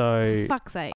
So 0.00 0.46
Fuck's 0.48 0.72
sake. 0.72 0.94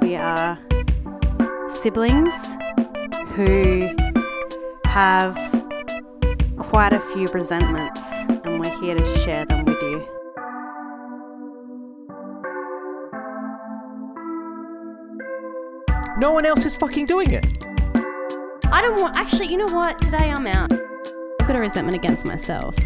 We 0.00 0.14
are 0.14 0.56
siblings 1.70 2.32
who 3.34 3.88
have 4.84 5.34
quite 6.56 6.92
a 6.92 7.00
few 7.12 7.26
resentments, 7.32 8.00
and 8.44 8.60
we're 8.60 8.80
here 8.80 8.94
to 8.94 9.18
share 9.18 9.44
them 9.46 9.71
no 16.22 16.30
one 16.30 16.46
else 16.46 16.64
is 16.64 16.76
fucking 16.76 17.04
doing 17.04 17.32
it. 17.32 17.44
I 18.66 18.80
don't 18.80 19.00
want. 19.00 19.16
Actually, 19.16 19.48
you 19.48 19.56
know 19.56 19.74
what? 19.74 19.98
Today 19.98 20.30
I'm 20.30 20.46
out. 20.46 20.72
I've 20.72 21.48
got 21.48 21.56
a 21.56 21.60
resentment 21.60 21.96
against 21.96 22.24
myself. 22.24 22.76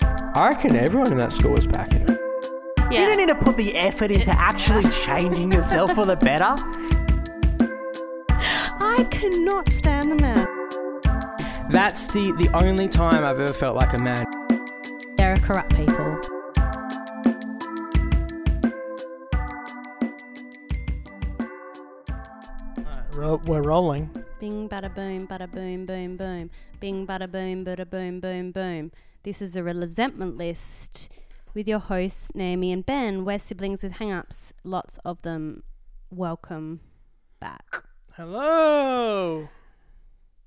I 0.00 0.48
reckon 0.50 0.74
everyone 0.74 1.12
in 1.12 1.18
that 1.18 1.32
school 1.32 1.52
was 1.52 1.66
packing. 1.66 2.08
Yeah. 2.90 3.02
You 3.02 3.06
don't 3.08 3.18
need 3.18 3.28
to 3.28 3.34
put 3.34 3.58
the 3.58 3.76
effort 3.76 4.10
into 4.10 4.30
actually 4.30 4.90
changing 5.04 5.52
yourself 5.52 5.92
for 5.92 6.06
the 6.06 6.16
better. 6.16 6.54
I 8.30 9.06
cannot 9.10 9.70
stand 9.70 10.10
the 10.10 10.16
man. 10.16 10.48
That's 11.70 12.06
the 12.06 12.32
the 12.38 12.48
only 12.54 12.88
time 12.88 13.22
I've 13.22 13.38
ever 13.38 13.52
felt 13.52 13.76
like 13.76 13.92
a 13.92 13.98
man. 13.98 14.24
There 15.18 15.34
are 15.34 15.38
corrupt 15.40 15.76
people. 15.76 16.37
We're 23.48 23.62
rolling. 23.62 24.10
Bing 24.40 24.68
bada 24.68 24.94
boom, 24.94 25.26
bada 25.26 25.50
boom, 25.50 25.86
boom, 25.86 26.18
boom. 26.18 26.50
Bing 26.80 27.06
bada 27.06 27.30
boom, 27.30 27.64
bada 27.64 27.88
boom, 27.88 28.20
boom, 28.20 28.52
boom. 28.52 28.92
This 29.22 29.40
is 29.40 29.56
a 29.56 29.64
resentment 29.64 30.36
list 30.36 31.10
with 31.54 31.66
your 31.66 31.78
hosts, 31.78 32.30
Naomi 32.34 32.72
and 32.72 32.84
Ben. 32.84 33.24
We're 33.24 33.38
siblings 33.38 33.82
with 33.82 33.92
hang 33.92 34.12
ups, 34.12 34.52
lots 34.64 34.98
of 34.98 35.22
them. 35.22 35.62
Welcome 36.10 36.80
back. 37.40 37.84
Hello. 38.12 39.48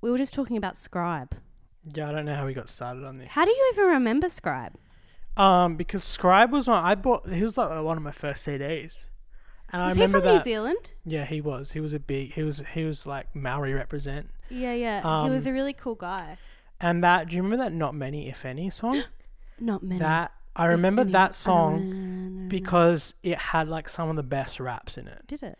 We 0.00 0.08
were 0.08 0.18
just 0.18 0.32
talking 0.32 0.56
about 0.56 0.76
Scribe. 0.76 1.34
Yeah, 1.92 2.08
I 2.08 2.12
don't 2.12 2.24
know 2.24 2.36
how 2.36 2.46
we 2.46 2.54
got 2.54 2.68
started 2.68 3.04
on 3.04 3.18
this. 3.18 3.30
How 3.30 3.44
do 3.44 3.50
you 3.50 3.72
even 3.74 3.86
remember 3.86 4.28
Scribe? 4.28 4.74
Um, 5.36 5.74
because 5.74 6.04
Scribe 6.04 6.52
was 6.52 6.68
one 6.68 6.84
I 6.84 6.94
bought. 6.94 7.28
He 7.28 7.42
was 7.42 7.58
like 7.58 7.68
one 7.82 7.96
of 7.96 8.02
my 8.04 8.12
first 8.12 8.46
CDs, 8.46 9.06
and 9.72 9.82
Was 9.82 9.92
I 9.92 9.96
he 9.96 10.02
remember 10.02 10.20
from 10.28 10.36
New. 10.36 10.42
Zealand? 10.42 10.92
Yeah, 11.04 11.24
he 11.24 11.40
was. 11.40 11.72
He 11.72 11.80
was 11.80 11.92
a 11.92 11.98
big. 11.98 12.32
He 12.34 12.42
was. 12.42 12.62
He 12.74 12.84
was 12.84 13.06
like 13.06 13.34
Maori 13.34 13.72
represent. 13.72 14.30
Yeah, 14.50 14.74
yeah. 14.74 15.24
he 15.24 15.30
was 15.30 15.46
Um, 15.46 15.52
a 15.52 15.54
really 15.54 15.72
cool 15.72 15.94
guy. 15.94 16.38
And 16.80 17.02
that. 17.04 17.28
Do 17.28 17.36
you 17.36 17.42
remember 17.42 17.64
that 17.64 17.72
"Not 17.72 17.94
Many 17.94 18.28
If 18.28 18.44
Any" 18.44 18.68
song? 18.70 19.02
Not 19.60 19.82
many. 19.82 20.00
that 20.00 20.32
I 20.56 20.66
remember 20.66 21.04
that 21.04 21.34
song 21.36 22.48
because 22.48 23.14
it 23.22 23.38
had 23.38 23.68
like 23.68 23.88
some 23.88 24.08
of 24.10 24.16
the 24.16 24.22
best 24.22 24.58
raps 24.60 24.96
in 24.98 25.06
it. 25.06 25.22
Did 25.26 25.42
it? 25.42 25.58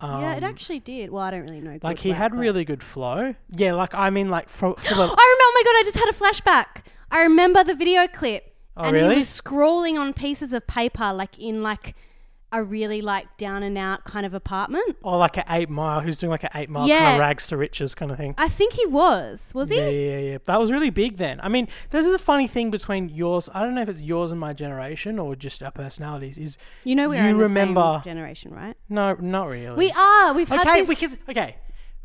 Um, 0.00 0.20
yeah, 0.22 0.34
it 0.34 0.42
actually 0.42 0.80
did. 0.80 1.10
Well, 1.10 1.22
I 1.22 1.30
don't 1.30 1.42
really 1.42 1.60
know. 1.60 1.78
Like 1.82 1.98
he 2.00 2.10
rap, 2.10 2.18
had 2.18 2.34
really 2.34 2.64
good 2.64 2.82
flow. 2.82 3.34
Yeah, 3.50 3.74
like 3.74 3.94
I 3.94 4.10
mean, 4.10 4.30
like 4.30 4.48
for, 4.48 4.74
for 4.74 4.94
the. 4.94 5.00
I 5.02 5.04
remember. 5.04 5.14
Oh 5.14 5.52
my 5.54 5.62
god! 5.64 5.76
I 5.78 5.82
just 5.84 5.96
had 5.96 6.08
a 6.08 6.12
flashback. 6.12 6.82
I 7.10 7.20
remember 7.22 7.62
the 7.62 7.74
video 7.74 8.08
clip, 8.08 8.54
Oh, 8.76 8.84
and 8.84 8.94
really? 8.94 9.10
he 9.10 9.14
was 9.16 9.28
scrawling 9.28 9.98
on 9.98 10.12
pieces 10.14 10.52
of 10.52 10.66
paper, 10.66 11.12
like 11.12 11.38
in 11.38 11.62
like 11.62 11.94
a 12.52 12.62
really 12.62 13.00
like 13.00 13.36
down 13.38 13.62
and 13.62 13.78
out 13.78 14.04
kind 14.04 14.26
of 14.26 14.34
apartment. 14.34 14.96
Or 15.02 15.16
like 15.16 15.36
an 15.38 15.44
eight 15.48 15.70
mile, 15.70 16.00
who's 16.00 16.18
doing 16.18 16.30
like 16.30 16.44
an 16.44 16.50
eight 16.54 16.68
mile 16.68 16.82
kind 16.82 16.90
Yeah. 16.90 17.14
of 17.14 17.20
rags 17.20 17.46
to 17.48 17.56
riches 17.56 17.94
kind 17.94 18.10
of 18.10 18.18
thing. 18.18 18.34
I 18.38 18.48
think 18.48 18.74
he 18.74 18.86
was. 18.86 19.52
Was 19.54 19.70
he? 19.70 19.76
Yeah, 19.76 19.88
yeah, 19.88 20.18
yeah. 20.18 20.38
That 20.44 20.60
was 20.60 20.70
really 20.70 20.90
big 20.90 21.16
then. 21.16 21.40
I 21.42 21.48
mean, 21.48 21.66
this 21.90 22.06
is 22.06 22.12
a 22.12 22.18
funny 22.18 22.46
thing 22.46 22.70
between 22.70 23.08
yours. 23.08 23.48
I 23.54 23.62
don't 23.62 23.74
know 23.74 23.82
if 23.82 23.88
it's 23.88 24.02
yours 24.02 24.30
and 24.30 24.38
my 24.38 24.52
generation 24.52 25.18
or 25.18 25.34
just 25.34 25.62
our 25.62 25.70
personalities. 25.70 26.36
Is 26.38 26.58
You 26.84 26.94
know 26.94 27.08
we're 27.08 27.22
You 27.22 27.30
in 27.30 27.38
the 27.38 27.42
remember- 27.44 28.00
same 28.04 28.12
generation, 28.14 28.52
right? 28.54 28.76
no, 28.88 29.14
not 29.14 29.48
really. 29.48 29.76
We 29.76 29.90
are. 29.92 30.34
We've 30.34 30.48
had 30.48 30.60
okay, 30.66 30.80
this. 30.82 30.88
because 30.88 31.16
okay, 31.28 31.56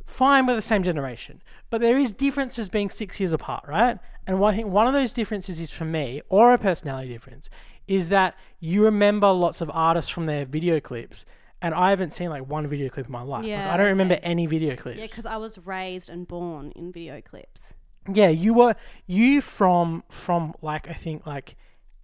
fine, 0.05 0.45
we're 0.47 0.55
the 0.55 0.61
same 0.61 0.83
generation, 0.83 1.41
but 1.69 1.81
there 1.81 1.97
is 1.97 2.13
differences 2.13 2.69
being 2.69 2.89
six 2.89 3.19
years 3.19 3.33
apart, 3.33 3.65
right? 3.67 3.97
And 4.25 4.39
one, 4.39 4.53
I 4.53 4.57
think 4.57 4.69
one 4.69 4.87
of 4.87 4.93
those 4.93 5.13
differences 5.13 5.59
is 5.59 5.71
for 5.71 5.85
me, 5.85 6.21
or 6.29 6.53
a 6.53 6.57
personality 6.57 7.09
difference, 7.09 7.49
is 7.87 8.09
that 8.09 8.35
you 8.59 8.83
remember 8.83 9.31
lots 9.31 9.61
of 9.61 9.69
artists 9.73 10.09
from 10.11 10.25
their 10.25 10.45
video 10.45 10.79
clips, 10.79 11.25
and 11.61 11.73
I 11.73 11.89
haven't 11.89 12.11
seen 12.13 12.29
like 12.29 12.47
one 12.47 12.67
video 12.67 12.89
clip 12.89 13.05
in 13.07 13.11
my 13.11 13.21
life. 13.21 13.43
Like, 13.43 13.49
Yeah, 13.49 13.73
I 13.73 13.77
don't 13.77 13.87
remember 13.87 14.19
any 14.23 14.45
video 14.45 14.75
clips. 14.75 14.99
yeah, 14.99 15.05
because 15.05 15.25
I 15.25 15.37
was 15.37 15.57
raised 15.65 16.09
and 16.09 16.27
born 16.27 16.71
in 16.75 16.91
video 16.91 17.21
clips. 17.21 17.73
Yeah, 18.11 18.29
you 18.29 18.53
were 18.53 18.75
you 19.05 19.41
from 19.41 20.03
from 20.09 20.53
like 20.61 20.87
I 20.89 20.93
think 20.93 21.25
like 21.25 21.55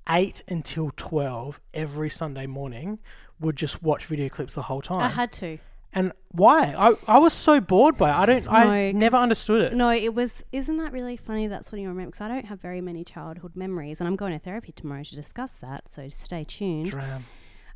eight 0.09 0.41
until 0.47 0.91
twelve 0.97 1.61
every 1.73 2.09
Sunday 2.09 2.45
morning 2.45 2.99
would 3.39 3.55
just 3.55 3.81
watch 3.81 4.05
video 4.05 4.27
clips 4.29 4.55
the 4.55 4.63
whole 4.63 4.81
time. 4.81 4.99
I 4.99 5.07
had 5.09 5.31
to. 5.33 5.59
And 5.95 6.11
why? 6.31 6.73
I 6.73 6.95
I 7.07 7.17
was 7.19 7.33
so 7.33 7.59
bored 7.59 7.97
by 7.97 8.09
it. 8.09 8.13
I 8.15 8.25
don't 8.25 8.47
I 8.51 8.63
No, 8.91 8.99
never 8.99 9.17
'cause- 9.17 9.23
understood 9.23 9.61
it. 9.61 9.73
No, 9.75 9.89
it 9.91 10.13
was. 10.13 10.43
Isn't 10.51 10.77
that 10.77 10.91
really 10.91 11.17
funny? 11.17 11.47
That's 11.47 11.71
what 11.71 11.79
you 11.81 11.87
remember. 11.87 12.07
Because 12.11 12.21
I 12.21 12.27
don't 12.27 12.45
have 12.45 12.59
very 12.61 12.81
many 12.81 13.03
childhood 13.03 13.55
memories, 13.55 14.01
and 14.01 14.07
I'm 14.07 14.15
going 14.15 14.33
to 14.33 14.39
therapy 14.39 14.71
tomorrow 14.71 15.03
to 15.03 15.15
discuss 15.15 15.53
that. 15.55 15.91
So 15.91 16.09
stay 16.09 16.43
tuned. 16.43 16.87
Dram. 16.91 17.25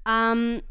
Um, 0.05 0.61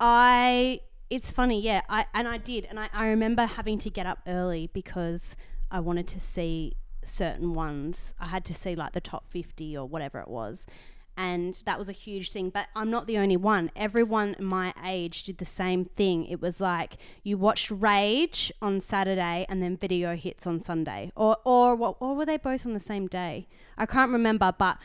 I 0.00 0.80
it's 1.10 1.30
funny, 1.30 1.60
yeah. 1.60 1.82
I 1.88 2.06
and 2.14 2.26
I 2.26 2.38
did, 2.38 2.66
and 2.66 2.80
I, 2.80 2.88
I 2.92 3.06
remember 3.08 3.44
having 3.46 3.78
to 3.78 3.90
get 3.90 4.06
up 4.06 4.18
early 4.26 4.70
because 4.72 5.36
I 5.70 5.80
wanted 5.80 6.08
to 6.08 6.20
see 6.20 6.74
certain 7.04 7.52
ones. 7.54 8.14
I 8.18 8.26
had 8.26 8.44
to 8.46 8.54
see 8.54 8.74
like 8.74 8.92
the 8.92 9.00
top 9.00 9.28
fifty 9.28 9.76
or 9.76 9.86
whatever 9.86 10.20
it 10.20 10.28
was. 10.28 10.66
And 11.16 11.60
that 11.66 11.78
was 11.78 11.88
a 11.88 11.92
huge 11.92 12.32
thing, 12.32 12.50
but 12.50 12.68
I'm 12.74 12.90
not 12.90 13.06
the 13.06 13.18
only 13.18 13.36
one. 13.36 13.70
Everyone 13.76 14.34
my 14.38 14.72
age 14.84 15.24
did 15.24 15.38
the 15.38 15.44
same 15.44 15.84
thing. 15.84 16.24
It 16.26 16.40
was 16.40 16.60
like 16.60 16.96
you 17.22 17.36
watched 17.36 17.70
Rage 17.70 18.50
on 18.62 18.80
Saturday 18.80 19.44
and 19.48 19.62
then 19.62 19.76
Video 19.76 20.16
Hits 20.16 20.46
on 20.46 20.60
Sunday, 20.60 21.12
or 21.14 21.36
or 21.44 21.76
what? 21.76 21.96
Or 22.00 22.16
were 22.16 22.26
they 22.26 22.38
both 22.38 22.64
on 22.64 22.72
the 22.72 22.80
same 22.80 23.06
day? 23.06 23.46
I 23.76 23.86
can't 23.86 24.10
remember, 24.10 24.52
but 24.56 24.78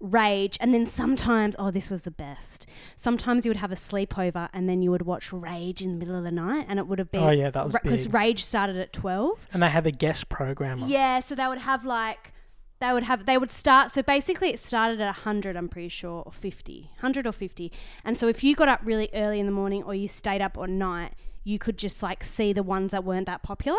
Rage, 0.00 0.58
and 0.60 0.74
then 0.74 0.84
sometimes, 0.86 1.56
oh, 1.58 1.70
this 1.70 1.88
was 1.88 2.02
the 2.02 2.10
best. 2.10 2.66
Sometimes 2.96 3.46
you 3.46 3.50
would 3.50 3.56
have 3.56 3.72
a 3.72 3.76
sleepover, 3.76 4.50
and 4.52 4.68
then 4.68 4.82
you 4.82 4.90
would 4.90 5.02
watch 5.02 5.32
Rage 5.32 5.80
in 5.80 5.92
the 5.92 5.96
middle 5.96 6.16
of 6.16 6.24
the 6.24 6.32
night, 6.32 6.66
and 6.68 6.78
it 6.78 6.86
would 6.86 6.98
have 6.98 7.10
been 7.10 7.22
Oh, 7.22 7.30
yeah, 7.30 7.48
that 7.50 7.64
was 7.64 7.72
because. 7.82 8.08
Rage 8.08 8.44
started 8.44 8.76
at 8.76 8.92
twelve. 8.92 9.38
And 9.52 9.62
they 9.62 9.70
had 9.70 9.84
the 9.84 9.92
guest 9.92 10.28
programmer. 10.28 10.86
Yeah, 10.86 11.20
so 11.20 11.34
they 11.34 11.46
would 11.46 11.58
have 11.58 11.86
like 11.86 12.32
they 12.80 12.92
would 12.92 13.04
have 13.04 13.24
they 13.26 13.38
would 13.38 13.50
start 13.50 13.90
so 13.90 14.02
basically 14.02 14.50
it 14.50 14.58
started 14.58 15.00
at 15.00 15.06
100 15.06 15.56
I'm 15.56 15.68
pretty 15.68 15.88
sure 15.88 16.22
or 16.26 16.32
50 16.32 16.90
100 16.96 17.26
or 17.26 17.32
50 17.32 17.72
and 18.04 18.18
so 18.18 18.28
if 18.28 18.44
you 18.44 18.54
got 18.54 18.68
up 18.68 18.80
really 18.82 19.08
early 19.14 19.40
in 19.40 19.46
the 19.46 19.52
morning 19.52 19.82
or 19.84 19.94
you 19.94 20.08
stayed 20.08 20.42
up 20.42 20.58
all 20.58 20.66
night 20.66 21.14
you 21.44 21.58
could 21.58 21.78
just 21.78 22.02
like 22.02 22.24
see 22.24 22.52
the 22.52 22.62
ones 22.62 22.90
that 22.90 23.04
weren't 23.04 23.26
that 23.26 23.42
popular. 23.42 23.78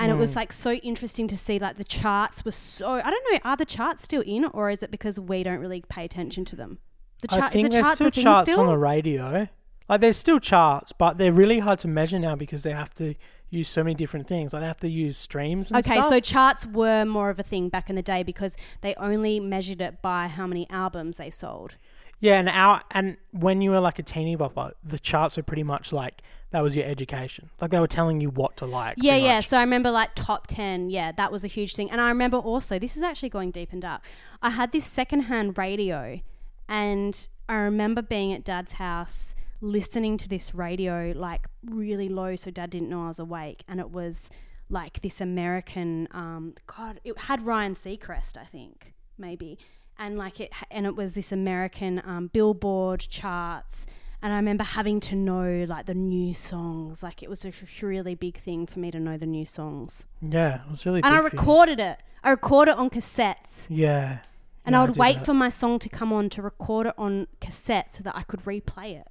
And 0.00 0.12
it 0.12 0.14
was 0.14 0.32
mm. 0.32 0.36
like 0.36 0.52
so 0.52 0.74
interesting 0.74 1.26
to 1.26 1.36
see 1.36 1.58
like 1.58 1.76
the 1.76 1.82
charts 1.82 2.44
were 2.44 2.52
so 2.52 2.92
I 2.92 3.10
don't 3.10 3.32
know 3.32 3.40
are 3.44 3.56
the 3.56 3.64
charts 3.64 4.04
still 4.04 4.22
in 4.22 4.44
or 4.44 4.70
is 4.70 4.84
it 4.84 4.92
because 4.92 5.18
we 5.18 5.42
don't 5.42 5.58
really 5.58 5.82
pay 5.88 6.04
attention 6.04 6.44
to 6.46 6.56
them? 6.56 6.78
The 7.22 7.28
I 7.32 7.38
chart 7.38 7.52
think 7.52 7.68
is 7.68 7.74
the 7.74 7.82
there's 7.82 7.84
charts 7.84 7.96
still 7.96 8.10
charts 8.10 8.50
still? 8.50 8.60
on 8.60 8.66
the 8.68 8.78
radio. 8.78 9.48
Like 9.88 10.00
there's 10.00 10.16
still 10.16 10.38
charts, 10.38 10.92
but 10.92 11.18
they're 11.18 11.32
really 11.32 11.58
hard 11.58 11.80
to 11.80 11.88
measure 11.88 12.18
now 12.20 12.36
because 12.36 12.62
they 12.62 12.72
have 12.72 12.94
to 12.94 13.16
use 13.50 13.68
so 13.68 13.82
many 13.82 13.94
different 13.94 14.26
things. 14.26 14.52
Like 14.52 14.62
they 14.62 14.66
have 14.66 14.80
to 14.80 14.88
use 14.88 15.16
streams 15.16 15.70
and 15.70 15.78
Okay, 15.78 15.98
stuff. 16.00 16.08
so 16.08 16.20
charts 16.20 16.66
were 16.66 17.04
more 17.04 17.30
of 17.30 17.38
a 17.38 17.42
thing 17.42 17.68
back 17.68 17.88
in 17.88 17.96
the 17.96 18.02
day 18.02 18.22
because 18.22 18.56
they 18.80 18.94
only 18.96 19.40
measured 19.40 19.80
it 19.80 20.02
by 20.02 20.28
how 20.28 20.46
many 20.46 20.68
albums 20.70 21.16
they 21.16 21.30
sold. 21.30 21.76
Yeah, 22.20 22.34
and 22.38 22.48
our 22.48 22.82
and 22.90 23.16
when 23.30 23.60
you 23.60 23.70
were 23.70 23.80
like 23.80 23.98
a 23.98 24.02
teeny 24.02 24.36
bopper, 24.36 24.72
the 24.82 24.98
charts 24.98 25.36
were 25.36 25.42
pretty 25.44 25.62
much 25.62 25.92
like 25.92 26.22
that 26.50 26.62
was 26.62 26.74
your 26.74 26.84
education. 26.84 27.50
Like 27.60 27.70
they 27.70 27.78
were 27.78 27.86
telling 27.86 28.20
you 28.20 28.30
what 28.30 28.56
to 28.56 28.66
like. 28.66 28.96
Yeah, 28.98 29.16
yeah. 29.16 29.36
much. 29.36 29.48
So 29.48 29.56
I 29.56 29.60
remember 29.60 29.90
like 29.90 30.14
top 30.14 30.46
10. 30.48 30.90
Yeah, 30.90 31.12
that 31.12 31.30
was 31.30 31.44
a 31.44 31.48
huge 31.48 31.76
thing. 31.76 31.90
And 31.90 32.00
I 32.00 32.08
remember 32.08 32.38
also, 32.38 32.78
this 32.78 32.96
is 32.96 33.02
actually 33.02 33.28
going 33.28 33.50
deep 33.50 33.72
and 33.72 33.82
dark. 33.82 34.02
I 34.42 34.50
had 34.50 34.72
this 34.72 34.84
secondhand 34.84 35.56
radio, 35.58 36.20
and 36.68 37.28
I 37.48 37.54
remember 37.54 38.02
being 38.02 38.32
at 38.32 38.44
dad's 38.44 38.72
house 38.74 39.34
listening 39.60 40.16
to 40.18 40.28
this 40.28 40.54
radio 40.54 41.12
like 41.16 41.46
really 41.64 42.08
low 42.08 42.36
so 42.36 42.50
dad 42.50 42.70
didn't 42.70 42.88
know 42.88 43.04
I 43.04 43.08
was 43.08 43.18
awake. 43.18 43.64
And 43.68 43.80
it 43.80 43.90
was 43.90 44.30
like 44.70 45.00
this 45.00 45.20
American, 45.20 46.08
um, 46.12 46.54
God, 46.66 47.00
it 47.04 47.18
had 47.18 47.42
Ryan 47.42 47.74
Seacrest, 47.74 48.36
I 48.36 48.44
think, 48.44 48.94
maybe. 49.16 49.58
And 49.98 50.16
like 50.16 50.40
it, 50.40 50.52
and 50.70 50.86
it 50.86 50.94
was 50.94 51.14
this 51.14 51.32
American 51.32 52.00
um, 52.04 52.28
Billboard 52.32 53.00
charts. 53.00 53.86
And 54.22 54.32
I 54.32 54.36
remember 54.36 54.64
having 54.64 55.00
to 55.00 55.16
know 55.16 55.64
like 55.68 55.86
the 55.86 55.94
new 55.94 56.34
songs. 56.34 57.02
Like 57.02 57.22
it 57.22 57.30
was 57.30 57.44
a 57.44 57.52
really 57.82 58.14
big 58.14 58.38
thing 58.38 58.66
for 58.66 58.78
me 58.78 58.90
to 58.90 59.00
know 59.00 59.16
the 59.16 59.26
new 59.26 59.46
songs. 59.46 60.04
yeah, 60.20 60.62
it 60.64 60.70
was 60.70 60.84
really. 60.86 61.02
And 61.02 61.14
I 61.14 61.18
recorded 61.18 61.80
it. 61.80 61.98
I 62.22 62.30
recorded 62.30 62.72
it 62.72 62.78
on 62.78 62.90
cassettes. 62.90 63.66
Yeah. 63.68 64.18
And 64.64 64.76
I 64.76 64.80
would 64.82 64.94
did 64.94 65.00
wait 65.00 65.18
that. 65.18 65.24
for 65.24 65.34
my 65.34 65.48
song 65.48 65.78
to 65.78 65.88
come 65.88 66.12
on 66.12 66.28
to 66.30 66.42
record 66.42 66.88
it 66.88 66.94
on 66.98 67.26
cassette 67.40 67.94
so 67.94 68.02
that 68.02 68.14
I 68.14 68.22
could 68.22 68.40
replay 68.40 69.00
it. 69.00 69.08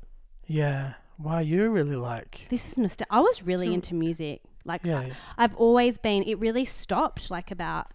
Yeah. 0.47 0.93
Wow, 1.19 1.39
you 1.39 1.69
really 1.69 1.95
like. 1.95 2.47
This 2.49 2.71
is 2.71 2.77
nostalgia. 2.77 3.07
I 3.11 3.19
was 3.19 3.43
really 3.43 3.67
So- 3.67 3.73
into 3.73 3.95
music. 3.95 4.41
Like 4.65 4.81
Yeah. 4.83 4.99
I, 4.99 5.11
I've 5.37 5.55
always 5.55 5.97
been. 5.97 6.23
It 6.23 6.39
really 6.39 6.65
stopped 6.65 7.31
like 7.31 7.51
about 7.51 7.87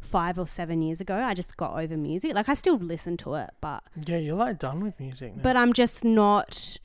five 0.00 0.38
or 0.38 0.46
seven 0.46 0.80
years 0.82 1.00
ago. 1.00 1.16
I 1.16 1.34
just 1.34 1.56
got 1.56 1.78
over 1.80 1.96
music. 1.96 2.34
Like 2.34 2.48
I 2.48 2.54
still 2.54 2.76
listen 2.76 3.16
to 3.18 3.34
it, 3.34 3.50
but 3.60 3.82
Yeah, 4.06 4.16
you're 4.18 4.36
like 4.36 4.58
done 4.58 4.80
with 4.84 4.98
music 5.00 5.36
now. 5.36 5.42
but 5.42 5.56
I'm 5.56 5.72
just 5.72 6.04
not. 6.04 6.78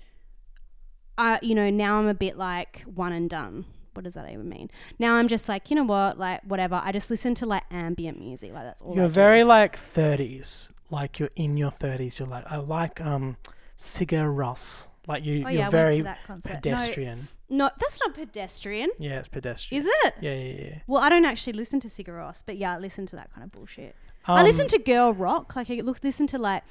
I 1.18 1.40
you 1.42 1.56
know 1.56 1.70
now 1.70 1.98
I'm 2.00 2.08
a 2.08 2.14
bit 2.14 2.38
like 2.38 2.82
one 2.86 3.12
and 3.12 3.30
done. 3.30 3.66
What 3.94 4.04
does 4.04 4.14
that 4.16 4.30
even 4.32 4.48
mean? 4.50 4.70
Now 5.00 5.16
I'm 5.16 5.28
just 5.28 5.48
like 5.50 5.70
you 5.70 5.76
know 5.76 5.84
what, 5.84 6.18
like 6.20 6.42
whatever. 6.44 6.82
I 6.84 6.92
just 6.92 7.10
listen 7.10 7.34
to 7.36 7.46
like 7.46 7.64
ambient 7.72 8.20
music. 8.20 8.54
Like 8.54 8.64
that's 8.64 8.82
all. 8.82 8.96
You're 8.96 9.08
very 9.08 9.44
like 9.44 9.76
30s. 9.78 10.70
Like 10.90 11.20
you're 11.20 11.30
in 11.36 11.58
your 11.58 11.72
30s. 11.72 12.20
You're 12.20 12.28
like, 12.28 12.46
I 12.52 12.58
like 12.58 13.02
um, 13.02 13.38
Sigur 13.78 14.34
Rós. 14.36 14.87
Like 15.08 15.24
you, 15.24 15.44
Oh 15.46 15.50
you're 15.50 15.70
very 15.70 16.04
concert. 16.26 16.50
No, 16.50 16.56
pedestrian. 16.56 17.28
no. 17.50 17.70
That's 17.80 17.98
not 18.06 18.14
pedestrian, 18.14 18.90
Yeah, 19.00 19.20
it's 19.20 19.30
pedestrian. 19.30 19.82
is 19.82 19.88
it? 20.04 20.16
Yeah, 20.22 20.34
yeah, 20.34 20.66
yeah. 20.66 20.80
Well, 20.86 21.02
I 21.02 21.08
don't 21.10 21.24
actually 21.26 21.54
listen 21.54 21.80
to 21.80 21.88
Sigur 21.88 22.10
Rós, 22.20 22.44
but 22.46 22.58
yeah, 22.58 22.76
I 22.76 22.80
listen 22.80 23.06
to 23.08 23.16
that 23.16 23.34
kind 23.34 23.46
of 23.46 23.52
bullshit. 23.52 23.96
Um, 24.26 24.38
I 24.38 24.44
listen 24.44 24.68
to 24.68 24.78
girl 24.80 25.14
rock. 25.14 25.56
Like 25.56 25.72
I 25.72 25.76
look, 25.76 26.04
listen 26.04 26.28
to 26.28 26.38
like 26.38 26.64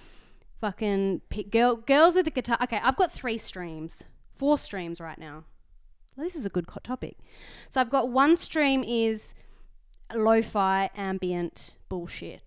fucking 0.60 1.22
pi- 1.30 1.42
girl 1.44 1.76
girls 1.76 2.14
with 2.16 2.26
the 2.26 2.30
guitar. 2.30 2.58
Okay, 2.62 2.78
I've 2.82 2.96
got 2.96 3.10
three 3.10 3.38
streams, 3.38 4.02
four 4.34 4.58
streams 4.58 5.00
right 5.00 5.18
now. 5.18 5.44
Well, 6.16 6.24
this 6.26 6.36
is 6.36 6.44
a 6.44 6.50
good 6.50 6.66
co- 6.66 6.80
topic. 6.82 7.16
So 7.70 7.80
I've 7.80 7.90
got 7.90 8.10
one 8.10 8.36
stream 8.36 8.84
is 8.84 9.32
lo-fi 10.14 10.90
ambient 10.96 11.76
bullshit. 11.88 12.42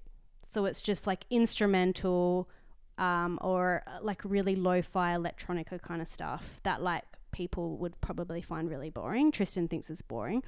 So 0.50 0.66
it's 0.66 0.82
just 0.82 1.06
like 1.08 1.26
instrumental 1.30 2.50
um, 3.00 3.40
or 3.42 3.82
uh, 3.88 4.00
like 4.02 4.22
really 4.24 4.56
lo-fi 4.56 5.16
electronica 5.16 5.82
kind 5.82 6.02
of 6.02 6.08
stuff 6.08 6.60
that 6.64 6.84
like 6.84 7.06
people 7.32 7.78
would 7.78 8.00
probably 8.02 8.42
find 8.42 8.70
really 8.70 8.90
boring. 8.90 9.32
Tristan 9.32 9.68
thinks 9.68 9.90
it's 9.90 10.02
boring. 10.02 10.44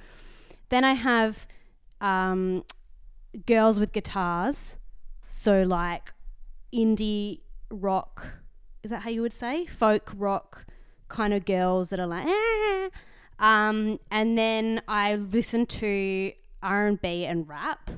Then 0.68 0.84
I 0.84 0.92
have 0.94 1.46
um, 2.00 2.64
girls 3.46 3.80
with 3.80 3.92
guitars. 3.92 4.76
So 5.26 5.62
like 5.62 6.12
indie 6.72 7.40
rock, 7.70 8.34
is 8.82 8.90
that 8.90 9.02
how 9.02 9.10
you 9.10 9.22
would 9.22 9.34
say? 9.34 9.64
Folk 9.66 10.12
rock 10.16 10.66
kind 11.08 11.32
of 11.32 11.44
girls 11.44 11.90
that 11.90 12.00
are 12.00 12.06
like, 12.06 12.26
"Ah." 12.26 12.90
um, 13.38 13.98
and 14.10 14.36
then 14.36 14.82
I 14.88 15.16
listen 15.16 15.66
to 15.66 16.32
R 16.62 16.86
and 16.86 17.00
B 17.00 17.24
and 17.24 17.48
rap, 17.48 17.90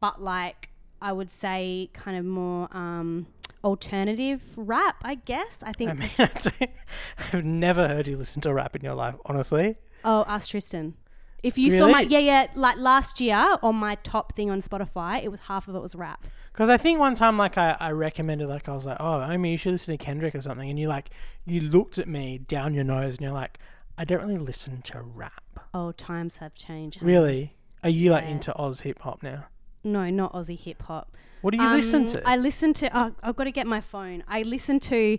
but 0.00 0.20
like 0.20 0.70
I 1.00 1.12
would 1.12 1.32
say 1.32 1.90
kind 1.92 2.16
of 2.16 2.24
more 2.24 2.68
um, 2.76 3.26
alternative 3.64 4.42
rap. 4.56 4.96
I 5.02 5.16
guess 5.16 5.62
I 5.62 5.72
think. 5.72 5.90
I 5.90 5.94
mean, 5.94 6.68
I've 7.32 7.44
never 7.44 7.88
heard 7.88 8.06
you 8.08 8.16
listen 8.16 8.40
to 8.42 8.52
rap 8.54 8.76
in 8.76 8.82
your 8.82 8.94
life, 8.94 9.14
honestly. 9.26 9.76
Oh, 10.04 10.24
ask 10.26 10.50
Tristan. 10.50 10.94
If 11.42 11.58
you 11.58 11.70
saw 11.72 11.88
my 11.88 12.02
yeah 12.02 12.20
yeah 12.20 12.46
like 12.54 12.76
last 12.76 13.20
year 13.20 13.56
on 13.64 13.74
my 13.74 13.96
top 13.96 14.36
thing 14.36 14.50
on 14.50 14.62
Spotify, 14.62 15.22
it 15.24 15.30
was 15.30 15.40
half 15.40 15.66
of 15.66 15.74
it 15.74 15.82
was 15.82 15.94
rap. 15.94 16.24
Because 16.52 16.68
I 16.68 16.76
think 16.76 17.00
one 17.00 17.14
time, 17.14 17.38
like, 17.38 17.56
I, 17.56 17.76
I 17.80 17.92
recommended, 17.92 18.46
like, 18.46 18.68
I 18.68 18.74
was 18.74 18.84
like, 18.84 18.98
oh, 19.00 19.14
I 19.20 19.38
mean, 19.38 19.52
you 19.52 19.58
should 19.58 19.72
listen 19.72 19.96
to 19.96 20.04
Kendrick 20.04 20.34
or 20.34 20.42
something. 20.42 20.68
And 20.68 20.78
you, 20.78 20.86
like, 20.86 21.08
you 21.46 21.62
looked 21.62 21.96
at 21.96 22.06
me 22.06 22.36
down 22.36 22.74
your 22.74 22.84
nose 22.84 23.14
and 23.14 23.22
you're 23.22 23.32
like, 23.32 23.58
I 23.96 24.04
don't 24.04 24.20
really 24.20 24.36
listen 24.36 24.82
to 24.82 25.00
rap. 25.00 25.60
Oh, 25.72 25.92
times 25.92 26.36
have 26.36 26.54
changed. 26.54 27.00
huh? 27.00 27.06
Really? 27.06 27.56
Are 27.82 27.88
you, 27.88 28.10
like, 28.10 28.24
into 28.24 28.54
Oz 28.54 28.80
hip 28.80 28.98
hop 29.00 29.22
now? 29.22 29.46
No, 29.82 30.10
not 30.10 30.34
Aussie 30.34 30.58
hip 30.60 30.82
hop. 30.82 31.16
What 31.42 31.52
do 31.52 31.62
you 31.62 31.68
listen 31.68 32.02
Um, 32.02 32.12
to? 32.12 32.28
I 32.28 32.36
listen 32.36 32.72
to. 32.74 32.98
Oh, 32.98 33.12
I've 33.22 33.36
got 33.36 33.44
to 33.44 33.52
get 33.52 33.66
my 33.66 33.80
phone. 33.80 34.24
I 34.26 34.42
listen 34.42 34.80
to. 34.80 35.18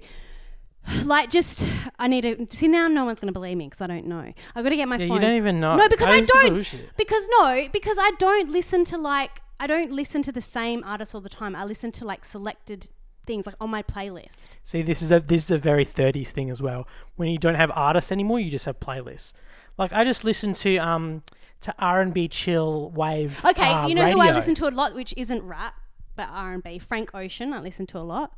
Like 1.06 1.30
just, 1.30 1.66
I 1.98 2.08
need 2.10 2.24
to 2.24 2.58
see 2.58 2.68
now. 2.68 2.90
No 2.90 3.06
one's 3.06 3.20
going 3.22 3.31
to 3.31 3.40
believe 3.40 3.56
me 3.56 3.68
because 3.68 3.80
I 3.80 3.88
don't 3.88 4.06
know. 4.06 4.34
I've 4.54 4.64
got 4.66 4.70
to 4.70 4.75
get 4.75 4.90
my 4.90 4.98
yeah, 4.98 5.08
phone. 5.08 5.16
you 5.16 5.22
don't 5.22 5.38
even 5.38 5.62
know. 5.62 5.78
No, 5.78 5.88
because 5.88 6.10
I 6.10 6.20
listen 6.20 6.80
don't. 6.80 6.98
Because 6.98 7.30
no, 7.40 7.68
because 7.72 7.98
I 7.98 8.12
don't 8.20 8.50
listen 8.50 8.84
to 8.86 8.98
like 8.98 9.42
I 9.62 9.68
don't 9.68 9.94
listen 9.94 10.22
to 10.24 10.31
the 10.34 10.42
same 10.42 10.84
artists 10.84 11.16
all 11.16 11.22
the 11.22 11.30
time. 11.30 11.56
I 11.56 11.64
listen 11.64 11.92
to 11.94 12.06
like 12.06 12.26
selected 12.26 12.90
things 13.26 13.46
like 13.46 13.56
on 13.62 13.69
my 13.69 13.81
playlist. 13.81 14.58
See, 14.64 14.81
this 14.81 15.02
is 15.02 15.10
a 15.10 15.22
this 15.22 15.46
is 15.46 15.52
a 15.52 15.58
very 15.58 15.86
30s 15.86 16.28
thing 16.30 16.50
as 16.50 16.62
well. 16.62 16.86
When 17.16 17.30
you 17.30 17.38
don't 17.38 17.56
have 17.56 17.72
artists 17.74 18.12
anymore, 18.12 18.42
you 18.42 18.52
just 18.52 18.66
have 18.66 18.80
playlists. 18.81 19.31
Like 19.78 19.94
I 19.94 20.04
just 20.04 20.26
listen 20.26 20.54
to 20.56 20.78
um 20.78 21.24
to 21.62 21.74
R&B 21.80 22.28
chill 22.28 22.90
wave. 22.90 23.44
Okay, 23.46 23.72
uh, 23.72 23.88
you 23.88 23.96
know 23.96 24.12
who 24.12 24.19
I 24.19 24.31
listen 24.34 24.54
to 24.56 24.68
a 24.68 24.72
lot, 24.72 24.96
which 24.96 25.14
isn't 25.16 25.42
rap 25.44 25.76
but 26.15 26.30
R 26.31 26.54
and 26.54 26.63
B. 26.63 26.80
Frank 26.80 27.13
Ocean, 27.13 27.54
I 27.54 27.60
listen 27.60 27.86
to 27.88 27.98
a 27.98 28.01
lot. 28.01 28.31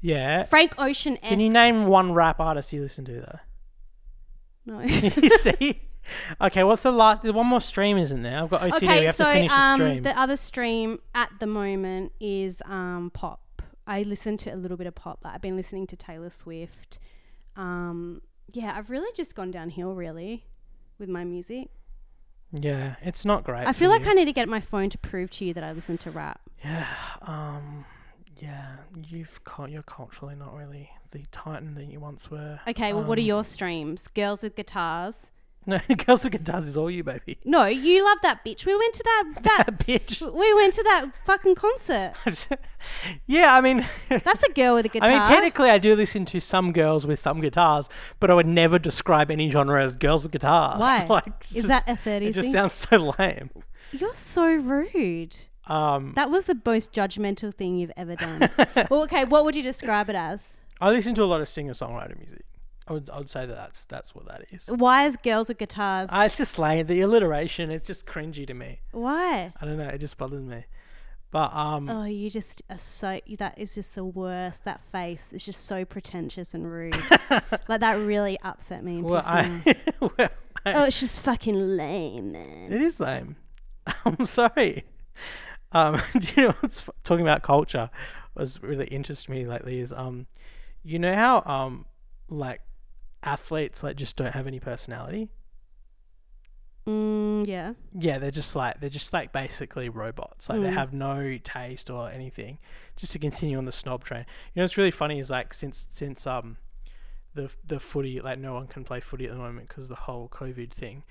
Yeah. 0.00 0.42
Frank 0.44 0.74
Ocean. 0.78 1.16
Can 1.22 1.40
you 1.40 1.50
name 1.50 1.86
one 1.86 2.12
rap 2.12 2.40
artist 2.40 2.72
you 2.72 2.82
listen 2.82 3.04
to 3.06 3.12
though? 3.12 3.38
No. 4.66 4.80
you 4.82 5.38
see? 5.38 5.82
Okay, 6.40 6.64
what's 6.64 6.84
the 6.84 6.90
last? 6.90 7.20
The 7.20 7.34
one 7.34 7.46
more 7.46 7.60
stream 7.60 7.98
isn't 7.98 8.22
there? 8.22 8.38
I've 8.38 8.48
got 8.48 8.62
OCD. 8.62 8.80
we 8.80 8.88
okay, 8.88 9.04
have 9.04 9.14
so 9.14 9.24
to 9.24 9.32
finish 9.32 9.50
the 9.50 9.58
um, 9.58 9.76
stream. 9.76 10.02
the 10.02 10.18
other 10.18 10.36
stream 10.36 10.98
at 11.14 11.30
the 11.38 11.46
moment 11.46 12.12
is 12.18 12.62
um 12.64 13.10
pop. 13.12 13.62
I 13.86 14.02
listen 14.02 14.38
to 14.38 14.54
a 14.54 14.56
little 14.56 14.78
bit 14.78 14.86
of 14.86 14.94
pop. 14.94 15.20
Like 15.22 15.34
I've 15.34 15.42
been 15.42 15.56
listening 15.56 15.86
to 15.88 15.96
Taylor 15.96 16.30
Swift. 16.30 16.98
Um, 17.56 18.22
yeah, 18.52 18.74
I've 18.74 18.90
really 18.90 19.10
just 19.14 19.34
gone 19.34 19.50
downhill 19.50 19.94
really 19.94 20.46
with 20.98 21.08
my 21.08 21.24
music. 21.24 21.68
Yeah, 22.54 22.94
it's 23.02 23.24
not 23.24 23.44
great. 23.44 23.66
I 23.66 23.72
feel 23.72 23.90
like 23.90 24.04
you. 24.04 24.10
I 24.10 24.14
need 24.14 24.24
to 24.26 24.32
get 24.32 24.48
my 24.48 24.60
phone 24.60 24.88
to 24.90 24.98
prove 24.98 25.30
to 25.32 25.44
you 25.44 25.52
that 25.54 25.64
I 25.64 25.72
listen 25.72 25.98
to 25.98 26.10
rap. 26.10 26.40
Yeah. 26.64 26.86
Um. 27.22 27.84
Yeah. 28.40 28.76
You've 29.08 29.42
cul- 29.44 29.68
you're 29.68 29.82
culturally 29.82 30.34
not 30.36 30.54
really 30.54 30.90
the 31.10 31.20
titan 31.32 31.74
that 31.74 31.84
you 31.90 32.00
once 32.00 32.30
were. 32.30 32.60
Okay, 32.66 32.92
well, 32.92 33.04
what 33.04 33.18
are 33.18 33.22
Um, 33.22 33.26
your 33.26 33.44
streams? 33.44 34.08
Girls 34.08 34.42
with 34.42 34.56
guitars. 34.56 35.30
No, 35.66 35.80
girls 35.96 36.24
with 36.24 36.32
guitars 36.32 36.66
is 36.66 36.76
all 36.76 36.90
you, 36.90 37.02
baby. 37.02 37.38
No, 37.44 37.64
you 37.64 38.04
love 38.04 38.18
that 38.22 38.44
bitch. 38.44 38.66
We 38.66 38.76
went 38.76 38.94
to 38.94 39.02
that 39.04 39.24
that 39.44 39.78
bitch. 39.80 40.20
we 40.20 40.54
went 40.54 40.74
to 40.74 40.82
that 40.82 41.06
fucking 41.24 41.54
concert. 41.54 42.12
yeah, 43.26 43.54
I 43.56 43.60
mean, 43.60 43.86
That's 44.10 44.42
a 44.42 44.52
girl 44.52 44.74
with 44.74 44.86
a 44.86 44.88
guitar. 44.88 45.08
I 45.08 45.12
mean, 45.14 45.26
technically, 45.26 45.70
I 45.70 45.78
do 45.78 45.96
listen 45.96 46.24
to 46.26 46.40
some 46.40 46.72
girls 46.72 47.06
with 47.06 47.18
some 47.20 47.40
guitars, 47.40 47.88
but 48.20 48.30
I 48.30 48.34
would 48.34 48.46
never 48.46 48.78
describe 48.78 49.30
any 49.30 49.48
genre 49.50 49.82
as 49.82 49.94
girls 49.96 50.22
with 50.22 50.32
guitars. 50.32 50.80
Why? 50.80 51.06
Like, 51.08 51.32
Is 51.44 51.50
just- 51.64 51.68
that 51.68 51.88
a 51.88 51.96
30s 51.96 52.22
It 52.22 52.32
just 52.32 52.44
thing? 52.46 52.52
sounds 52.52 52.74
so 52.74 53.14
lame. 53.18 53.50
You're 53.92 54.14
so 54.14 54.44
rude. 54.46 55.36
Um, 55.66 56.12
That 56.14 56.30
was 56.30 56.44
the 56.44 56.60
most 56.66 56.92
judgmental 56.92 57.54
thing 57.54 57.78
you've 57.78 57.92
ever 57.96 58.16
done. 58.16 58.50
well, 58.90 59.02
okay, 59.04 59.24
what 59.24 59.44
would 59.44 59.56
you 59.56 59.62
describe 59.62 60.10
it 60.10 60.16
as? 60.16 60.42
I 60.80 60.90
listen 60.90 61.14
to 61.14 61.22
a 61.22 61.24
lot 61.24 61.40
of 61.40 61.48
singer-songwriter 61.48 62.18
music. 62.18 62.44
I 62.86 62.92
would, 62.92 63.08
I 63.10 63.18
would 63.18 63.30
say 63.30 63.46
that 63.46 63.54
that's 63.56 63.84
that's 63.86 64.14
what 64.14 64.26
that 64.26 64.44
is. 64.50 64.66
Why 64.68 65.06
is 65.06 65.16
girls 65.16 65.48
with 65.48 65.58
guitars? 65.58 66.10
Uh, 66.12 66.24
it's 66.26 66.36
just 66.36 66.58
lame. 66.58 66.86
The 66.86 67.00
alliteration, 67.00 67.70
it's 67.70 67.86
just 67.86 68.06
cringy 68.06 68.46
to 68.46 68.54
me. 68.54 68.80
Why? 68.92 69.52
I 69.60 69.64
don't 69.64 69.78
know. 69.78 69.88
It 69.88 69.98
just 69.98 70.18
bothers 70.18 70.44
me. 70.44 70.64
But 71.30 71.52
um, 71.54 71.88
Oh, 71.88 72.04
you 72.04 72.30
just 72.30 72.62
are 72.70 72.78
so. 72.78 73.20
That 73.38 73.58
is 73.58 73.74
just 73.74 73.94
the 73.94 74.04
worst. 74.04 74.64
That 74.64 74.80
face 74.92 75.32
is 75.32 75.42
just 75.42 75.64
so 75.64 75.84
pretentious 75.84 76.54
and 76.54 76.70
rude. 76.70 76.94
like 77.68 77.80
that 77.80 77.94
really 77.94 78.38
upset 78.42 78.84
me. 78.84 79.00
Well, 79.02 79.22
I, 79.24 79.76
well, 80.00 80.12
I- 80.18 80.30
Oh, 80.66 80.84
it's 80.84 81.00
just 81.00 81.20
fucking 81.20 81.76
lame, 81.76 82.32
man. 82.32 82.72
It 82.72 82.80
is 82.80 82.98
lame. 83.00 83.36
I'm 84.06 84.26
sorry. 84.26 84.84
Um, 85.72 86.00
do 86.18 86.28
you 86.36 86.48
know 86.48 86.54
what's 86.60 86.78
f- 86.78 86.90
talking 87.02 87.22
about 87.22 87.42
culture 87.42 87.90
was 88.34 88.62
really 88.62 88.86
interested 88.86 89.30
me 89.30 89.44
lately 89.46 89.80
is 89.80 89.92
um, 89.92 90.26
you 90.82 90.98
know 90.98 91.14
how 91.14 91.42
um, 91.44 91.84
like 92.30 92.60
athletes 93.24 93.82
like 93.82 93.96
just 93.96 94.16
don't 94.16 94.32
have 94.32 94.46
any 94.46 94.60
personality. 94.60 95.28
Mm, 96.86 97.46
yeah. 97.46 97.72
Yeah, 97.98 98.18
they're 98.18 98.30
just 98.30 98.54
like 98.54 98.80
they're 98.80 98.90
just 98.90 99.12
like 99.12 99.32
basically 99.32 99.88
robots. 99.88 100.48
Like 100.50 100.60
they 100.60 100.68
Mm. 100.68 100.74
have 100.74 100.92
no 100.92 101.38
taste 101.42 101.88
or 101.88 102.10
anything. 102.10 102.58
Just 102.96 103.12
to 103.12 103.18
continue 103.18 103.56
on 103.56 103.64
the 103.64 103.72
snob 103.72 104.04
train. 104.04 104.26
You 104.54 104.60
know 104.60 104.64
what's 104.64 104.76
really 104.76 104.90
funny 104.90 105.18
is 105.18 105.30
like 105.30 105.54
since 105.54 105.88
since 105.90 106.26
um 106.26 106.58
the 107.34 107.50
the 107.66 107.80
footy 107.80 108.20
like 108.20 108.38
no 108.38 108.52
one 108.52 108.66
can 108.66 108.84
play 108.84 109.00
footy 109.00 109.24
at 109.24 109.32
the 109.32 109.38
moment 109.38 109.68
because 109.68 109.88
the 109.88 109.94
whole 109.94 110.28
COVID 110.28 110.70
thing 110.72 111.04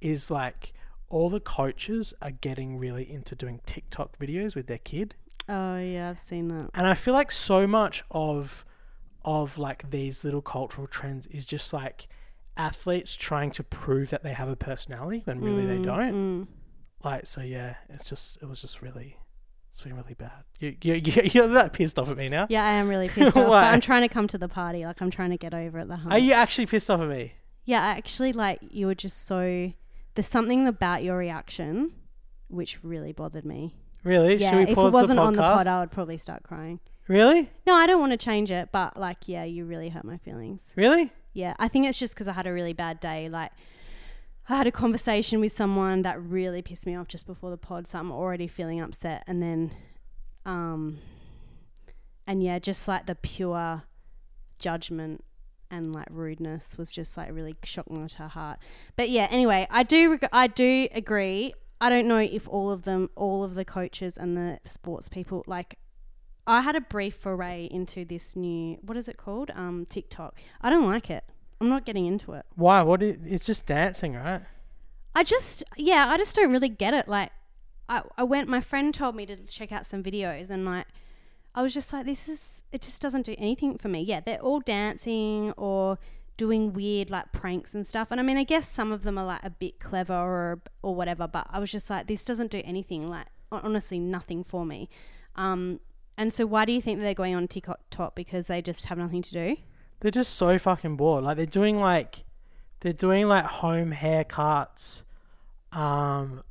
is 0.00 0.30
like 0.30 0.72
all 1.08 1.28
the 1.28 1.40
coaches 1.40 2.14
are 2.22 2.30
getting 2.30 2.78
really 2.78 3.10
into 3.10 3.34
doing 3.34 3.60
TikTok 3.66 4.18
videos 4.18 4.54
with 4.54 4.68
their 4.68 4.78
kid. 4.78 5.16
Oh 5.48 5.76
yeah, 5.78 6.08
I've 6.10 6.20
seen 6.20 6.48
that. 6.48 6.70
And 6.74 6.86
I 6.86 6.94
feel 6.94 7.14
like 7.14 7.32
so 7.32 7.66
much 7.66 8.04
of 8.12 8.64
of 9.26 9.58
like 9.58 9.90
these 9.90 10.24
little 10.24 10.40
cultural 10.40 10.86
trends 10.86 11.26
is 11.26 11.44
just 11.44 11.72
like 11.72 12.08
athletes 12.56 13.14
trying 13.14 13.50
to 13.50 13.62
prove 13.62 14.08
that 14.10 14.22
they 14.22 14.32
have 14.32 14.48
a 14.48 14.56
personality 14.56 15.20
when 15.24 15.40
really 15.40 15.66
they 15.66 15.76
Mm, 15.78 15.84
don't. 15.84 16.14
mm. 16.14 16.46
Like 17.04 17.26
so, 17.26 17.42
yeah. 17.42 17.74
It's 17.90 18.08
just 18.08 18.38
it 18.40 18.46
was 18.48 18.62
just 18.62 18.80
really 18.80 19.18
it's 19.72 19.82
been 19.82 19.94
really 19.94 20.14
bad. 20.14 20.44
You 20.58 20.74
you 20.80 20.94
you- 21.04 21.30
you're 21.34 21.48
that 21.48 21.72
pissed 21.74 21.98
off 21.98 22.08
at 22.08 22.16
me 22.16 22.28
now. 22.28 22.46
Yeah, 22.48 22.64
I 22.64 22.70
am 22.72 22.88
really 22.88 23.08
pissed 23.16 23.36
off. 23.36 23.48
But 23.48 23.64
I'm 23.64 23.80
trying 23.80 24.02
to 24.02 24.08
come 24.08 24.26
to 24.28 24.38
the 24.38 24.48
party. 24.48 24.86
Like 24.86 25.00
I'm 25.02 25.10
trying 25.10 25.30
to 25.30 25.36
get 25.36 25.52
over 25.52 25.78
at 25.80 25.88
the 25.88 25.96
home. 25.96 26.12
Are 26.12 26.18
you 26.18 26.32
actually 26.32 26.66
pissed 26.66 26.90
off 26.90 27.00
at 27.00 27.08
me? 27.08 27.34
Yeah, 27.64 27.80
actually, 27.80 28.32
like 28.32 28.60
you 28.70 28.86
were 28.86 28.94
just 28.94 29.26
so. 29.26 29.72
There's 30.14 30.26
something 30.28 30.66
about 30.66 31.02
your 31.04 31.18
reaction 31.18 31.92
which 32.48 32.82
really 32.82 33.12
bothered 33.12 33.44
me. 33.44 33.74
Really? 34.02 34.36
yeah, 34.36 34.50
Should 34.52 34.56
we 34.56 34.62
if 34.72 34.78
it 34.78 34.92
wasn't 34.92 35.16
the 35.18 35.22
on 35.22 35.32
the 35.34 35.42
pod. 35.42 35.66
I 35.66 35.80
would 35.80 35.90
probably 35.90 36.16
start 36.16 36.42
crying. 36.44 36.78
Really? 37.08 37.50
No, 37.66 37.74
I 37.74 37.86
don't 37.86 38.00
want 38.00 38.12
to 38.12 38.16
change 38.16 38.50
it, 38.50 38.70
but 38.72 38.96
like, 38.96 39.28
yeah, 39.28 39.44
you 39.44 39.64
really 39.64 39.90
hurt 39.90 40.04
my 40.04 40.18
feelings. 40.18 40.72
Really? 40.74 41.12
Yeah, 41.32 41.54
I 41.58 41.68
think 41.68 41.86
it's 41.86 41.98
just 41.98 42.14
because 42.14 42.28
I 42.28 42.32
had 42.32 42.46
a 42.46 42.52
really 42.52 42.72
bad 42.72 42.98
day. 42.98 43.28
Like, 43.28 43.52
I 44.48 44.56
had 44.56 44.66
a 44.66 44.72
conversation 44.72 45.40
with 45.40 45.52
someone 45.52 46.02
that 46.02 46.20
really 46.20 46.62
pissed 46.62 46.86
me 46.86 46.96
off 46.96 47.08
just 47.08 47.26
before 47.26 47.50
the 47.50 47.56
pod, 47.56 47.86
so 47.86 47.98
I'm 47.98 48.10
already 48.10 48.46
feeling 48.46 48.80
upset. 48.80 49.24
And 49.26 49.42
then, 49.42 49.72
um, 50.44 50.98
and 52.26 52.42
yeah, 52.42 52.58
just 52.58 52.86
like 52.88 53.06
the 53.06 53.14
pure 53.16 53.82
judgment 54.58 55.22
and 55.70 55.92
like 55.92 56.06
rudeness 56.10 56.78
was 56.78 56.92
just 56.92 57.16
like 57.16 57.32
really 57.32 57.56
shocking 57.64 58.06
to 58.06 58.16
her 58.18 58.28
heart. 58.28 58.58
But 58.94 59.10
yeah, 59.10 59.26
anyway, 59.30 59.66
I 59.70 59.82
do 59.82 60.12
reg- 60.12 60.28
I 60.32 60.46
do 60.46 60.88
agree. 60.92 61.54
I 61.80 61.90
don't 61.90 62.06
know 62.06 62.18
if 62.18 62.48
all 62.48 62.70
of 62.70 62.82
them, 62.82 63.10
all 63.16 63.44
of 63.44 63.54
the 63.54 63.64
coaches 63.64 64.16
and 64.16 64.36
the 64.36 64.60
sports 64.64 65.08
people, 65.08 65.44
like 65.46 65.76
I 66.46 66.60
had 66.60 66.76
a 66.76 66.80
brief 66.80 67.16
foray 67.16 67.68
into 67.70 68.04
this 68.04 68.36
new 68.36 68.78
what 68.82 68.96
is 68.96 69.08
it 69.08 69.16
called? 69.16 69.50
Um, 69.54 69.86
TikTok. 69.88 70.38
I 70.60 70.70
don't 70.70 70.86
like 70.86 71.10
it. 71.10 71.24
I'm 71.60 71.68
not 71.68 71.84
getting 71.84 72.06
into 72.06 72.32
it. 72.32 72.44
Why? 72.54 72.82
What? 72.82 73.02
Is, 73.02 73.16
it's 73.26 73.46
just 73.46 73.66
dancing, 73.66 74.14
right? 74.14 74.42
I 75.14 75.22
just 75.22 75.64
yeah, 75.76 76.08
I 76.08 76.16
just 76.18 76.36
don't 76.36 76.52
really 76.52 76.68
get 76.68 76.94
it. 76.94 77.08
Like 77.08 77.32
I, 77.88 78.02
I 78.16 78.24
went 78.24 78.48
my 78.48 78.60
friend 78.60 78.92
told 78.92 79.16
me 79.16 79.26
to 79.26 79.36
check 79.46 79.72
out 79.72 79.86
some 79.86 80.02
videos 80.02 80.50
and 80.50 80.64
like 80.64 80.86
I 81.54 81.62
was 81.62 81.72
just 81.72 81.92
like 81.92 82.04
this 82.04 82.28
is 82.28 82.62
it 82.70 82.82
just 82.82 83.00
doesn't 83.00 83.24
do 83.24 83.34
anything 83.38 83.78
for 83.78 83.88
me. 83.88 84.02
Yeah, 84.02 84.20
they're 84.20 84.40
all 84.40 84.60
dancing 84.60 85.52
or 85.56 85.98
doing 86.36 86.74
weird 86.74 87.10
like 87.10 87.32
pranks 87.32 87.74
and 87.74 87.86
stuff. 87.86 88.08
And 88.10 88.20
I 88.20 88.22
mean, 88.22 88.36
I 88.36 88.44
guess 88.44 88.68
some 88.68 88.92
of 88.92 89.02
them 89.02 89.16
are 89.16 89.24
like 89.24 89.42
a 89.42 89.50
bit 89.50 89.80
clever 89.80 90.14
or 90.14 90.60
or 90.82 90.94
whatever, 90.94 91.26
but 91.26 91.46
I 91.50 91.58
was 91.58 91.72
just 91.72 91.88
like 91.88 92.06
this 92.06 92.24
doesn't 92.24 92.50
do 92.50 92.60
anything 92.64 93.08
like 93.08 93.26
honestly 93.50 93.98
nothing 93.98 94.44
for 94.44 94.66
me. 94.66 94.88
Um 95.34 95.80
and 96.16 96.32
so 96.32 96.46
why 96.46 96.64
do 96.64 96.72
you 96.72 96.80
think 96.80 97.00
they're 97.00 97.14
going 97.14 97.34
on 97.34 97.48
TikTok 97.48 97.80
top 97.90 98.14
because 98.14 98.46
they 98.46 98.62
just 98.62 98.86
have 98.86 98.98
nothing 98.98 99.22
to 99.22 99.32
do? 99.32 99.56
They're 100.00 100.10
just 100.10 100.34
so 100.34 100.58
fucking 100.58 100.96
bored. 100.96 101.24
Like 101.24 101.36
they're 101.36 101.46
doing 101.46 101.78
like 101.78 102.24
they're 102.80 102.92
doing 102.92 103.28
like 103.28 103.44
home 103.44 103.92
haircuts. 103.92 105.02
Um, 105.72 106.42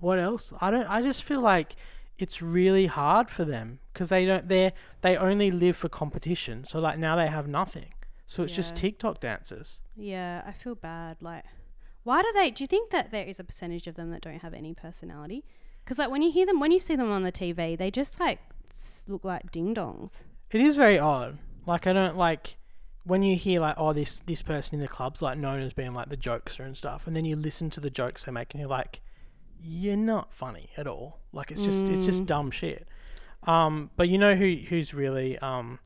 what 0.00 0.18
else? 0.18 0.52
I 0.60 0.70
don't. 0.70 0.86
I 0.86 1.02
just 1.02 1.22
feel 1.22 1.40
like 1.40 1.76
it's 2.18 2.40
really 2.40 2.86
hard 2.86 3.30
for 3.30 3.44
them 3.44 3.80
because 3.92 4.08
they 4.08 4.24
don't. 4.24 4.48
They 4.48 4.72
they 5.02 5.16
only 5.16 5.50
live 5.50 5.76
for 5.76 5.88
competition. 5.88 6.64
So 6.64 6.78
like 6.78 6.98
now 6.98 7.16
they 7.16 7.28
have 7.28 7.46
nothing. 7.46 7.92
So 8.26 8.42
it's 8.42 8.52
just 8.52 8.74
TikTok 8.74 9.20
dancers. 9.20 9.78
Yeah, 9.96 10.42
I 10.44 10.50
feel 10.50 10.74
bad. 10.74 11.18
Like, 11.20 11.44
why 12.02 12.22
do 12.22 12.32
they? 12.34 12.50
Do 12.50 12.64
you 12.64 12.68
think 12.68 12.90
that 12.90 13.12
there 13.12 13.24
is 13.24 13.38
a 13.38 13.44
percentage 13.44 13.86
of 13.86 13.94
them 13.94 14.10
that 14.10 14.20
don't 14.20 14.42
have 14.42 14.52
any 14.52 14.74
personality? 14.74 15.44
Because 15.84 15.98
like 15.98 16.10
when 16.10 16.22
you 16.22 16.32
hear 16.32 16.44
them, 16.44 16.58
when 16.58 16.72
you 16.72 16.80
see 16.80 16.96
them 16.96 17.10
on 17.10 17.22
the 17.22 17.30
TV, 17.30 17.78
they 17.78 17.90
just 17.90 18.18
like 18.18 18.40
look 19.08 19.24
like 19.24 19.50
ding 19.50 19.74
dongs. 19.74 20.22
It 20.50 20.60
is 20.60 20.76
very 20.76 20.98
odd. 20.98 21.38
Like 21.66 21.86
I 21.86 21.92
don't 21.92 22.16
like 22.16 22.56
when 23.04 23.22
you 23.22 23.36
hear 23.36 23.60
like 23.60 23.76
oh 23.78 23.92
this 23.92 24.20
this 24.26 24.42
person 24.42 24.74
in 24.74 24.80
the 24.80 24.88
club's 24.88 25.22
like 25.22 25.38
known 25.38 25.60
as 25.60 25.72
being 25.72 25.94
like 25.94 26.08
the 26.08 26.16
jokester 26.16 26.64
and 26.64 26.76
stuff, 26.76 27.06
and 27.06 27.14
then 27.16 27.24
you 27.24 27.36
listen 27.36 27.70
to 27.70 27.80
the 27.80 27.90
jokes 27.90 28.24
they 28.24 28.32
make 28.32 28.52
and 28.54 28.60
you're 28.60 28.70
like, 28.70 29.00
you're 29.62 29.96
not 29.96 30.32
funny 30.32 30.70
at 30.76 30.86
all. 30.86 31.18
Like 31.32 31.50
it's 31.50 31.64
just 31.64 31.86
it's 31.88 32.06
just 32.06 32.26
dumb 32.26 32.50
shit. 32.50 32.88
Um, 33.44 33.90
but 33.96 34.08
you 34.08 34.18
know 34.18 34.34
who 34.34 34.56
who's 34.68 34.92
really 34.94 35.38
um 35.38 35.78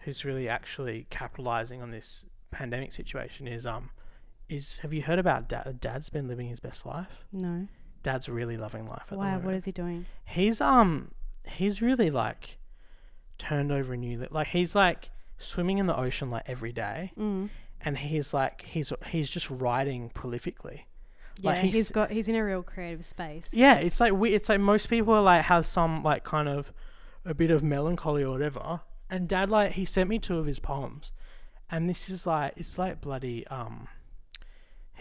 who's 0.00 0.24
really 0.24 0.48
actually 0.48 1.06
capitalizing 1.10 1.82
on 1.82 1.90
this 1.90 2.24
pandemic 2.50 2.92
situation 2.92 3.46
is 3.48 3.66
um 3.66 3.90
is 4.48 4.78
have 4.78 4.92
you 4.92 5.02
heard 5.02 5.18
about 5.18 5.48
dad? 5.48 5.78
Dad's 5.80 6.08
been 6.08 6.28
living 6.28 6.48
his 6.48 6.60
best 6.60 6.86
life. 6.86 7.24
No. 7.32 7.66
Dad's 8.02 8.28
really 8.28 8.56
loving 8.56 8.86
life. 8.86 9.02
At 9.02 9.10
the 9.10 9.16
Why? 9.16 9.36
What 9.36 9.54
is 9.54 9.64
he 9.64 9.72
doing? 9.72 10.06
he's 10.24 10.60
um 10.60 11.10
he's 11.48 11.80
really 11.82 12.10
like 12.10 12.58
turned 13.38 13.70
over 13.70 13.92
a 13.94 13.96
new 13.96 14.18
li- 14.18 14.28
like 14.30 14.48
he's 14.48 14.74
like 14.74 15.10
swimming 15.38 15.78
in 15.78 15.86
the 15.86 15.96
ocean 15.96 16.30
like 16.30 16.44
every 16.46 16.72
day 16.72 17.12
Mm. 17.18 17.50
and 17.80 17.98
he's 17.98 18.32
like 18.32 18.62
he's 18.62 18.92
he's 19.10 19.28
just 19.30 19.50
writing 19.50 20.10
prolifically 20.14 20.82
Yeah, 21.38 21.50
Like, 21.50 21.60
he's 21.60 21.74
he's- 21.74 21.90
got 21.90 22.10
he's 22.10 22.28
in 22.28 22.34
a 22.36 22.44
real 22.44 22.62
creative 22.62 23.04
space. 23.04 23.46
yeah 23.52 23.76
it's 23.76 24.00
like 24.00 24.12
we 24.14 24.32
it's 24.34 24.48
like 24.48 24.60
most 24.60 24.88
people 24.88 25.12
are 25.14 25.22
like 25.22 25.44
have 25.44 25.66
some 25.66 26.02
like 26.02 26.24
kind 26.24 26.48
of 26.48 26.72
a 27.24 27.34
bit 27.34 27.50
of 27.50 27.62
melancholy 27.62 28.22
or 28.22 28.30
whatever 28.30 28.80
and 29.10 29.28
dad 29.28 29.50
like 29.50 29.72
he 29.72 29.84
sent 29.84 30.08
me 30.08 30.18
two 30.18 30.38
of 30.38 30.46
his 30.46 30.58
poems 30.58 31.12
and 31.70 31.88
this 31.90 32.08
is 32.08 32.26
like 32.26 32.54
it's 32.56 32.78
like 32.78 33.00
bloody 33.00 33.46
um 33.48 33.88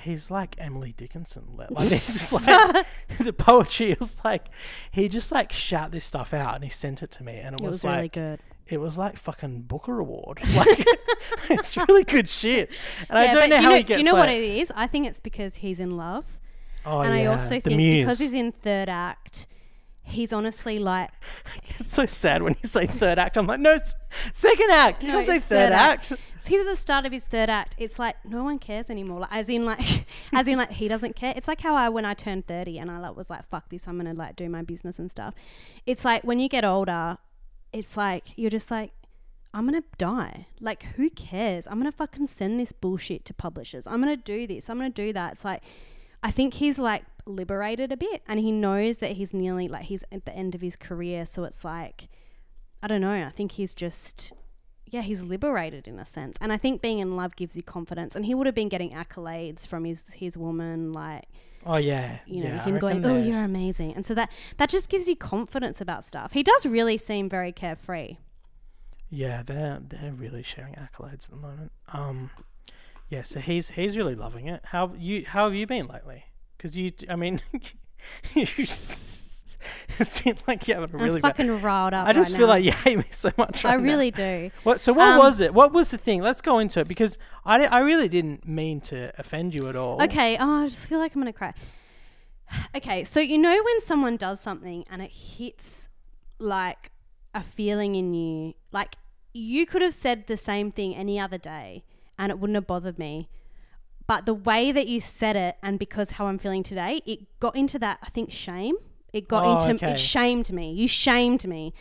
he's 0.05 0.31
like 0.31 0.55
Emily 0.57 0.93
Dickinson 0.95 1.43
like 1.55 1.69
just 1.89 2.31
like 2.31 2.45
the 3.19 3.33
poetry 3.33 3.91
is 3.91 4.19
like 4.23 4.45
he 4.91 5.07
just 5.09 5.31
like 5.31 5.51
shout 5.51 5.91
this 5.91 6.05
stuff 6.05 6.33
out 6.33 6.55
and 6.55 6.63
he 6.63 6.69
sent 6.69 7.03
it 7.03 7.11
to 7.11 7.23
me 7.23 7.33
and 7.37 7.55
it, 7.55 7.61
It 7.61 7.65
was, 7.65 7.71
was 7.73 7.83
like 7.83 7.95
really 7.95 8.07
good. 8.09 8.39
it 8.67 8.77
was 8.77 8.97
like 8.97 9.17
fucking 9.17 9.63
Booker 9.63 9.99
Award 9.99 10.39
like 10.55 10.85
it's 11.49 11.75
really 11.75 12.03
good 12.03 12.29
shit 12.29 12.69
and 13.09 13.17
I 13.19 13.25
yeah, 13.25 13.33
don't 13.33 13.43
but 13.43 13.49
know 13.49 13.57
do 13.57 13.63
how 13.63 13.69
you 13.69 13.69
know, 13.69 13.77
he 13.77 13.83
gets 13.83 13.97
do 13.97 13.99
you 13.99 14.05
know 14.05 14.13
like, 14.13 14.19
what 14.21 14.29
it 14.29 14.43
is? 14.43 14.71
I 14.75 14.87
think 14.87 15.07
it's 15.07 15.19
because 15.19 15.55
he's 15.57 15.79
in 15.79 15.97
love. 15.97 16.25
oh 16.85 17.01
and 17.01 17.13
yeah 17.15 17.21
I 17.23 17.25
also 17.25 17.55
the 17.55 17.61
think 17.61 17.77
muse 17.77 18.05
because 18.05 18.19
he's 18.19 18.33
in 18.33 18.51
third 18.51 18.89
act, 18.89 19.47
he's 20.05 20.31
honestly 20.31 20.79
like 20.79 21.09
it's 21.79 21.91
so 21.93 22.05
sad 22.05 22.41
when 22.43 22.55
you 22.61 22.67
say 22.69 22.85
third 22.85 23.17
act 23.19 23.37
I'm 23.37 23.47
like 23.47 23.59
no 23.59 23.71
it's 23.73 23.93
second 24.33 24.69
act 24.71 25.03
you 25.03 25.09
No, 25.09 25.15
don't 25.15 25.25
say 25.25 25.39
third, 25.39 25.49
third 25.49 25.71
act. 25.73 26.11
act. 26.11 26.21
So 26.39 26.49
he's 26.49 26.59
at 26.61 26.67
the 26.67 26.75
start 26.75 27.05
of 27.07 27.11
his 27.11 27.23
third 27.23 27.49
act. 27.49 27.73
It's 27.79 27.97
like 27.97 28.15
no 28.23 28.43
one 28.43 28.59
cares 28.59 28.91
anymore. 28.91 29.21
Like, 29.21 29.31
as 29.33 29.49
in 29.49 29.65
like, 29.65 30.05
as 30.33 30.47
in 30.47 30.59
like 30.59 30.69
he 30.71 30.87
doesn't 30.87 31.15
care. 31.15 31.33
It's 31.35 31.47
like 31.47 31.59
how 31.59 31.73
I 31.75 31.89
when 31.89 32.05
I 32.05 32.13
turned 32.13 32.45
thirty 32.45 32.77
and 32.77 32.91
I 32.91 32.99
like 32.99 33.15
was 33.17 33.31
like 33.31 33.47
fuck 33.49 33.67
this. 33.69 33.87
I'm 33.87 33.97
gonna 33.97 34.13
like 34.13 34.35
do 34.35 34.47
my 34.47 34.61
business 34.61 34.99
and 34.99 35.09
stuff. 35.09 35.33
It's 35.87 36.05
like 36.05 36.23
when 36.23 36.37
you 36.37 36.47
get 36.47 36.63
older, 36.63 37.17
it's 37.73 37.97
like 37.97 38.37
you're 38.37 38.51
just 38.51 38.69
like. 38.71 38.91
I'm 39.55 39.63
gonna 39.63 39.83
die. 39.97 40.47
Like, 40.59 40.83
who 40.97 41.09
cares? 41.09 41.65
I'm 41.65 41.77
gonna 41.77 41.89
fucking 41.93 42.27
send 42.27 42.59
this 42.59 42.73
bullshit 42.73 43.23
to 43.23 43.33
publishers. 43.33 43.87
I'm 43.87 44.01
gonna 44.01 44.17
do 44.17 44.45
this. 44.45 44.69
I'm 44.69 44.77
gonna 44.77 44.89
do 44.89 45.13
that. 45.13 45.31
It's 45.31 45.45
like, 45.45 45.63
I 46.21 46.29
think 46.29 46.55
he's 46.55 46.77
like 46.77 47.05
liberated 47.25 47.91
a 47.91 47.97
bit 47.97 48.21
and 48.27 48.39
he 48.39 48.51
knows 48.51 48.99
that 48.99 49.11
he's 49.13 49.33
nearly 49.33 49.67
like 49.67 49.83
he's 49.83 50.03
at 50.11 50.25
the 50.25 50.35
end 50.35 50.55
of 50.55 50.61
his 50.61 50.75
career. 50.75 51.25
So 51.25 51.43
it's 51.43 51.63
like, 51.63 52.07
I 52.83 52.87
don't 52.87 53.01
know. 53.01 53.25
I 53.25 53.29
think 53.29 53.53
he's 53.53 53.73
just, 53.73 54.31
yeah, 54.85 55.01
he's 55.01 55.21
liberated 55.21 55.87
in 55.87 55.99
a 55.99 56.05
sense. 56.05 56.37
And 56.39 56.53
I 56.53 56.57
think 56.57 56.81
being 56.81 56.99
in 56.99 57.15
love 57.15 57.35
gives 57.35 57.55
you 57.55 57.63
confidence. 57.63 58.15
And 58.15 58.25
he 58.25 58.35
would 58.35 58.45
have 58.45 58.55
been 58.55 58.69
getting 58.69 58.91
accolades 58.91 59.65
from 59.65 59.85
his 59.85 60.13
his 60.13 60.37
woman, 60.37 60.93
like 60.93 61.25
oh 61.65 61.77
yeah 61.77 62.19
you 62.27 62.43
know 62.43 62.49
yeah, 62.49 62.63
him 62.63 62.77
going, 62.77 63.03
"Oh, 63.03 63.17
you're 63.17 63.43
amazing," 63.43 63.95
and 63.95 64.05
so 64.05 64.13
that 64.13 64.31
that 64.57 64.69
just 64.69 64.89
gives 64.89 65.07
you 65.07 65.15
confidence 65.15 65.81
about 65.81 66.03
stuff. 66.03 66.33
He 66.33 66.43
does 66.43 66.65
really 66.65 66.97
seem 66.97 67.27
very 67.27 67.51
carefree. 67.51 68.17
Yeah, 69.09 69.43
they're 69.43 69.79
they're 69.81 70.13
really 70.13 70.43
sharing 70.43 70.75
accolades 70.75 71.25
at 71.25 71.29
the 71.31 71.35
moment. 71.37 71.71
Um, 71.91 72.29
yeah, 73.09 73.21
so 73.21 73.39
he's 73.39 73.71
he's 73.71 73.97
really 73.97 74.15
loving 74.15 74.47
it. 74.47 74.61
How 74.65 74.93
you 74.97 75.25
how 75.25 75.45
have 75.45 75.55
you 75.55 75.67
been 75.67 75.87
lately? 75.87 76.25
Because 76.57 76.75
you, 76.77 76.91
I 77.09 77.15
mean, 77.15 77.41
you 78.33 78.45
seem 78.65 80.35
like 80.47 80.67
you 80.67 80.75
having 80.75 80.93
a 80.99 81.03
really 81.03 81.15
I'm 81.17 81.21
bad. 81.21 81.37
fucking 81.37 81.61
riled 81.61 81.93
up. 81.93 82.07
I 82.07 82.13
just 82.13 82.31
right 82.33 82.37
feel 82.37 82.47
now. 82.47 82.53
like 82.53 82.63
you 82.63 82.71
hate 82.71 82.97
me 82.97 83.05
so 83.09 83.31
much. 83.37 83.63
I 83.65 83.75
right 83.75 83.81
now. 83.81 83.89
really 83.91 84.11
do. 84.11 84.51
What? 84.63 84.79
So 84.79 84.93
what 84.93 85.09
Um, 85.09 85.17
was 85.19 85.39
it? 85.39 85.53
What 85.53 85.71
was 85.73 85.89
the 85.91 85.97
thing? 85.97 86.21
Let's 86.21 86.41
go 86.41 86.59
into 86.59 86.79
it 86.81 86.87
because 86.87 87.17
I, 87.45 87.65
I 87.65 87.79
really 87.79 88.07
didn't 88.07 88.47
mean 88.47 88.81
to 88.81 89.11
offend 89.17 89.53
you 89.53 89.67
at 89.69 89.75
all. 89.75 90.01
Okay. 90.03 90.37
Oh, 90.39 90.63
I 90.63 90.67
just 90.67 90.87
feel 90.87 90.99
like 90.99 91.15
I'm 91.15 91.21
gonna 91.21 91.33
cry. 91.33 91.53
Okay, 92.75 93.03
so 93.03 93.19
you 93.19 93.39
know 93.39 93.49
when 93.55 93.81
someone 93.81 94.17
does 94.17 94.39
something 94.39 94.85
and 94.91 95.01
it 95.01 95.11
hits 95.11 95.87
like 96.37 96.91
a 97.33 97.41
feeling 97.41 97.95
in 97.95 98.13
you, 98.13 98.53
like 98.71 98.95
you 99.33 99.65
could 99.65 99.81
have 99.81 99.93
said 99.95 100.27
the 100.27 100.37
same 100.37 100.71
thing 100.71 100.95
any 100.95 101.19
other 101.19 101.39
day 101.39 101.83
and 102.19 102.31
it 102.31 102.37
wouldn't 102.39 102.55
have 102.55 102.67
bothered 102.67 102.99
me. 102.99 103.27
But 104.07 104.25
the 104.25 104.33
way 104.33 104.71
that 104.71 104.87
you 104.87 104.99
said 104.99 105.35
it 105.35 105.57
and 105.63 105.79
because 105.79 106.11
how 106.11 106.27
I'm 106.27 106.37
feeling 106.37 106.63
today, 106.63 107.01
it 107.05 107.39
got 107.39 107.55
into 107.55 107.79
that 107.79 107.99
I 108.03 108.09
think 108.09 108.31
shame. 108.31 108.75
It 109.13 109.27
got 109.27 109.45
Oh, 109.45 109.53
into 109.69 109.83
okay. 109.85 109.93
it 109.93 109.99
shamed 109.99 110.51
me. 110.51 110.73
You 110.73 110.87
shamed 110.87 111.47
me. 111.47 111.73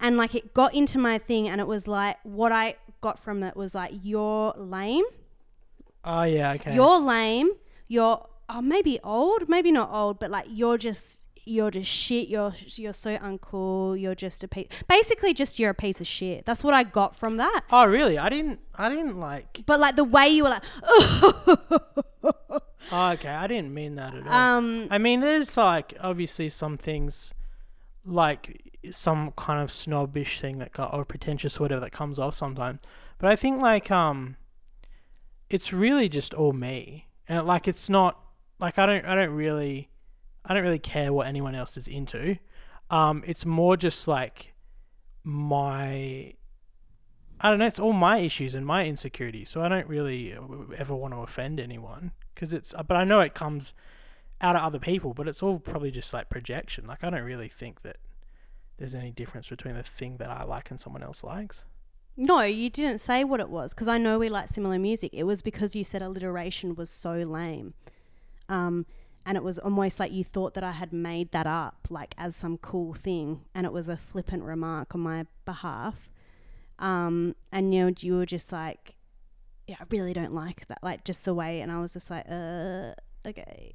And 0.00 0.16
like 0.16 0.34
it 0.34 0.54
got 0.54 0.74
into 0.74 0.98
my 0.98 1.18
thing 1.18 1.48
and 1.48 1.60
it 1.60 1.66
was 1.66 1.86
like 1.86 2.16
what 2.22 2.50
I 2.52 2.76
got 3.00 3.18
from 3.18 3.42
it 3.42 3.56
was 3.56 3.74
like 3.74 3.92
you're 4.02 4.54
lame. 4.56 5.04
Oh 6.04 6.22
yeah. 6.22 6.52
Okay. 6.52 6.74
You're 6.74 6.98
lame. 7.00 7.50
You're 7.88 8.26
oh, 8.48 8.62
maybe 8.62 8.98
old, 9.04 9.48
maybe 9.48 9.70
not 9.70 9.90
old, 9.92 10.18
but 10.18 10.30
like 10.30 10.46
you're 10.48 10.78
just 10.78 11.20
you're 11.48 11.70
just 11.70 11.90
shit. 11.90 12.28
You're 12.28 12.52
you're 12.76 12.92
so 12.92 13.16
uncool. 13.18 14.00
You're 14.00 14.14
just 14.14 14.44
a 14.44 14.48
piece. 14.48 14.68
Basically, 14.88 15.32
just 15.34 15.58
you're 15.58 15.70
a 15.70 15.74
piece 15.74 16.00
of 16.00 16.06
shit. 16.06 16.44
That's 16.46 16.62
what 16.62 16.74
I 16.74 16.82
got 16.84 17.16
from 17.16 17.36
that. 17.38 17.62
oh 17.72 17.86
really? 17.86 18.18
I 18.18 18.28
didn't. 18.28 18.60
I 18.74 18.88
didn't 18.88 19.18
like. 19.18 19.62
But 19.66 19.80
like 19.80 19.96
the 19.96 20.04
way 20.04 20.28
you 20.28 20.44
were 20.44 20.50
like, 20.50 20.64
Oh, 22.90 23.10
okay. 23.12 23.28
I 23.30 23.46
didn't 23.46 23.74
mean 23.74 23.96
that 23.96 24.14
at 24.14 24.26
all. 24.26 24.32
um, 24.32 24.88
I 24.90 24.98
mean, 24.98 25.20
there's 25.20 25.56
like 25.56 25.94
obviously 26.00 26.48
some 26.48 26.78
things, 26.78 27.34
like 28.04 28.62
some 28.92 29.32
kind 29.36 29.62
of 29.62 29.70
snobbish 29.70 30.40
thing 30.40 30.58
that 30.58 30.72
got 30.72 30.94
or 30.94 31.04
pretentious 31.04 31.58
or 31.58 31.64
whatever 31.64 31.80
that 31.80 31.92
comes 31.92 32.18
off 32.18 32.34
sometimes. 32.34 32.78
But 33.18 33.30
I 33.30 33.36
think 33.36 33.60
like 33.60 33.90
um, 33.90 34.36
it's 35.50 35.72
really 35.72 36.08
just 36.08 36.32
all 36.32 36.52
me, 36.52 37.08
and 37.28 37.46
like 37.46 37.68
it's 37.68 37.90
not 37.90 38.18
like 38.58 38.78
I 38.78 38.86
don't 38.86 39.04
I 39.04 39.14
don't 39.14 39.30
really 39.34 39.90
I 40.48 40.54
don't 40.54 40.62
really 40.62 40.78
care 40.78 41.12
what 41.12 41.26
anyone 41.26 41.54
else 41.54 41.76
is 41.76 41.86
into. 41.86 42.38
Um, 42.90 43.22
it's 43.26 43.44
more 43.44 43.76
just 43.76 44.08
like 44.08 44.54
my 45.22 46.34
I 47.40 47.50
don't 47.50 47.58
know. 47.58 47.66
It's 47.66 47.78
all 47.78 47.92
my 47.92 48.18
issues 48.18 48.54
and 48.54 48.66
my 48.66 48.84
insecurities. 48.84 49.50
So 49.50 49.62
I 49.62 49.68
don't 49.68 49.86
really 49.86 50.34
ever 50.76 50.94
want 50.94 51.14
to 51.14 51.20
offend 51.20 51.60
anyone 51.60 52.12
because 52.34 52.52
it's. 52.52 52.74
But 52.86 52.96
I 52.96 53.04
know 53.04 53.20
it 53.20 53.34
comes 53.34 53.74
out 54.40 54.56
of 54.56 54.62
other 54.62 54.78
people. 54.78 55.14
But 55.14 55.28
it's 55.28 55.42
all 55.42 55.58
probably 55.58 55.90
just 55.90 56.12
like 56.12 56.30
projection. 56.30 56.86
Like 56.86 57.04
I 57.04 57.10
don't 57.10 57.22
really 57.22 57.48
think 57.48 57.82
that 57.82 57.98
there's 58.78 58.94
any 58.94 59.10
difference 59.10 59.48
between 59.48 59.74
the 59.74 59.82
thing 59.82 60.16
that 60.16 60.30
I 60.30 60.44
like 60.44 60.70
and 60.70 60.80
someone 60.80 61.02
else 61.02 61.22
likes. 61.22 61.62
No, 62.16 62.40
you 62.40 62.68
didn't 62.68 62.98
say 62.98 63.22
what 63.22 63.38
it 63.38 63.48
was 63.48 63.72
because 63.72 63.86
I 63.86 63.98
know 63.98 64.18
we 64.18 64.28
like 64.28 64.48
similar 64.48 64.78
music. 64.78 65.10
It 65.12 65.22
was 65.22 65.40
because 65.40 65.76
you 65.76 65.84
said 65.84 66.02
alliteration 66.02 66.74
was 66.74 66.90
so 66.90 67.12
lame. 67.12 67.74
Um, 68.48 68.86
and 69.28 69.38
it 69.38 69.44
was 69.44 69.60
almost 69.60 70.00
like 70.00 70.12
you 70.12 70.24
thought 70.24 70.54
that 70.56 70.64
I 70.64 70.72
had 70.72 70.92
made 70.92 71.32
that 71.32 71.46
up, 71.46 71.88
like 71.90 72.16
as 72.18 72.36
some 72.36 72.58
cool 72.58 72.94
thing, 72.94 73.46
and 73.54 73.66
it 73.66 73.74
was 73.74 73.90
a 73.90 73.98
flippant 73.98 74.44
remark 74.44 74.96
on 74.96 75.02
my 75.02 75.26
behalf. 75.46 76.10
Um, 76.80 77.36
and 77.52 77.74
you 77.74 77.86
know, 77.86 77.94
you 78.00 78.16
were 78.16 78.26
just 78.26 78.52
like, 78.52 78.96
"Yeah, 79.68 79.76
I 79.80 79.84
really 79.90 80.14
don't 80.14 80.34
like 80.34 80.66
that," 80.68 80.80
like 80.82 81.04
just 81.04 81.24
the 81.26 81.34
way, 81.34 81.62
and 81.62 81.72
I 81.72 81.80
was 81.80 81.94
just 81.94 82.10
like, 82.10 82.26
"Uh, 82.30 82.94
okay." 83.26 83.74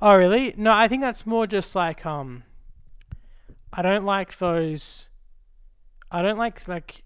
Oh 0.00 0.14
really? 0.16 0.54
No, 0.56 0.72
I 0.72 0.88
think 0.88 1.02
that's 1.02 1.26
more 1.26 1.46
just 1.46 1.74
like 1.74 2.04
um. 2.06 2.44
I 3.72 3.82
don't 3.82 4.04
like 4.04 4.38
those. 4.38 5.08
I 6.10 6.22
don't 6.22 6.38
like 6.38 6.66
like 6.68 7.02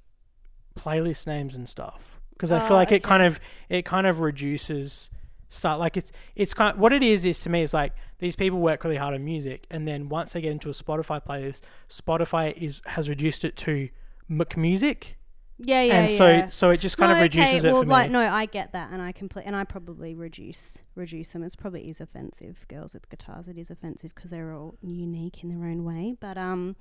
playlist 0.79 1.27
names 1.27 1.57
and 1.57 1.69
stuff 1.69 2.21
because 2.31 2.53
I 2.53 2.61
Oh, 2.61 2.69
feel 2.69 2.77
like 2.77 2.93
it 2.93 3.03
kind 3.03 3.23
of 3.23 3.41
it 3.69 3.85
kind 3.85 4.07
of 4.07 4.21
reduces 4.21 5.11
start 5.49 5.79
like 5.81 5.97
it's 5.97 6.13
it's 6.37 6.53
kind 6.55 6.79
what 6.79 6.93
it 6.93 7.03
is 7.03 7.25
is 7.25 7.41
to 7.41 7.49
me 7.49 7.63
is 7.63 7.73
like 7.73 7.93
these 8.19 8.37
people 8.37 8.59
work 8.59 8.85
really 8.85 8.97
hard 8.97 9.15
on 9.15 9.25
music 9.25 9.67
and 9.71 9.89
then 9.89 10.09
once 10.09 10.33
they 10.33 10.41
get 10.41 10.53
into 10.53 10.69
a 10.69 10.73
Spotify 10.73 11.25
playlist, 11.25 11.63
Spotify 11.89 12.57
is 12.57 12.83
has 12.87 13.09
reduced 13.09 13.45
it 13.45 13.57
to 13.57 13.89
McMusic 14.31 15.15
Yeah, 15.61 15.83
yeah, 15.83 16.01
and 16.01 16.11
so 16.11 16.29
yeah. 16.29 16.49
so 16.51 16.71
it 16.71 16.79
just 16.79 16.97
kind 16.97 17.11
no, 17.11 17.17
of 17.17 17.23
reduces 17.23 17.61
okay, 17.61 17.69
it 17.69 17.73
well, 17.73 17.83
like 17.83 18.11
no, 18.11 18.21
I 18.21 18.47
get 18.47 18.73
that, 18.73 18.91
and 18.93 19.03
I 19.03 19.11
complete, 19.11 19.45
and 19.45 19.57
I 19.57 19.65
probably 19.65 20.15
reduce 20.15 20.79
reduce 20.95 21.33
them. 21.33 21.43
It's 21.43 21.57
probably 21.57 21.89
is 21.89 22.01
offensive. 22.01 22.65
Girls 22.69 22.95
with 22.95 23.09
guitars, 23.09 23.49
it 23.49 23.59
is 23.59 23.71
offensive 23.71 24.15
because 24.15 24.31
they're 24.31 24.53
all 24.53 24.77
unique 24.83 25.43
in 25.43 25.51
their 25.51 25.69
own 25.69 25.85
way. 25.85 26.15
But 26.21 26.39
um, 26.39 26.77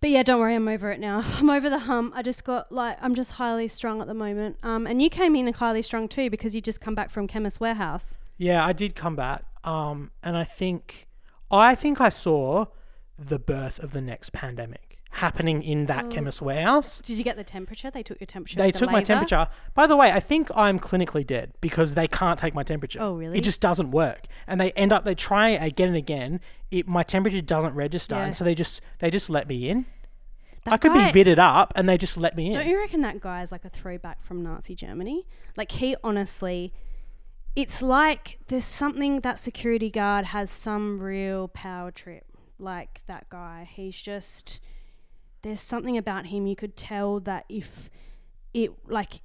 but 0.00 0.10
yeah, 0.10 0.22
don't 0.22 0.40
worry, 0.40 0.54
I'm 0.54 0.68
over 0.68 0.90
it 0.90 1.00
now. 1.00 1.22
I'm 1.38 1.50
over 1.50 1.70
the 1.70 1.80
hump. 1.80 2.12
I 2.16 2.22
just 2.22 2.44
got 2.44 2.70
like 2.70 2.98
I'm 3.00 3.14
just 3.14 3.32
highly 3.32 3.68
strung 3.68 4.00
at 4.00 4.06
the 4.06 4.14
moment. 4.14 4.58
Um, 4.62 4.86
and 4.86 5.00
you 5.00 5.10
came 5.10 5.34
in 5.36 5.52
highly 5.52 5.82
strung 5.82 6.08
too 6.08 6.30
because 6.30 6.54
you 6.54 6.60
just 6.60 6.80
come 6.80 6.94
back 6.94 7.10
from 7.10 7.26
Chemist 7.26 7.60
Warehouse. 7.60 8.18
Yeah, 8.36 8.64
I 8.64 8.72
did 8.72 8.94
come 8.94 9.16
back. 9.16 9.44
Um, 9.64 10.10
and 10.22 10.36
I 10.36 10.44
think, 10.44 11.06
I 11.50 11.74
think 11.74 12.00
I 12.00 12.10
saw 12.10 12.66
the 13.18 13.38
birth 13.38 13.78
of 13.78 13.92
the 13.92 14.00
next 14.00 14.32
pandemic 14.32 14.93
happening 15.14 15.62
in 15.62 15.86
that 15.86 16.04
mm. 16.04 16.08
Oh. 16.08 16.14
chemist 16.14 16.42
warehouse. 16.42 17.00
Did 17.00 17.16
you 17.18 17.24
get 17.24 17.36
the 17.36 17.44
temperature? 17.44 17.90
They 17.90 18.02
took 18.02 18.20
your 18.20 18.26
temperature. 18.26 18.58
They 18.58 18.70
the 18.70 18.78
took 18.78 18.90
my 18.90 19.02
temperature. 19.02 19.48
By 19.74 19.86
the 19.86 19.96
way, 19.96 20.10
I 20.10 20.20
think 20.20 20.50
I'm 20.54 20.78
clinically 20.78 21.26
dead 21.26 21.52
because 21.60 21.94
they 21.94 22.08
can't 22.08 22.38
take 22.38 22.54
my 22.54 22.62
temperature. 22.62 22.98
Oh, 23.00 23.14
really? 23.14 23.38
It 23.38 23.44
just 23.44 23.60
doesn't 23.60 23.90
work, 23.90 24.26
and 24.46 24.60
they 24.60 24.72
end 24.72 24.92
up 24.92 25.04
they 25.04 25.14
try 25.14 25.50
again 25.50 25.88
and 25.88 25.96
again. 25.96 26.40
It 26.70 26.88
my 26.88 27.02
temperature 27.02 27.40
doesn't 27.40 27.74
register, 27.74 28.16
Yeah. 28.16 28.24
and 28.24 28.36
so 28.36 28.44
they 28.44 28.54
just 28.54 28.80
they 28.98 29.10
just 29.10 29.30
let 29.30 29.48
me 29.48 29.68
in. 29.68 29.86
That 30.64 30.74
I 30.74 30.76
could 30.78 30.92
guy- 30.92 31.06
be 31.06 31.12
vitted 31.12 31.38
up, 31.38 31.72
and 31.76 31.88
they 31.88 31.98
just 31.98 32.16
let 32.16 32.36
me 32.36 32.46
in. 32.46 32.52
Don't 32.52 32.66
you 32.66 32.78
reckon 32.78 33.02
that 33.02 33.20
guy 33.20 33.42
is 33.42 33.52
like 33.52 33.64
a 33.64 33.70
throwback 33.70 34.24
from 34.24 34.42
Nazi 34.42 34.74
Germany? 34.74 35.26
Like 35.56 35.72
he 35.72 35.94
honestly, 36.02 36.72
it's 37.54 37.82
like 37.82 38.38
there's 38.48 38.64
something 38.64 39.20
that 39.20 39.38
security 39.38 39.90
guard 39.90 40.26
has 40.26 40.50
some 40.50 41.00
real 41.00 41.48
power 41.48 41.90
trip. 41.90 42.24
Like 42.58 43.02
that 43.06 43.28
guy, 43.28 43.68
he's 43.70 44.00
just 44.00 44.60
there's 45.44 45.60
something 45.60 45.96
about 45.96 46.26
him. 46.26 46.46
You 46.46 46.56
could 46.56 46.76
tell 46.76 47.20
that 47.20 47.44
if 47.48 47.90
it 48.52 48.72
like 48.88 49.20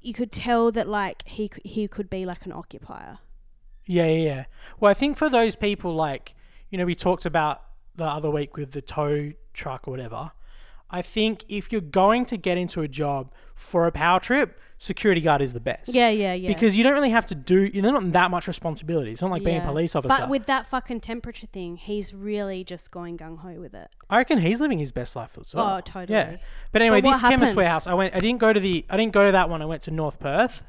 you 0.00 0.12
could 0.12 0.30
tell 0.30 0.70
that 0.72 0.86
like 0.86 1.26
he 1.26 1.50
he 1.64 1.88
could 1.88 2.08
be 2.08 2.24
like 2.24 2.44
an 2.44 2.52
occupier. 2.52 3.18
Yeah, 3.86 4.06
yeah, 4.06 4.24
yeah. 4.24 4.44
Well, 4.78 4.90
I 4.90 4.94
think 4.94 5.16
for 5.16 5.30
those 5.30 5.56
people, 5.56 5.94
like, 5.94 6.34
you 6.70 6.78
know, 6.78 6.84
we 6.84 6.94
talked 6.94 7.24
about 7.24 7.62
the 7.94 8.04
other 8.04 8.30
week 8.30 8.56
with 8.56 8.72
the 8.72 8.82
tow 8.82 9.32
truck 9.54 9.88
or 9.88 9.92
whatever. 9.92 10.32
I 10.90 11.02
think 11.02 11.44
if 11.48 11.72
you're 11.72 11.80
going 11.80 12.26
to 12.26 12.36
get 12.36 12.58
into 12.58 12.82
a 12.82 12.88
job 12.88 13.32
for 13.54 13.86
a 13.86 13.92
power 13.92 14.20
trip, 14.20 14.60
security 14.78 15.20
guard 15.20 15.40
is 15.42 15.52
the 15.52 15.60
best. 15.60 15.94
Yeah, 15.94 16.08
yeah, 16.10 16.34
yeah. 16.34 16.48
Because 16.48 16.76
you 16.76 16.82
don't 16.84 16.92
really 16.94 17.10
have 17.10 17.26
to 17.26 17.34
do, 17.34 17.62
you're 17.72 17.82
not 17.82 18.12
that 18.12 18.30
much 18.30 18.46
responsibility. 18.46 19.12
It's 19.12 19.22
not 19.22 19.30
like 19.30 19.42
being 19.42 19.56
a 19.56 19.60
Yeah. 19.60 19.66
police 19.66 19.94
officer. 19.96 20.16
But 20.18 20.28
with 20.28 20.46
that 20.46 20.66
fucking 20.66 21.00
temperature 21.00 21.46
thing, 21.46 21.76
he's 21.76 22.12
really 22.14 22.62
just 22.64 22.90
going 22.90 23.16
gung 23.18 23.38
ho 23.38 23.54
with 23.60 23.74
it. 23.74 23.88
I 24.10 24.18
reckon 24.18 24.38
he's 24.38 24.60
living 24.60 24.78
his 24.78 24.92
best 24.92 25.16
life 25.16 25.36
as 25.40 25.54
well. 25.54 25.76
Oh, 25.76 25.80
totally. 25.80 26.18
Yeah. 26.18 26.36
But 26.72 26.82
anyway, 26.82 27.00
But 27.00 27.06
what 27.06 27.12
this 27.14 27.22
chemist 27.22 27.40
happened? 27.40 27.56
warehouse, 27.56 27.86
I 27.86 27.94
went. 27.94 28.14
I 28.14 28.18
didn't 28.18 28.38
go 28.40 28.52
to 28.52 28.60
the. 28.60 28.84
I 28.90 28.96
didn't 28.96 29.12
go 29.12 29.24
to 29.26 29.32
that 29.32 29.48
one. 29.48 29.62
I 29.62 29.66
went 29.66 29.82
to 29.82 29.90
North 29.90 30.18
Perth. 30.20 30.62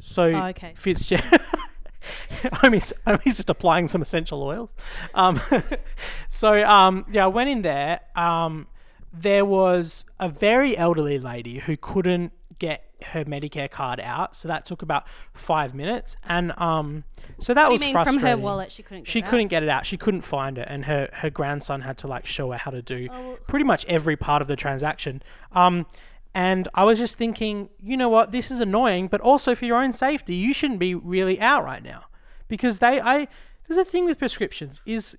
So 0.00 0.24
Oh, 0.24 0.46
okay. 0.46 0.72
Fitzgerald. 0.76 1.40
I'm 2.62 2.72
just, 2.72 2.92
I'm 3.06 3.20
just 3.26 3.48
applying 3.50 3.86
some 3.88 4.02
essential 4.02 4.42
oils. 4.42 4.70
Um, 5.14 5.40
so 6.28 6.62
um, 6.66 7.04
yeah, 7.10 7.24
I 7.24 7.28
went 7.28 7.50
in 7.50 7.62
there. 7.62 8.00
Um, 8.16 8.66
there 9.12 9.44
was 9.44 10.04
a 10.18 10.28
very 10.28 10.76
elderly 10.76 11.18
lady 11.18 11.60
who 11.60 11.76
couldn't 11.76 12.32
get 12.58 12.84
her 13.02 13.24
Medicare 13.24 13.70
card 13.70 14.00
out, 14.00 14.36
so 14.36 14.48
that 14.48 14.64
took 14.66 14.82
about 14.82 15.04
five 15.34 15.74
minutes, 15.74 16.16
and 16.24 16.52
um, 16.58 17.04
so 17.38 17.52
that 17.54 17.64
What 17.64 17.68
do 17.68 17.72
was 17.72 17.80
you 17.82 17.86
mean 17.88 17.94
from 17.94 18.04
frustrating. 18.04 18.28
her 18.28 18.36
wallet 18.42 18.72
she 18.72 18.82
couldn't 18.82 19.04
get 19.04 19.08
She 19.10 19.18
it 19.20 19.24
out? 19.24 19.30
couldn't 19.30 19.48
get 19.48 19.62
it 19.62 19.68
out. 19.68 19.86
She 19.86 19.96
couldn't 19.96 20.22
find 20.22 20.58
it, 20.58 20.66
and 20.70 20.84
her 20.86 21.08
her 21.12 21.30
grandson 21.30 21.82
had 21.82 21.98
to 21.98 22.06
like 22.06 22.26
show 22.26 22.50
her 22.52 22.58
how 22.58 22.70
to 22.70 22.82
do 22.82 23.08
Oh. 23.10 23.38
pretty 23.48 23.64
much 23.64 23.84
every 23.86 24.16
part 24.16 24.42
of 24.42 24.48
the 24.48 24.56
transaction. 24.56 25.22
Um, 25.52 25.86
and 26.34 26.66
I 26.74 26.84
was 26.84 26.98
just 26.98 27.16
thinking, 27.18 27.68
you 27.78 27.96
know 27.96 28.08
what, 28.08 28.32
this 28.32 28.50
is 28.50 28.58
annoying, 28.58 29.08
but 29.08 29.20
also 29.20 29.54
for 29.54 29.66
your 29.66 29.76
own 29.82 29.92
safety, 29.92 30.34
you 30.34 30.54
shouldn't 30.54 30.78
be 30.80 30.94
really 30.94 31.38
out 31.40 31.64
right 31.64 31.82
now 31.82 32.04
because 32.48 32.78
they. 32.78 33.00
I 33.00 33.28
there's 33.68 33.78
a 33.78 33.84
thing 33.90 34.04
with 34.06 34.18
prescriptions 34.18 34.80
is 34.84 35.16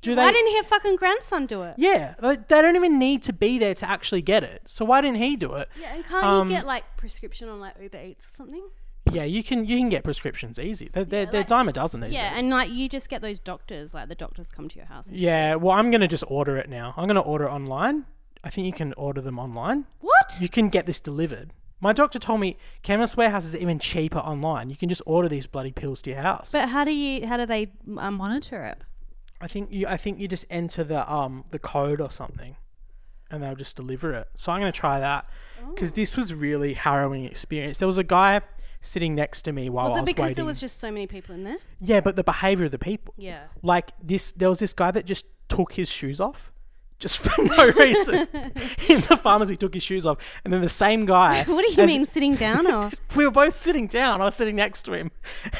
do 0.00 0.14
Why 0.16 0.26
they? 0.26 0.32
didn't 0.32 0.56
her 0.56 0.62
fucking 0.68 0.96
grandson 0.96 1.46
do 1.46 1.62
it? 1.62 1.74
yeah, 1.78 2.14
like, 2.20 2.48
they 2.48 2.62
don't 2.62 2.76
even 2.76 2.98
need 2.98 3.22
to 3.24 3.32
be 3.32 3.58
there 3.58 3.74
to 3.74 3.88
actually 3.88 4.22
get 4.22 4.42
it. 4.42 4.62
So 4.66 4.84
why 4.84 5.00
didn't 5.00 5.18
he 5.18 5.36
do 5.36 5.54
it? 5.54 5.68
Yeah, 5.80 5.94
and 5.94 6.04
can't 6.04 6.24
Um, 6.24 6.48
you 6.50 6.56
get 6.56 6.66
like 6.66 6.84
prescription 6.96 7.48
on 7.48 7.60
like 7.60 7.74
Uber 7.80 8.00
Eats 8.00 8.26
or 8.26 8.30
something? 8.30 8.68
Yeah, 9.12 9.24
you 9.24 9.42
can 9.42 9.64
you 9.64 9.78
can 9.78 9.88
get 9.88 10.04
prescriptions 10.04 10.58
easy. 10.58 10.88
They're 10.92 11.04
they're, 11.04 11.24
Yeah, 11.24 11.30
they're 11.30 11.42
dime 11.44 11.68
a 11.68 11.72
dozen 11.72 12.00
these 12.00 12.12
Yeah, 12.12 12.34
days. 12.34 12.42
and 12.42 12.50
like 12.50 12.70
you 12.70 12.88
just 12.88 13.08
get 13.08 13.22
those 13.22 13.40
doctors, 13.40 13.92
like 13.94 14.08
the 14.08 14.14
doctors 14.14 14.50
come 14.50 14.68
to 14.68 14.76
your 14.76 14.86
house. 14.86 15.08
And 15.08 15.16
Yeah, 15.18 15.54
well, 15.56 15.76
I'm 15.76 15.90
gonna 15.90 16.06
just 16.08 16.24
order 16.28 16.56
it 16.58 16.68
now. 16.68 16.94
I'm 16.96 17.06
gonna 17.08 17.20
order 17.20 17.46
it 17.46 17.50
online. 17.50 18.04
I 18.44 18.50
think 18.50 18.66
you 18.66 18.72
can 18.72 18.92
order 18.94 19.20
them 19.20 19.38
online. 19.38 19.86
What? 20.00 20.38
You 20.40 20.48
can 20.48 20.68
get 20.68 20.86
this 20.86 21.00
delivered. 21.00 21.52
My 21.80 21.92
doctor 21.94 22.18
told 22.18 22.40
me 22.40 22.56
Chemist 22.82 23.16
Warehouse 23.16 23.44
is 23.46 23.56
even 23.56 23.78
cheaper 23.78 24.18
online. 24.18 24.68
You 24.70 24.76
can 24.76 24.88
just 24.88 25.02
order 25.06 25.28
these 25.28 25.46
bloody 25.46 25.72
pills 25.72 26.02
to 26.02 26.10
your 26.10 26.20
house. 26.20 26.52
But 26.52 26.68
how 26.68 26.84
do 26.84 26.90
you 26.92 27.26
how 27.26 27.36
do 27.38 27.46
they 27.46 27.72
uh, 27.96 28.10
monitor 28.10 28.62
it? 28.64 28.78
I 29.40 29.46
think 29.48 29.72
you 29.72 29.86
I 29.86 29.96
think 29.96 30.18
you 30.20 30.28
just 30.28 30.44
enter 30.50 30.84
the 30.84 31.10
um 31.12 31.44
the 31.50 31.58
code 31.58 32.00
or 32.00 32.10
something, 32.10 32.56
and 33.30 33.42
they'll 33.42 33.54
just 33.56 33.76
deliver 33.76 34.12
it. 34.14 34.28
So 34.36 34.52
I'm 34.52 34.60
gonna 34.60 34.72
try 34.72 35.00
that 35.00 35.28
because 35.74 35.92
this 35.92 36.16
was 36.16 36.34
really 36.34 36.74
harrowing 36.74 37.24
experience. 37.24 37.78
There 37.78 37.88
was 37.88 37.98
a 37.98 38.04
guy 38.04 38.40
sitting 38.82 39.14
next 39.14 39.42
to 39.42 39.52
me 39.52 39.68
while 39.68 39.86
I 39.86 39.88
Was 39.90 39.96
I 39.96 39.98
it 39.98 40.02
was 40.02 40.02
it 40.02 40.06
because 40.14 40.22
waiting. 40.22 40.34
there 40.36 40.44
was 40.44 40.60
just 40.60 40.78
so 40.78 40.90
many 40.90 41.06
people 41.06 41.34
in 41.34 41.44
there? 41.44 41.58
yeah, 41.80 42.00
but 42.00 42.16
the 42.16 42.24
behavior 42.24 42.64
of 42.66 42.70
the 42.70 42.78
people. 42.78 43.14
Yeah. 43.16 43.44
like 43.62 43.92
this 44.02 44.32
there 44.32 44.48
was 44.48 44.58
this 44.58 44.72
guy 44.72 44.90
that 44.90 45.04
just 45.06 45.24
took 45.48 45.72
his 45.72 45.88
shoes 45.90 46.20
off 46.20 46.49
just 47.00 47.18
for 47.24 47.42
no 47.42 47.70
reason 47.72 48.14
in 48.88 49.00
the 49.08 49.18
pharmacy 49.20 49.56
took 49.56 49.74
his 49.74 49.82
shoes 49.82 50.06
off 50.06 50.18
and 50.44 50.52
then 50.52 50.60
the 50.60 50.68
same 50.68 51.06
guy 51.06 51.42
What 51.48 51.64
do 51.66 51.80
you 51.80 51.86
mean 51.86 52.06
sitting 52.06 52.36
down 52.36 52.70
or? 52.70 52.90
we 53.16 53.24
were 53.24 53.30
both 53.32 53.56
sitting 53.56 53.86
down 53.88 54.20
i 54.20 54.24
was 54.26 54.34
sitting 54.36 54.56
next 54.56 54.82
to 54.82 54.92
him 54.92 55.10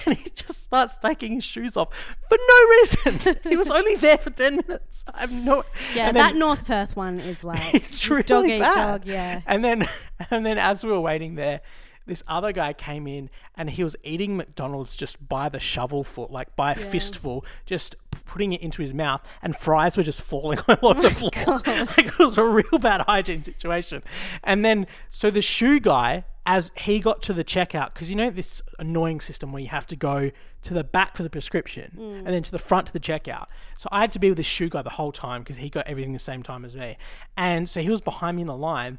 and 0.07 0.17
he 0.19 0.31
just 0.31 0.63
starts 0.63 0.97
taking 0.99 1.33
his 1.35 1.45
shoes 1.45 1.77
off 1.77 1.89
for 2.29 2.39
no 2.39 2.69
reason 2.77 3.37
he 3.49 3.57
was 3.57 3.71
only 3.71 3.97
there 3.97 4.19
for 4.19 4.31
10 4.31 4.57
minutes 4.69 5.05
i 5.15 5.21
have 5.21 5.33
no 5.33 5.65
Yeah, 5.95 6.13
that 6.13 6.31
then- 6.31 6.39
North 6.39 6.67
Perth 6.67 6.95
one 6.97 7.19
is 7.21 7.43
like 7.43 7.75
it's 7.75 8.09
really 8.09 8.23
dog 8.23 8.47
eat 8.47 8.61
bad. 8.61 8.75
dog. 8.75 9.07
Yeah. 9.07 9.41
And 9.47 9.65
then 9.65 9.89
and 10.31 10.45
then 10.47 10.59
as 10.59 10.85
we 10.85 10.91
were 10.91 11.01
waiting 11.01 11.35
there, 11.35 11.61
this 12.11 12.25
other 12.27 12.53
guy 12.53 12.73
came 12.73 13.07
in 13.07 13.31
and 13.55 13.71
he 13.71 13.85
was 13.85 13.97
eating 14.03 14.37
McDonald's 14.37 14.97
just 14.97 15.29
by 15.29 15.49
the 15.49 15.59
shovelful, 15.59 16.29
like 16.31 16.55
by 16.57 16.73
a 16.73 16.75
fistful, 16.75 17.45
just 17.65 17.97
putting 18.27 18.53
it 18.53 18.61
into 18.61 18.83
his 18.83 18.93
mouth, 18.93 19.23
and 19.43 19.57
fries 19.57 19.97
were 19.97 20.03
just 20.03 20.21
falling 20.21 20.59
all 20.69 20.91
over 20.91 21.03
the 21.03 21.09
oh 21.09 21.31
floor. 21.31 21.63
like 21.67 22.07
it 22.07 22.19
was 22.19 22.37
a 22.37 22.45
real 22.45 22.79
bad 22.81 23.03
hygiene 23.03 23.43
situation. 23.43 24.03
And 24.45 24.65
then 24.65 24.87
so 25.09 25.31
the 25.31 25.41
shoe 25.41 25.81
guy, 25.81 26.25
as 26.45 26.73
he 26.77 27.01
got 27.01 27.23
to 27.23 27.33
the 27.33 27.45
checkout, 27.45 27.95
because 27.95 28.11
you 28.11 28.17
know 28.17 28.31
this 28.31 28.61
annoying 28.79 29.21
system 29.21 29.53
where 29.53 29.63
you 29.63 29.69
have 29.69 29.87
to 29.87 29.97
go 29.97 30.31
to 30.63 30.75
the 30.75 30.85
back 30.85 31.17
for 31.17 31.23
the 31.23 31.31
prescription 31.31 31.97
mm. 31.99 32.19
and 32.19 32.27
then 32.27 32.43
to 32.43 32.51
the 32.51 32.59
front 32.59 32.89
to 32.89 32.93
the 32.93 33.01
checkout. 33.01 33.47
So 33.79 33.89
I 33.93 34.01
had 34.01 34.11
to 34.13 34.19
be 34.19 34.29
with 34.29 34.37
this 34.37 34.47
shoe 34.47 34.69
guy 34.69 34.83
the 34.83 34.91
whole 34.91 35.13
time 35.13 35.43
because 35.43 35.57
he 35.57 35.71
got 35.71 35.87
everything 35.87 36.13
the 36.13 36.19
same 36.19 36.43
time 36.43 36.65
as 36.65 36.75
me. 36.75 36.99
And 37.37 37.71
so 37.71 37.81
he 37.81 37.89
was 37.89 38.01
behind 38.01 38.37
me 38.37 38.43
in 38.43 38.49
the 38.49 38.57
line, 38.57 38.99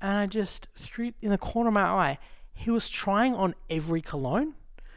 and 0.00 0.18
I 0.18 0.26
just 0.26 0.68
through 0.76 1.12
in 1.20 1.30
the 1.30 1.38
corner 1.38 1.68
of 1.68 1.74
my 1.74 1.82
eye, 1.82 2.18
he 2.60 2.70
was 2.70 2.88
trying 2.88 3.34
on 3.34 3.54
every 3.68 4.02
cologne. 4.02 4.54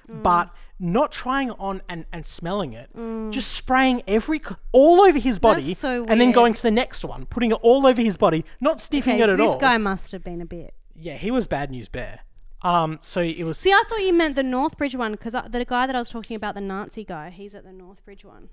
but 0.08 0.50
not 0.80 1.12
trying 1.14 1.50
on 1.52 1.82
and, 1.88 2.06
and 2.12 2.26
smelling 2.26 2.74
it. 2.74 2.90
Just 3.32 3.52
spraying 3.54 4.04
every 4.06 4.42
all 4.74 5.00
over 5.02 5.18
his 5.18 5.40
body, 5.40 5.68
That's 5.68 5.80
so 5.80 6.06
and 6.10 6.20
then 6.20 6.32
going 6.34 6.54
to 6.54 6.62
the 6.62 6.72
next 6.72 7.06
one, 7.06 7.26
putting 7.26 7.52
it 7.52 7.60
all 7.62 7.88
over 7.88 8.02
his 8.02 8.18
body, 8.18 8.44
not 8.60 8.82
sniffing 8.82 9.14
Okay, 9.14 9.24
it 9.24 9.28
so 9.28 9.32
at 9.32 9.38
this 9.38 9.48
all. 9.48 9.54
This 9.54 9.62
guy 9.62 9.78
must 9.78 10.12
have 10.12 10.24
been 10.24 10.42
a 10.42 10.46
bit. 10.46 10.74
yeah, 10.96 11.16
he 11.16 11.32
was 11.32 11.48
bad 11.48 11.72
news 11.72 11.88
bear. 11.88 12.20
Um, 12.64 13.00
so 13.02 13.22
it 13.22 13.44
was 13.44 13.58
See, 13.58 13.72
I 13.72 13.84
thought 13.88 14.02
you 14.02 14.14
meant 14.14 14.36
the 14.36 14.42
Northbridge 14.44 14.96
one 14.96 15.12
because 15.14 15.34
the 15.50 15.66
guy 15.66 15.88
that 15.88 15.96
I 15.96 16.00
was 16.00 16.10
talking 16.10 16.36
about, 16.36 16.54
the 16.56 16.62
Nazi 16.62 17.04
guy, 17.06 17.30
he's 17.30 17.56
at 17.56 17.64
the 17.64 17.72
Northbridge 17.72 18.24
one. 18.26 18.50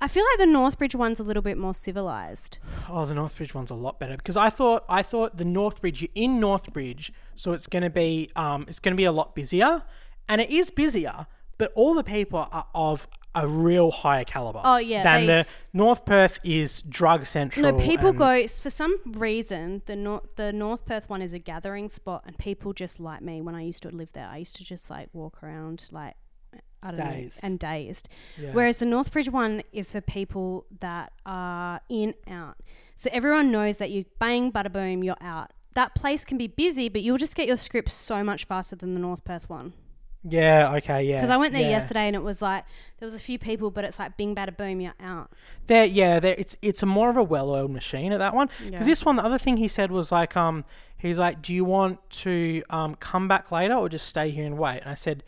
I 0.00 0.08
feel 0.08 0.24
like 0.24 0.38
the 0.38 0.52
Northbridge 0.52 0.94
one's 0.94 1.20
a 1.20 1.22
little 1.22 1.42
bit 1.42 1.58
more 1.58 1.74
civilized. 1.74 2.58
Oh, 2.88 3.04
the 3.06 3.14
Northbridge 3.14 3.54
one's 3.54 3.70
a 3.70 3.74
lot 3.74 3.98
better 3.98 4.16
because 4.16 4.36
I 4.36 4.50
thought 4.50 4.84
I 4.88 5.02
thought 5.02 5.36
the 5.36 5.44
Northbridge 5.44 6.00
you're 6.00 6.10
in 6.14 6.40
Northbridge, 6.40 7.10
so 7.36 7.52
it's 7.52 7.66
going 7.66 7.82
to 7.82 7.90
be 7.90 8.30
um 8.36 8.64
it's 8.68 8.78
going 8.80 8.92
to 8.94 8.96
be 8.96 9.04
a 9.04 9.12
lot 9.12 9.34
busier, 9.34 9.82
and 10.28 10.40
it 10.40 10.50
is 10.50 10.70
busier, 10.70 11.26
but 11.58 11.72
all 11.74 11.94
the 11.94 12.04
people 12.04 12.48
are 12.50 12.66
of 12.74 13.08
a 13.32 13.46
real 13.46 13.92
higher 13.92 14.24
caliber. 14.24 14.60
Oh, 14.64 14.78
yeah, 14.78 15.04
than 15.04 15.20
they- 15.20 15.26
the 15.26 15.46
North 15.72 16.04
Perth 16.04 16.40
is 16.42 16.82
drug 16.82 17.26
central. 17.26 17.70
No, 17.72 17.78
people 17.78 18.12
go 18.12 18.44
for 18.48 18.70
some 18.70 18.98
reason. 19.06 19.82
The 19.86 19.94
North 19.94 20.34
the 20.36 20.52
North 20.52 20.84
Perth 20.86 21.08
one 21.08 21.22
is 21.22 21.32
a 21.32 21.38
gathering 21.38 21.88
spot, 21.88 22.24
and 22.26 22.36
people 22.38 22.72
just 22.72 22.98
like 22.98 23.22
me. 23.22 23.40
When 23.40 23.54
I 23.54 23.62
used 23.62 23.82
to 23.84 23.90
live 23.90 24.10
there, 24.12 24.26
I 24.26 24.38
used 24.38 24.56
to 24.56 24.64
just 24.64 24.90
like 24.90 25.08
walk 25.12 25.42
around 25.44 25.84
like 25.92 26.16
I 26.82 26.92
don't 26.92 27.06
Dazed. 27.10 27.42
know 27.42 27.46
and 27.46 27.58
dazed. 27.58 28.08
Yeah. 28.40 28.50
Whereas 28.52 28.78
the 28.78 28.86
Northbridge 28.86 29.28
one 29.30 29.62
is 29.72 29.92
for 29.92 30.00
people 30.00 30.66
that 30.80 31.12
are 31.26 31.80
in 31.88 32.14
out. 32.28 32.56
So 32.96 33.10
everyone 33.12 33.50
knows 33.50 33.76
that 33.78 33.90
you 33.90 34.04
bang, 34.18 34.50
bada 34.52 34.72
boom, 34.72 35.02
you're 35.04 35.16
out. 35.20 35.52
That 35.74 35.94
place 35.94 36.24
can 36.24 36.36
be 36.38 36.46
busy, 36.48 36.88
but 36.88 37.02
you'll 37.02 37.18
just 37.18 37.34
get 37.34 37.46
your 37.46 37.56
script 37.56 37.90
so 37.90 38.24
much 38.24 38.44
faster 38.44 38.76
than 38.76 38.94
the 38.94 39.00
North 39.00 39.24
Perth 39.24 39.48
one. 39.48 39.72
Yeah. 40.22 40.74
Okay. 40.76 41.04
Yeah. 41.04 41.16
Because 41.16 41.30
I 41.30 41.36
went 41.38 41.52
there 41.54 41.62
yeah. 41.62 41.70
yesterday 41.70 42.06
and 42.06 42.14
it 42.14 42.22
was 42.22 42.42
like 42.42 42.64
there 42.98 43.06
was 43.06 43.14
a 43.14 43.18
few 43.18 43.38
people, 43.38 43.70
but 43.70 43.84
it's 43.84 43.98
like 43.98 44.16
bing, 44.18 44.34
bada 44.34 44.54
boom, 44.54 44.80
you're 44.80 44.92
out. 45.00 45.32
There, 45.66 45.84
yeah, 45.86 46.20
there. 46.20 46.34
It's 46.36 46.56
it's 46.60 46.82
a 46.82 46.86
more 46.86 47.08
of 47.08 47.16
a 47.16 47.22
well-oiled 47.22 47.70
machine 47.70 48.12
at 48.12 48.18
that 48.18 48.34
one. 48.34 48.48
Because 48.58 48.72
Yeah. 48.72 48.82
this 48.82 49.04
one, 49.04 49.16
the 49.16 49.24
other 49.24 49.38
thing 49.38 49.56
he 49.56 49.68
said 49.68 49.90
was 49.90 50.12
like, 50.12 50.36
um, 50.36 50.64
he's 50.98 51.16
like, 51.16 51.40
"Do 51.40 51.54
you 51.54 51.64
want 51.64 51.98
to 52.10 52.62
um 52.68 52.96
come 52.96 53.28
back 53.28 53.50
later 53.50 53.74
or 53.74 53.88
just 53.88 54.06
stay 54.06 54.30
here 54.30 54.44
and 54.44 54.58
wait?" 54.58 54.80
And 54.80 54.90
I 54.90 54.94
said, 54.94 55.22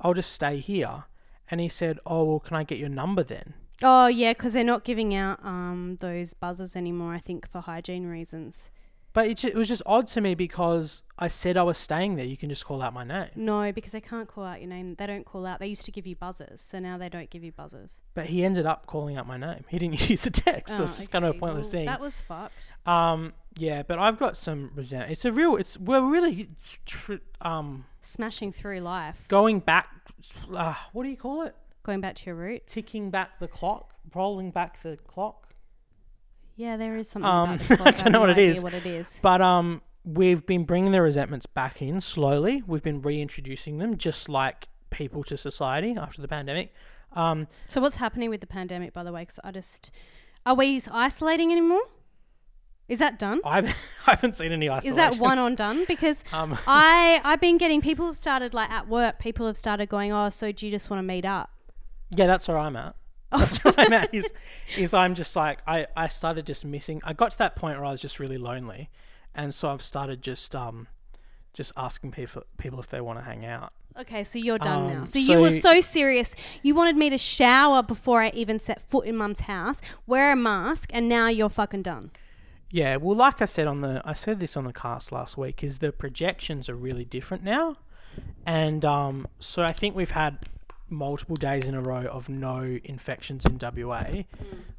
"I'll 0.00 0.14
just 0.14 0.32
stay 0.32 0.58
here." 0.58 1.04
And 1.50 1.60
he 1.60 1.68
said, 1.68 1.98
"Oh 2.04 2.24
well, 2.24 2.40
can 2.40 2.56
I 2.56 2.64
get 2.64 2.78
your 2.78 2.88
number 2.88 3.22
then?" 3.22 3.54
Oh 3.82 4.06
yeah, 4.06 4.32
because 4.32 4.52
they're 4.52 4.64
not 4.64 4.84
giving 4.84 5.14
out 5.14 5.44
um 5.44 5.96
those 6.00 6.34
buzzers 6.34 6.76
anymore. 6.76 7.14
I 7.14 7.18
think 7.18 7.48
for 7.48 7.60
hygiene 7.60 8.06
reasons. 8.06 8.70
But 9.18 9.26
it, 9.26 9.38
ju- 9.38 9.48
it 9.48 9.56
was 9.56 9.66
just 9.66 9.82
odd 9.84 10.06
to 10.08 10.20
me 10.20 10.36
because 10.36 11.02
I 11.18 11.26
said 11.26 11.56
I 11.56 11.64
was 11.64 11.76
staying 11.76 12.14
there. 12.14 12.24
You 12.24 12.36
can 12.36 12.48
just 12.48 12.64
call 12.64 12.80
out 12.80 12.94
my 12.94 13.02
name. 13.02 13.30
No, 13.34 13.72
because 13.72 13.90
they 13.90 14.00
can't 14.00 14.28
call 14.28 14.44
out 14.44 14.60
your 14.60 14.68
name. 14.68 14.94
They 14.96 15.08
don't 15.08 15.24
call 15.24 15.44
out. 15.44 15.58
They 15.58 15.66
used 15.66 15.84
to 15.86 15.90
give 15.90 16.06
you 16.06 16.14
buzzers, 16.14 16.60
so 16.60 16.78
now 16.78 16.98
they 16.98 17.08
don't 17.08 17.28
give 17.28 17.42
you 17.42 17.50
buzzers. 17.50 18.00
But 18.14 18.26
he 18.26 18.44
ended 18.44 18.64
up 18.64 18.86
calling 18.86 19.16
out 19.16 19.26
my 19.26 19.36
name. 19.36 19.64
He 19.70 19.80
didn't 19.80 20.08
use 20.08 20.22
the 20.22 20.30
text, 20.30 20.76
so 20.76 20.82
Oh, 20.82 20.84
it's 20.84 20.98
just 20.98 21.10
kind 21.10 21.24
of 21.24 21.30
a 21.30 21.32
okay, 21.32 21.40
pointless 21.40 21.64
well, 21.66 21.72
thing. 21.72 21.86
That 21.86 22.00
was 22.00 22.20
fucked. 22.22 22.72
Um, 22.86 23.32
yeah, 23.56 23.82
but 23.82 23.98
I've 23.98 24.20
got 24.20 24.36
some 24.36 24.70
resent. 24.76 25.10
It's 25.10 25.24
a 25.24 25.32
real. 25.32 25.56
It's 25.56 25.76
we're 25.80 26.00
really 26.00 26.50
tr- 26.86 27.14
um 27.40 27.86
Smashing 28.02 28.52
through 28.52 28.78
life, 28.78 29.24
going 29.26 29.58
back. 29.58 29.88
Uh, 30.54 30.74
what 30.92 31.02
do 31.02 31.08
you 31.08 31.16
call 31.16 31.42
it? 31.42 31.56
going 31.82 32.00
back 32.00 32.14
to 32.14 32.26
your 32.26 32.34
roots. 32.36 32.72
ticking 32.72 33.10
back 33.10 33.40
the 33.40 33.48
clock, 33.48 33.94
rolling 34.14 34.52
back 34.52 34.80
the 34.84 34.96
clock. 35.08 35.47
Yeah, 36.58 36.76
there 36.76 36.96
is 36.96 37.08
something 37.08 37.30
Um. 37.30 37.50
I 37.70 37.76
don't 37.76 37.78
have 37.98 38.04
know 38.06 38.10
no 38.10 38.20
what 38.20 38.30
it 38.30 38.38
is. 38.38 38.62
What 38.62 38.74
it 38.74 38.84
is. 38.84 39.18
But 39.22 39.40
um, 39.40 39.80
we've 40.04 40.44
been 40.44 40.64
bringing 40.64 40.90
the 40.90 41.00
resentments 41.00 41.46
back 41.46 41.80
in 41.80 42.00
slowly. 42.00 42.62
We've 42.66 42.82
been 42.82 43.00
reintroducing 43.00 43.78
them, 43.78 43.96
just 43.96 44.28
like 44.28 44.66
people 44.90 45.22
to 45.24 45.36
society 45.38 45.94
after 45.96 46.20
the 46.20 46.26
pandemic. 46.26 46.74
Um, 47.12 47.46
So 47.68 47.80
what's 47.80 47.96
happening 47.96 48.28
with 48.28 48.40
the 48.40 48.46
pandemic, 48.48 48.92
by 48.92 49.04
the 49.04 49.12
way? 49.12 49.22
Because 49.22 49.38
I 49.44 49.52
just 49.52 49.92
are 50.44 50.54
we 50.54 50.80
isolating 50.90 51.52
anymore? 51.52 51.82
Is 52.88 52.98
that 52.98 53.18
done? 53.20 53.40
I've, 53.44 53.68
I 54.06 54.12
haven't 54.12 54.34
seen 54.34 54.50
any 54.50 54.68
isolation. 54.68 54.90
Is 54.90 54.96
that 54.96 55.18
one 55.20 55.38
on 55.38 55.54
done? 55.54 55.84
Because 55.88 56.24
Um, 56.32 56.58
I 56.66 57.20
I've 57.22 57.40
been 57.40 57.56
getting 57.56 57.80
people 57.80 58.06
have 58.06 58.16
started 58.16 58.52
like 58.52 58.70
at 58.70 58.88
work. 58.88 59.20
People 59.20 59.46
have 59.46 59.56
started 59.56 59.88
going, 59.88 60.10
oh, 60.12 60.28
so 60.30 60.50
do 60.50 60.66
you 60.66 60.72
just 60.72 60.90
want 60.90 60.98
to 60.98 61.06
meet 61.06 61.24
up? 61.24 61.50
yeah, 62.10 62.26
that's 62.26 62.48
where 62.48 62.58
I'm 62.58 62.74
at. 62.74 62.96
That's 63.30 63.58
I'm 63.64 63.92
at. 63.92 64.14
Is, 64.14 64.32
is 64.76 64.94
I'm 64.94 65.14
just 65.14 65.34
like 65.36 65.58
I, 65.66 65.86
I 65.96 66.08
started 66.08 66.46
just 66.46 66.64
missing. 66.64 67.00
I 67.04 67.12
got 67.12 67.32
to 67.32 67.38
that 67.38 67.56
point 67.56 67.76
where 67.78 67.84
I 67.86 67.90
was 67.90 68.00
just 68.00 68.18
really 68.18 68.38
lonely, 68.38 68.90
and 69.34 69.54
so 69.54 69.68
I've 69.70 69.82
started 69.82 70.22
just 70.22 70.54
um, 70.54 70.86
just 71.52 71.72
asking 71.76 72.12
people 72.12 72.44
people 72.56 72.80
if 72.80 72.88
they 72.88 73.00
want 73.00 73.18
to 73.18 73.24
hang 73.24 73.44
out. 73.44 73.72
Okay, 73.98 74.22
so 74.22 74.38
you're 74.38 74.58
done 74.58 74.86
now. 74.88 75.00
Um, 75.00 75.06
So, 75.08 75.18
you 75.18 75.40
were 75.40 75.50
so- 75.50 75.58
so 75.74 75.80
serious. 75.80 76.36
You 76.62 76.74
wanted 76.76 76.96
me 76.96 77.10
to 77.10 77.18
shower 77.18 77.82
before 77.82 78.22
I 78.22 78.30
even 78.30 78.60
set 78.60 78.80
foot 78.80 79.06
in 79.06 79.16
mum's 79.16 79.40
house, 79.40 79.82
wear 80.06 80.30
a 80.30 80.36
mask, 80.36 80.90
and 80.94 81.08
now 81.08 81.26
you're 81.26 81.48
fucking 81.48 81.82
done. 81.82 82.12
Yeah, 82.70 82.96
well, 82.96 83.16
like 83.16 83.42
I 83.42 83.46
said 83.46 83.66
on 83.66 83.80
the, 83.80 84.00
I 84.04 84.12
said 84.12 84.38
this 84.40 84.56
on 84.56 84.64
the 84.64 84.72
cast 84.72 85.10
last 85.10 85.36
week, 85.36 85.64
is 85.64 85.78
the 85.78 85.90
projections 85.90 86.68
are 86.68 86.76
really 86.76 87.04
different 87.04 87.42
now, 87.42 87.76
and 88.46 88.84
um, 88.84 89.26
so 89.40 89.62
I 89.64 89.72
think 89.72 89.96
we've 89.96 90.12
had 90.12 90.38
multiple 90.90 91.36
days 91.36 91.66
in 91.66 91.74
a 91.74 91.80
row 91.80 92.06
of 92.06 92.28
no 92.28 92.78
infections 92.84 93.44
in 93.44 93.58
WA. 93.60 94.22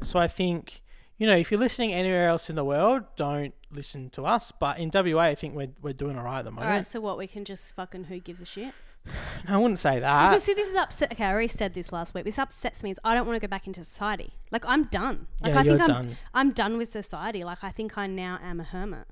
So 0.02 0.19
I 0.19 0.28
think, 0.28 0.82
you 1.17 1.28
know, 1.28 1.36
if 1.36 1.52
you're 1.52 1.60
listening 1.60 1.93
anywhere 1.93 2.28
else 2.30 2.50
in 2.50 2.56
the 2.56 2.63
world, 2.65 3.04
don't 3.15 3.54
listen 3.72 4.10
to 4.12 4.26
us. 4.26 4.52
But 4.52 4.80
in 4.80 4.89
WA, 4.93 5.22
I 5.24 5.36
think 5.36 5.56
we're 5.56 5.72
we're 5.82 5.93
doing 5.93 6.17
all 6.17 6.24
right 6.24 6.39
at 6.39 6.45
the 6.45 6.50
All 6.50 6.56
moment. 6.56 6.72
right, 6.72 6.86
so 6.86 7.00
what? 7.00 7.17
We 7.17 7.28
can 7.28 7.45
just 7.45 7.76
fucking 7.76 8.06
who 8.06 8.19
gives 8.19 8.41
a 8.41 8.45
shit? 8.45 8.74
I 9.48 9.58
wouldn't 9.58 9.80
say 9.80 9.95
This 9.95 10.02
that. 10.02 10.34
is, 10.36 10.43
see, 10.43 10.54
this 10.54 10.69
is 10.69 10.76
upset. 10.76 11.12
Okay, 11.13 11.24
I 11.26 11.32
already 11.32 11.48
said 11.48 11.74
this 11.74 11.91
last 11.93 12.13
week. 12.13 12.26
This 12.26 12.38
upsets 12.39 12.84
me. 12.84 12.91
Is 12.91 13.00
I 13.04 13.13
don't 13.15 13.26
want 13.28 13.39
to 13.41 13.45
go 13.48 13.50
back 13.50 13.65
into 13.67 13.84
society. 13.84 14.34
Like 14.52 14.65
I'm 14.67 14.86
done. 14.86 15.28
Like 15.41 15.54
Yeah, 15.54 15.60
I 15.60 15.63
think 15.63 15.65
you're 15.65 15.82
I'm 15.82 16.04
done. 16.04 16.17
I'm 16.34 16.52
done 16.52 16.78
with 16.78 16.89
society. 16.89 17.43
Like 17.43 17.63
I 17.63 17.69
think 17.72 17.98
I 17.98 18.08
now 18.08 18.39
am 18.43 18.60
a 18.60 18.63
hermit. 18.63 19.06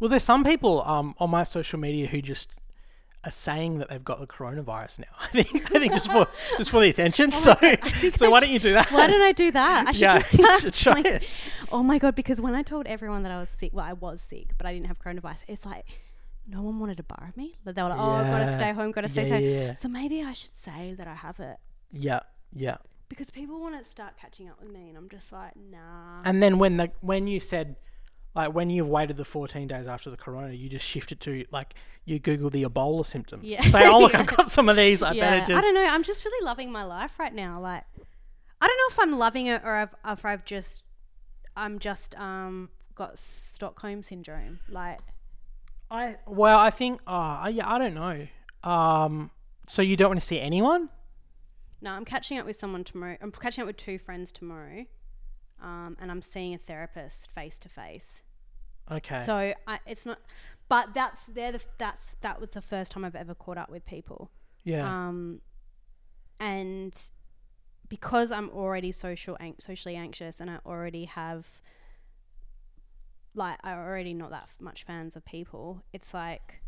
Well, 0.00 0.10
there's 0.10 0.24
some 0.24 0.44
people 0.44 0.82
um 0.82 1.14
on 1.18 1.30
my 1.30 1.42
social 1.44 1.78
media 1.78 2.06
who 2.08 2.20
just 2.20 2.50
are 3.24 3.30
saying 3.30 3.78
that 3.78 3.88
they've 3.88 4.04
got 4.04 4.20
the 4.20 4.26
coronavirus 4.26 5.00
now. 5.00 5.06
I 5.20 5.26
think 5.28 5.74
I 5.74 5.78
think 5.80 5.92
just 5.92 6.10
for 6.10 6.28
just 6.58 6.70
for 6.70 6.80
the 6.80 6.88
attention. 6.90 7.32
so 7.46 7.54
so 8.14 8.30
why 8.30 8.40
don't 8.40 8.50
you 8.50 8.58
do 8.58 8.72
that? 8.74 8.90
Why 8.92 9.06
don't 9.06 9.22
I 9.22 9.32
do 9.32 9.50
that? 9.50 9.88
I 9.88 9.92
should 9.92 10.02
Yeah, 10.02 10.14
just 10.18 10.32
start, 10.38 10.60
should 10.62 10.74
try 10.74 10.92
like- 10.94 11.06
it. 11.06 11.24
Oh 11.72 11.82
my 11.82 11.98
god! 11.98 12.14
Because 12.14 12.40
when 12.40 12.54
I 12.54 12.62
told 12.62 12.86
everyone 12.86 13.22
that 13.24 13.32
I 13.32 13.38
was 13.40 13.48
sick, 13.48 13.70
well, 13.72 13.84
I 13.84 13.94
was 13.94 14.20
sick, 14.20 14.50
but 14.58 14.66
I 14.66 14.72
didn't 14.72 14.86
have 14.86 14.98
coronavirus. 15.00 15.44
It's 15.48 15.66
like 15.66 15.84
no 16.48 16.62
one 16.62 16.78
wanted 16.78 16.96
to 16.98 17.02
borrow 17.02 17.32
me. 17.34 17.58
They 17.64 17.82
were 17.82 17.88
like, 17.88 17.98
"Oh, 17.98 18.10
I've 18.10 18.26
got 18.30 18.38
to 18.44 18.54
stay 18.54 18.72
home, 18.72 18.92
got 18.92 19.00
to 19.00 19.08
stay 19.08 19.22
Yeah, 19.22 19.28
safe." 19.28 19.42
yeah, 19.42 19.60
yeah. 19.66 19.74
So 19.74 19.88
maybe 19.88 20.22
I 20.22 20.32
should 20.32 20.54
say 20.54 20.94
that 20.96 21.08
I 21.08 21.14
have 21.14 21.40
it 21.40 21.56
Yeah, 21.92 22.20
yeah. 22.52 22.76
because 23.08 23.30
people 23.30 23.58
want 23.60 23.76
to 23.76 23.82
start 23.82 24.16
catching 24.16 24.48
up 24.48 24.60
with 24.62 24.70
me, 24.72 24.88
and 24.88 24.96
I'm 24.96 25.08
just 25.08 25.32
like, 25.32 25.52
nah. 25.56 26.22
And 26.24 26.40
then 26.40 26.58
when 26.58 26.76
the 26.76 26.92
when 27.00 27.26
you 27.26 27.40
said 27.40 27.74
like 28.36 28.54
when 28.54 28.68
you've 28.70 28.88
waited 28.88 29.16
the 29.16 29.24
14 29.24 29.66
days 29.66 29.86
after 29.86 30.10
the 30.10 30.16
corona, 30.16 30.52
you 30.52 30.68
just 30.68 30.86
shift 30.86 31.10
it 31.10 31.20
to 31.20 31.44
like 31.50 31.74
you 32.04 32.18
Google 32.18 32.50
the 32.50 32.62
Ebola 32.64 33.04
symptoms. 33.04 33.44
Yeah. 33.44 33.62
Say, 33.62 33.88
oh 33.88 33.98
look, 33.98 34.12
Yeah. 34.12 34.20
I've 34.20 34.26
got 34.36 34.50
some 34.50 34.68
of 34.68 34.76
these. 34.76 35.02
I 35.02 35.12
yeah, 35.12 35.30
better 35.30 35.46
just. 35.46 35.58
I 35.58 35.60
don't 35.62 35.74
know. 35.74 35.86
I'm 35.86 36.02
just 36.02 36.24
really 36.24 36.44
loving 36.44 36.70
my 36.70 36.84
life 36.84 37.18
right 37.18 37.34
now. 37.34 37.60
Like, 37.60 37.84
I 38.60 38.66
don't 38.66 38.76
know 38.76 38.94
if 38.94 39.00
I'm 39.00 39.18
loving 39.18 39.46
it 39.46 39.62
or 39.64 39.74
I've, 39.74 39.94
if 40.06 40.24
I've 40.24 40.44
just, 40.44 40.84
I'm 41.56 41.78
just 41.78 42.14
um 42.20 42.68
got 42.94 43.18
Stockholm 43.18 44.02
syndrome. 44.02 44.60
Like, 44.68 45.00
I 45.90 46.16
well, 46.26 46.58
I 46.58 46.70
think. 46.70 47.00
Oh, 47.06 47.48
yeah, 47.48 47.68
I 47.68 47.78
don't 47.78 47.94
know. 47.94 48.26
Um, 48.62 49.30
so 49.66 49.80
you 49.82 49.96
don't 49.96 50.10
want 50.10 50.20
to 50.20 50.26
see 50.26 50.40
anyone? 50.40 50.90
no, 51.80 51.90
I'm 51.92 52.04
catching 52.04 52.38
up 52.38 52.46
with 52.46 52.56
someone 52.56 52.84
tomorrow. 52.84 53.16
I'm 53.20 53.30
catching 53.30 53.62
up 53.62 53.66
with 53.66 53.76
two 53.76 53.98
friends 53.98 54.32
tomorrow, 54.32 54.84
um, 55.62 55.96
and 56.00 56.10
I'm 56.10 56.22
seeing 56.22 56.54
a 56.54 56.58
therapist 56.58 57.30
face 57.30 57.58
to 57.58 57.68
face. 57.68 58.22
Okay. 58.90 59.22
So 59.24 59.52
I, 59.66 59.78
it's 59.86 60.06
not, 60.06 60.18
but 60.68 60.94
that's 60.94 61.26
they're 61.26 61.52
the 61.52 61.64
that's 61.78 62.14
that 62.20 62.40
was 62.40 62.50
the 62.50 62.60
first 62.62 62.92
time 62.92 63.04
I've 63.04 63.16
ever 63.16 63.34
caught 63.34 63.58
up 63.58 63.70
with 63.70 63.84
people. 63.86 64.30
yeah. 64.64 64.86
Um, 65.08 65.40
and 66.38 66.94
because 67.88 68.30
I'm 68.32 68.50
already 68.50 68.92
social 68.92 69.36
an- 69.40 69.58
socially 69.58 69.96
anxious, 69.96 70.40
and 70.40 70.50
I 70.50 70.58
already 70.66 71.04
have 71.06 71.46
like 73.34 73.58
I 73.62 73.72
already 73.72 74.14
not 74.14 74.30
that 74.30 74.44
f- 74.44 74.56
much 74.60 74.84
fans 74.84 75.16
of 75.16 75.24
people. 75.24 75.82
It's 75.92 76.14
like 76.14 76.62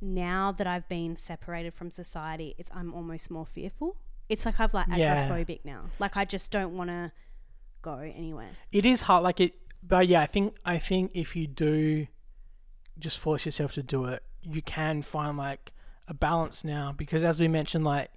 now 0.00 0.52
that 0.52 0.66
I've 0.66 0.88
been 0.88 1.16
separated 1.16 1.74
from 1.74 1.90
society, 1.90 2.54
it's 2.58 2.70
I'm 2.74 2.92
almost 2.94 3.30
more 3.30 3.46
fearful. 3.46 3.96
It's 4.28 4.46
like 4.46 4.60
I've 4.60 4.74
like 4.74 4.86
Yeah. 4.94 5.28
agoraphobic 5.28 5.60
now. 5.64 5.84
Like 5.98 6.16
I 6.16 6.24
just 6.24 6.50
don't 6.50 6.76
want 6.76 6.90
to 6.90 7.12
go 7.82 7.94
anywhere. 7.98 8.50
it 8.72 8.84
is 8.84 9.02
hard. 9.02 9.22
Like 9.24 9.40
it, 9.40 9.54
but 9.82 10.08
yeah, 10.08 10.22
I 10.22 10.26
think 10.26 10.56
I 10.64 10.78
think 10.78 11.10
if 11.14 11.34
you 11.34 11.46
do 11.46 12.06
just 12.98 13.18
force 13.18 13.46
yourself 13.46 13.72
to 13.74 13.82
do 13.82 14.04
it, 14.04 14.22
you 14.42 14.62
can 14.62 15.02
find 15.02 15.36
like 15.36 15.72
a 16.06 16.14
balance 16.14 16.64
now. 16.64 16.92
Because 16.96 17.22
as 17.24 17.40
we 17.40 17.48
mentioned, 17.48 17.84
like 17.84 18.10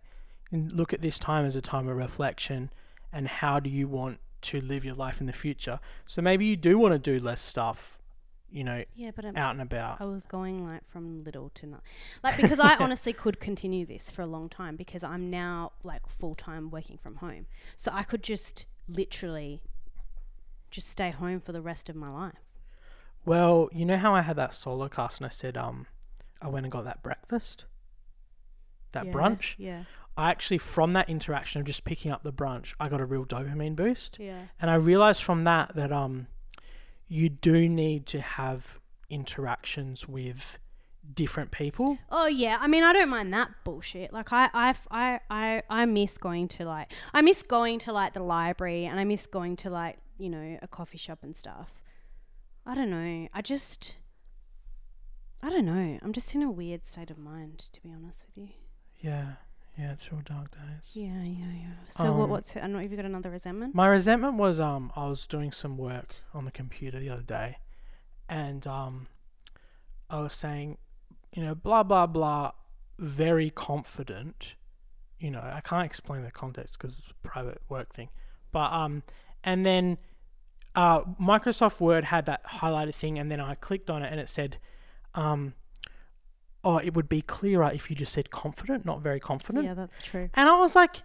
look 0.51 0.93
at 0.93 1.01
this 1.01 1.17
time 1.17 1.45
as 1.45 1.55
a 1.55 1.61
time 1.61 1.87
of 1.87 1.97
reflection, 1.97 2.69
and 3.11 3.27
how 3.27 3.59
do 3.59 3.69
you 3.69 3.87
want 3.87 4.19
to 4.41 4.59
live 4.61 4.83
your 4.83 4.95
life 4.95 5.21
in 5.21 5.27
the 5.27 5.33
future? 5.33 5.79
So 6.05 6.21
maybe 6.21 6.45
you 6.45 6.55
do 6.55 6.77
want 6.77 6.93
to 6.93 6.99
do 6.99 7.23
less 7.23 7.41
stuff. 7.41 7.97
you 8.51 8.63
know, 8.63 8.83
Yeah, 8.93 9.11
but 9.15 9.25
I'm, 9.25 9.35
out 9.35 9.51
and 9.53 9.61
about. 9.61 9.99
I 9.99 10.05
was 10.05 10.25
going 10.25 10.63
like 10.63 10.87
from 10.87 11.23
little 11.23 11.49
to 11.55 11.65
not, 11.65 11.81
like 12.23 12.37
because 12.37 12.59
I 12.59 12.75
honestly 12.75 13.13
could 13.23 13.39
continue 13.39 13.85
this 13.85 14.11
for 14.11 14.21
a 14.21 14.27
long 14.27 14.49
time 14.49 14.75
because 14.75 15.03
I'm 15.03 15.29
now 15.29 15.71
like 15.83 16.07
full 16.07 16.35
time 16.35 16.69
working 16.69 16.97
from 16.97 17.15
home, 17.15 17.47
so 17.75 17.91
I 17.93 18.03
could 18.03 18.21
just 18.21 18.67
literally 18.87 19.61
just 20.73 20.89
stay 20.89 21.11
home 21.11 21.39
for 21.39 21.51
the 21.51 21.61
rest 21.61 21.89
of 21.89 21.95
my 21.95 22.09
life. 22.09 22.39
Well, 23.25 23.69
you 23.71 23.85
know 23.85 23.97
how 23.97 24.13
I 24.13 24.21
had 24.21 24.35
that 24.35 24.53
solo 24.53 24.89
cast 24.89 25.19
and 25.19 25.25
I 25.25 25.29
said, 25.29 25.55
um, 25.55 25.85
I 26.41 26.49
went 26.49 26.65
and 26.65 26.71
got 26.71 26.83
that 26.83 27.01
breakfast, 27.03 27.65
that 28.91 29.05
Yeah, 29.05 29.13
brunch. 29.13 29.55
Yeah, 29.57 29.83
I 30.17 30.29
actually, 30.31 30.57
from 30.57 30.93
that 30.93 31.09
interaction 31.09 31.61
of 31.61 31.67
just 31.67 31.85
picking 31.85 32.11
up 32.11 32.23
the 32.23 32.33
brunch, 32.33 32.73
I 32.79 32.89
got 32.89 32.99
a 32.99 33.05
real 33.05 33.25
dopamine 33.25 33.75
boost. 33.75 34.17
yeah, 34.19 34.47
And 34.59 34.69
I 34.69 34.75
realized 34.75 35.23
from 35.23 35.43
that 35.43 35.75
that 35.75 35.91
um, 35.91 36.27
you 37.07 37.29
do 37.29 37.69
need 37.69 38.05
to 38.07 38.19
have 38.19 38.79
interactions 39.09 40.07
with 40.07 40.57
different 41.13 41.51
people. 41.51 41.97
Oh 42.09 42.27
yeah, 42.27 42.57
I 42.59 42.67
mean 42.67 42.83
I 42.83 42.93
don't 42.93 43.09
mind 43.09 43.33
that 43.33 43.51
bullshit. 43.63 44.11
Like 44.11 44.33
I 44.33 44.49
I 44.53 44.75
I 44.91 45.19
I, 45.29 45.63
I 45.69 45.85
miss 45.85 46.17
going 46.17 46.47
to 46.49 46.65
like 46.65 46.91
I 47.13 47.21
miss 47.21 47.43
going 47.43 47.79
to 47.79 47.93
like 47.93 48.13
the 48.13 48.23
library 48.23 48.85
and 48.85 48.99
I 48.99 49.03
miss 49.03 49.27
going 49.27 49.55
to 49.57 49.69
like, 49.69 49.97
you 50.23 50.29
know, 50.29 50.57
a 50.61 50.67
coffee 50.67 50.97
shop 50.97 51.19
and 51.21 51.35
stuff. 51.35 51.69
I 52.65 52.75
don't 52.75 52.89
know. 52.89 53.27
I 53.33 53.41
just 53.41 53.95
I 55.41 55.49
don't 55.49 55.65
know. 55.65 55.99
I'm 56.01 56.13
just 56.13 56.33
in 56.33 56.41
a 56.41 56.49
weird 56.49 56.85
state 56.85 57.11
of 57.11 57.17
mind 57.17 57.59
to 57.73 57.81
be 57.81 57.91
honest 57.91 58.23
with 58.25 58.45
you. 58.45 58.53
Yeah, 59.01 59.33
yeah, 59.77 59.91
it's 59.91 60.09
real 60.11 60.21
dark 60.23 60.51
days. 60.51 60.89
Yeah, 60.93 61.23
yeah, 61.23 61.53
yeah. 61.53 61.73
So 61.89 62.13
what 62.13 62.23
Um, 62.23 62.29
what's 62.29 62.55
I 62.55 62.61
don't 62.61 62.73
know 62.73 62.79
if 62.79 62.89
you 62.89 62.95
got 62.95 63.05
another 63.05 63.29
resentment? 63.29 63.75
My 63.75 63.87
resentment 63.87 64.35
was 64.35 64.59
um 64.61 64.93
I 64.95 65.07
was 65.07 65.27
doing 65.27 65.51
some 65.51 65.77
work 65.77 66.15
on 66.33 66.45
the 66.45 66.51
computer 66.51 66.99
the 66.99 67.09
other 67.09 67.21
day, 67.23 67.57
and 68.29 68.65
um 68.65 69.07
I 70.09 70.21
was 70.21 70.33
saying, 70.33 70.77
you 71.33 71.43
know, 71.43 71.53
blah 71.53 71.83
blah 71.83 72.07
blah, 72.07 72.51
very 72.97 73.49
confident. 73.49 74.53
You 75.19 75.31
know, 75.31 75.41
I 75.41 75.61
can't 75.61 75.85
explain 75.85 76.23
the 76.23 76.31
context 76.31 76.77
because 76.77 76.99
it's 76.99 77.07
a 77.09 77.27
private 77.27 77.61
work 77.67 77.93
thing, 77.93 78.09
but 78.51 78.71
um, 78.71 79.03
and 79.43 79.65
then 79.65 79.97
uh 80.75 81.01
Microsoft 81.21 81.79
Word 81.79 82.05
had 82.05 82.25
that 82.25 82.45
highlighted 82.45 82.95
thing, 82.95 83.19
and 83.19 83.31
then 83.31 83.39
I 83.39 83.55
clicked 83.55 83.89
on 83.89 84.03
it, 84.03 84.11
and 84.11 84.19
it 84.19 84.29
said, 84.29 84.57
um, 85.15 85.53
oh, 86.63 86.77
it 86.77 86.93
would 86.93 87.09
be 87.09 87.21
clearer 87.21 87.71
if 87.73 87.89
you 87.89 87.95
just 87.95 88.13
said 88.13 88.31
confident, 88.31 88.85
not 88.85 89.01
very 89.01 89.19
confident. 89.19 89.65
Yeah, 89.65 89.73
that's 89.73 90.01
true. 90.01 90.29
And 90.33 90.49
I 90.49 90.57
was 90.59 90.75
like, 90.75 91.01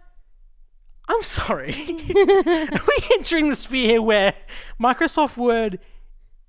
I'm 1.07 1.23
sorry. 1.23 1.71
Are 1.71 2.77
we 2.87 2.97
entering 3.13 3.49
the 3.49 3.55
sphere 3.55 4.01
where 4.01 4.33
Microsoft 4.81 5.37
Word 5.37 5.79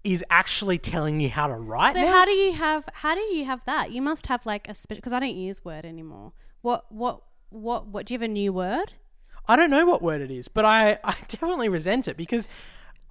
is 0.02 0.24
actually 0.30 0.78
telling 0.78 1.20
you 1.20 1.30
how 1.30 1.46
to 1.46 1.54
write? 1.54 1.94
So 1.94 2.00
now? 2.00 2.12
how 2.12 2.24
do 2.24 2.32
you 2.32 2.52
have 2.54 2.84
how 2.92 3.14
do 3.14 3.20
you 3.20 3.44
have 3.44 3.60
that? 3.66 3.90
You 3.90 4.02
must 4.02 4.26
have 4.26 4.44
like 4.46 4.68
a 4.68 4.74
special 4.74 5.00
because 5.00 5.12
I 5.12 5.20
don't 5.20 5.36
use 5.36 5.64
Word 5.64 5.84
anymore. 5.84 6.32
What 6.62 6.90
what 6.92 7.22
what 7.50 7.86
what 7.86 8.06
do 8.06 8.14
you 8.14 8.18
have 8.20 8.28
a 8.28 8.32
new 8.32 8.52
word? 8.52 8.94
I 9.46 9.56
don't 9.56 9.70
know 9.70 9.84
what 9.84 10.02
word 10.02 10.20
it 10.20 10.30
is, 10.30 10.48
but 10.48 10.64
I, 10.64 10.98
I 11.02 11.16
definitely 11.28 11.68
resent 11.68 12.06
it 12.06 12.16
because 12.16 12.46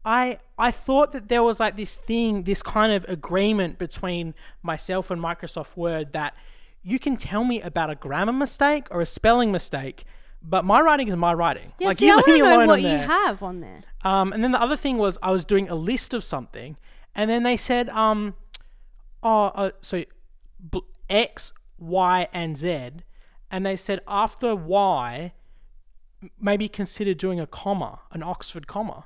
I 0.06 0.40
I 0.58 0.72
thought 0.72 1.12
that 1.12 1.30
there 1.30 1.44
was 1.44 1.60
like 1.60 1.76
this 1.76 1.96
thing, 1.96 2.44
this 2.44 2.62
kind 2.62 2.92
of 2.94 3.06
agreement 3.08 3.78
between 3.78 4.34
myself 4.62 5.12
and 5.12 5.22
Microsoft 5.22 5.76
Word 5.76 6.14
that 6.14 6.36
you 6.82 7.00
can 7.00 7.18
tell 7.18 7.44
me 7.44 7.62
about 7.62 7.90
a 7.90 7.96
grammar 7.96 8.34
mistake 8.34 8.88
or 8.92 9.02
a 9.02 9.06
spelling 9.06 9.52
mistake, 9.52 10.06
but 10.42 10.64
my 10.64 10.80
writing 10.80 11.10
is 11.10 11.16
my 11.16 11.34
writing. 11.34 11.74
Yeah, 11.80 11.90
like 11.90 11.98
see, 11.98 12.06
you 12.06 12.14
I 12.14 12.16
want 12.16 12.28
me 12.28 12.40
alone 12.40 12.52
know 12.54 12.62
on 12.62 12.68
what 12.68 12.82
you 12.82 12.88
there. 12.88 13.08
have 13.08 13.44
on 13.44 13.60
there. 13.60 13.84
Um, 14.04 14.32
and 14.32 14.44
then 14.44 14.52
the 14.52 14.62
other 14.62 14.78
thing 14.78 14.98
was 14.98 15.18
I 15.22 15.32
was 15.32 15.44
doing 15.44 15.68
a 15.70 15.76
list 15.76 16.14
of 16.14 16.24
something, 16.24 16.78
and 17.14 17.30
then 17.30 17.44
they 17.44 17.58
said, 17.58 17.90
um, 17.90 18.36
oh, 19.22 19.46
uh, 19.48 19.72
so 19.82 20.06
bl- 20.60 20.80
X, 21.10 21.52
Y, 21.78 22.28
and 22.32 22.58
Z, 22.58 22.92
and 23.52 23.66
they 23.66 23.76
said 23.76 24.00
after 24.08 24.56
Y, 24.56 25.34
maybe 26.40 26.70
consider 26.70 27.14
doing 27.14 27.40
a 27.42 27.48
comma, 27.48 28.00
an 28.12 28.24
Oxford 28.24 28.68
comma. 28.68 29.06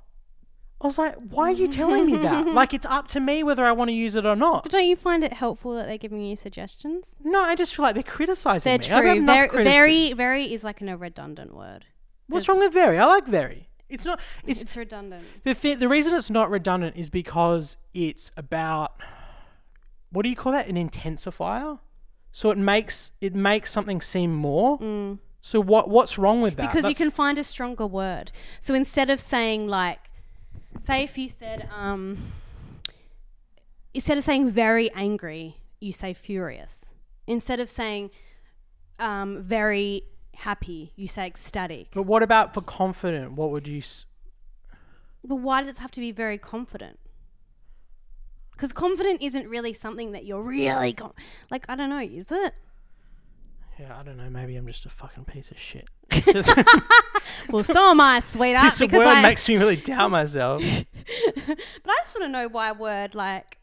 I 0.83 0.87
was 0.87 0.97
like, 0.97 1.15
why 1.15 1.45
are 1.45 1.51
you 1.51 1.67
telling 1.69 2.05
me 2.07 2.17
that? 2.17 2.45
like 2.53 2.73
it's 2.73 2.85
up 2.85 3.07
to 3.09 3.19
me 3.21 3.41
whether 3.41 3.63
I 3.65 3.71
want 3.71 3.87
to 3.89 3.93
use 3.93 4.15
it 4.15 4.25
or 4.25 4.35
not. 4.35 4.63
But 4.63 4.71
don't 4.73 4.83
you 4.85 4.95
find 4.97 5.23
it 5.23 5.31
helpful 5.33 5.73
that 5.75 5.87
they're 5.87 5.97
giving 5.97 6.21
you 6.23 6.35
suggestions? 6.35 7.15
No, 7.23 7.41
I 7.41 7.55
just 7.55 7.73
feel 7.73 7.83
like 7.83 7.93
they're 7.95 8.03
criticizing 8.03 8.69
They're 8.69 8.79
me. 8.79 8.85
I've 8.93 9.05
had 9.05 9.13
true. 9.13 9.23
enough 9.23 9.35
Very, 9.35 9.47
critici- 9.49 9.63
very, 9.63 10.13
very 10.13 10.53
is 10.53 10.63
like 10.63 10.81
a 10.81 10.97
redundant 10.97 11.55
word. 11.55 11.85
What's 12.27 12.47
wrong 12.49 12.59
with 12.59 12.73
very? 12.73 12.97
I 12.99 13.05
like 13.05 13.27
very. 13.27 13.69
It's 13.89 14.05
not. 14.05 14.19
It's 14.45 14.61
It's 14.61 14.75
redundant. 14.75 15.23
The 15.43 15.53
th- 15.53 15.79
the 15.79 15.87
reason 15.87 16.13
it's 16.15 16.29
not 16.29 16.49
redundant 16.49 16.95
is 16.97 17.09
because 17.09 17.77
it's 17.93 18.31
about 18.35 18.93
what 20.11 20.23
do 20.23 20.29
you 20.29 20.35
call 20.35 20.51
that? 20.51 20.67
An 20.67 20.75
intensifier. 20.75 21.79
So 22.31 22.49
it 22.51 22.57
makes 22.57 23.11
it 23.21 23.35
makes 23.35 23.71
something 23.71 24.01
seem 24.01 24.33
more. 24.35 24.79
So 25.41 25.59
what 25.59 25.89
what's 25.89 26.17
wrong 26.17 26.41
with 26.41 26.55
that? 26.55 26.63
Mm. 26.63 26.69
Because 26.69 26.77
you 26.83 26.89
That's- 26.89 26.97
can 26.97 27.11
find 27.11 27.37
a 27.37 27.43
stronger 27.43 27.85
word. 27.85 28.31
So 28.59 28.73
instead 28.73 29.09
of 29.09 29.19
saying 29.21 29.67
like, 29.67 29.99
say 30.79 31.03
if 31.03 31.17
you 31.17 31.29
said 31.29 31.69
um, 31.75 32.17
instead 33.93 34.17
of 34.17 34.23
saying 34.23 34.49
very 34.49 34.91
angry, 34.93 35.57
you 35.79 35.91
say 35.93 36.13
furious. 36.13 36.93
Instead 37.27 37.59
of 37.59 37.69
saying 37.69 38.09
um, 38.99 39.41
very 39.41 40.03
happy, 40.35 40.91
you 40.95 41.07
say 41.07 41.25
ecstatic. 41.25 41.87
But 41.93 42.03
what 42.03 42.23
about 42.23 42.53
for 42.53 42.61
confident? 42.61 43.33
What 43.33 43.51
would 43.51 43.67
you? 43.67 43.79
S- 43.79 44.05
But 45.23 45.35
why 45.35 45.63
does 45.63 45.77
it 45.77 45.81
have 45.81 45.91
to 45.91 46.01
be 46.01 46.11
very 46.11 46.37
confident? 46.37 46.99
Because 48.51 48.71
confident 48.73 49.21
isn't 49.21 49.47
really 49.47 49.73
something 49.73 50.11
that 50.11 50.25
you're 50.25 50.41
really 50.43 50.93
con- 50.93 51.13
like. 51.49 51.65
I 51.69 51.75
don't 51.75 51.89
know. 51.89 51.99
Is 51.99 52.31
it? 52.31 52.53
Yeah, 53.79 53.97
I 53.97 54.03
don't 54.03 54.17
know. 54.17 54.29
Maybe 54.29 54.55
I'm 54.55 54.67
just 54.67 54.85
a 54.85 54.89
fucking 54.89 55.25
piece 55.25 55.51
of 55.51 55.59
shit. 55.59 55.87
Well, 57.49 57.63
so 57.63 57.89
am 57.91 57.99
I, 58.01 58.19
sweetheart. 58.19 58.65
this 58.65 58.79
because 58.79 58.97
word 58.97 59.07
I, 59.07 59.21
makes 59.21 59.47
me 59.47 59.57
really 59.57 59.75
doubt 59.75 60.11
myself. 60.11 60.61
but 60.95 61.47
I 61.47 61.99
just 62.03 62.19
want 62.19 62.23
to 62.23 62.27
know 62.29 62.47
why 62.47 62.71
word 62.71 63.15
like 63.15 63.57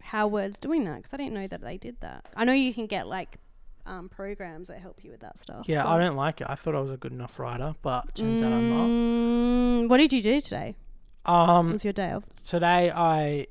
how 0.00 0.26
words 0.26 0.58
doing 0.58 0.84
that 0.84 0.96
because 0.96 1.12
I 1.12 1.16
didn't 1.18 1.34
know 1.34 1.46
that 1.46 1.60
they 1.60 1.76
did 1.76 2.00
that. 2.00 2.28
I 2.36 2.44
know 2.44 2.52
you 2.52 2.72
can 2.72 2.86
get 2.86 3.06
like 3.06 3.38
um, 3.86 4.08
programs 4.08 4.68
that 4.68 4.80
help 4.80 5.04
you 5.04 5.10
with 5.10 5.20
that 5.20 5.38
stuff. 5.38 5.64
Yeah, 5.66 5.88
I 5.88 5.98
don't 5.98 6.16
like 6.16 6.40
it. 6.40 6.46
I 6.48 6.54
thought 6.54 6.74
I 6.74 6.80
was 6.80 6.90
a 6.90 6.96
good 6.96 7.12
enough 7.12 7.38
writer, 7.38 7.74
but 7.82 8.14
turns 8.14 8.40
out 8.42 8.52
I'm 8.52 8.70
not. 8.70 8.86
Mm, 8.86 9.88
what 9.88 9.98
did 9.98 10.12
you 10.12 10.22
do 10.22 10.40
today? 10.40 10.76
Um, 11.24 11.68
was 11.68 11.84
your 11.84 11.92
day 11.92 12.12
off. 12.12 12.24
today 12.46 12.90
I, 12.94 13.48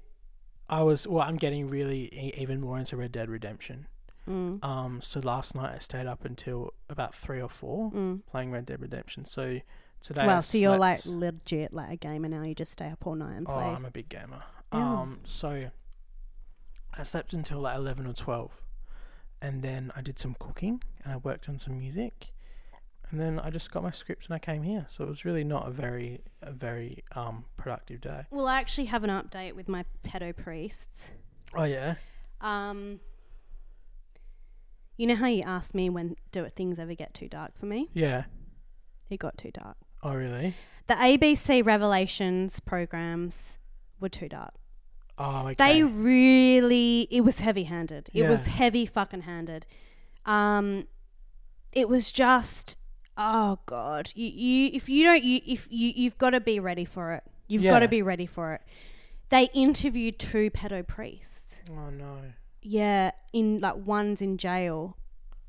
I 0.69 0.81
was 0.83 1.07
well. 1.07 1.27
I'm 1.27 1.37
getting 1.37 1.67
really 1.67 2.05
e- 2.11 2.33
even 2.37 2.61
more 2.61 2.79
into 2.79 2.97
Red 2.97 3.11
Dead 3.11 3.29
Redemption. 3.29 3.87
Mm. 4.27 4.63
Um, 4.63 5.01
so 5.01 5.19
last 5.19 5.55
night 5.55 5.73
I 5.75 5.79
stayed 5.79 6.05
up 6.07 6.25
until 6.25 6.73
about 6.89 7.15
three 7.15 7.41
or 7.41 7.49
four 7.49 7.91
Mm. 7.91 8.21
playing 8.25 8.51
Red 8.51 8.65
Dead 8.65 8.81
Redemption. 8.81 9.25
So 9.25 9.59
today, 10.01 10.23
I 10.23 10.27
Well, 10.27 10.41
so 10.41 10.57
you're 10.57 10.77
like 10.77 11.05
legit 11.05 11.73
like 11.73 11.89
a 11.91 11.95
gamer 11.95 12.27
now. 12.29 12.43
You 12.43 12.53
just 12.55 12.71
stay 12.73 12.89
up 12.89 13.05
all 13.07 13.15
night 13.15 13.35
and 13.37 13.45
play. 13.45 13.55
oh. 13.55 13.59
I'm 13.75 13.85
a 13.85 13.91
big 13.91 14.09
gamer. 14.09 14.43
Yeah. 14.73 14.99
Um, 15.01 15.19
so 15.23 15.69
I 16.93 17.03
slept 17.03 17.33
until 17.33 17.59
like 17.61 17.77
eleven 17.77 18.05
or 18.07 18.13
twelve, 18.13 18.61
and 19.41 19.61
then 19.63 19.91
I 19.95 20.01
did 20.01 20.19
some 20.19 20.35
cooking 20.39 20.81
and 21.03 21.13
I 21.13 21.17
worked 21.17 21.47
on 21.47 21.57
some 21.59 21.77
music, 21.77 22.33
and 23.09 23.19
then 23.19 23.39
I 23.39 23.49
just 23.49 23.71
got 23.71 23.83
my 23.83 23.91
script 23.91 24.25
and 24.25 24.35
I 24.35 24.39
came 24.39 24.63
here. 24.63 24.85
So 24.89 25.03
it 25.03 25.07
was 25.07 25.23
really 25.23 25.43
not 25.43 25.67
a 25.67 25.71
very 25.71 26.21
a 26.41 26.51
very 26.51 27.03
um 27.15 27.45
productive 27.55 28.01
day. 28.01 28.25
well, 28.31 28.47
I 28.47 28.59
actually 28.59 28.85
have 28.85 29.03
an 29.03 29.09
update 29.09 29.53
with 29.53 29.69
my 29.69 29.85
pedo 30.05 30.35
priests. 30.35 31.11
Oh 31.53 31.63
yeah. 31.63 31.95
Um, 32.41 32.99
you 34.97 35.07
know 35.07 35.15
how 35.15 35.27
you 35.27 35.43
asked 35.45 35.73
me 35.75 35.89
when 35.89 36.15
do 36.31 36.45
things 36.55 36.79
ever 36.79 36.95
get 36.95 37.13
too 37.13 37.27
dark 37.29 37.57
for 37.57 37.65
me? 37.67 37.89
Yeah. 37.93 38.25
It 39.09 39.19
got 39.19 39.37
too 39.37 39.51
dark. 39.51 39.77
Oh 40.03 40.13
really? 40.13 40.55
The 40.87 40.95
ABC 40.95 41.65
Revelations 41.65 42.59
programs 42.59 43.57
were 43.99 44.09
too 44.09 44.27
dark. 44.27 44.53
Oh 45.17 45.47
okay. 45.47 45.55
They 45.55 45.83
really, 45.83 47.07
it 47.09 47.21
was 47.21 47.39
heavy 47.39 47.63
handed. 47.63 48.09
It 48.13 48.23
was 48.27 48.47
heavy 48.47 48.85
fucking 48.85 49.21
handed. 49.21 49.65
Um, 50.25 50.87
it 51.71 51.87
was 51.89 52.11
just, 52.11 52.77
oh 53.17 53.59
god, 53.65 54.11
you, 54.15 54.27
you 54.27 54.69
if 54.73 54.89
you 54.89 55.03
don't, 55.03 55.23
you 55.23 55.41
if 55.45 55.67
you 55.69 55.93
you've 55.95 56.17
got 56.17 56.31
to 56.31 56.39
be 56.39 56.59
ready 56.59 56.85
for 56.85 57.13
it. 57.13 57.23
You've 57.47 57.63
got 57.63 57.79
to 57.79 57.87
be 57.87 58.01
ready 58.01 58.25
for 58.25 58.53
it. 58.53 58.61
They 59.29 59.49
interviewed 59.53 60.19
two 60.19 60.49
pedo 60.51 60.85
priests. 60.85 61.61
oh 61.69 61.89
no. 61.89 62.17
Yeah, 62.67 63.11
in 63.31 63.59
like 63.59 63.75
one's 63.85 64.21
in 64.21 64.37
jail, 64.37 64.97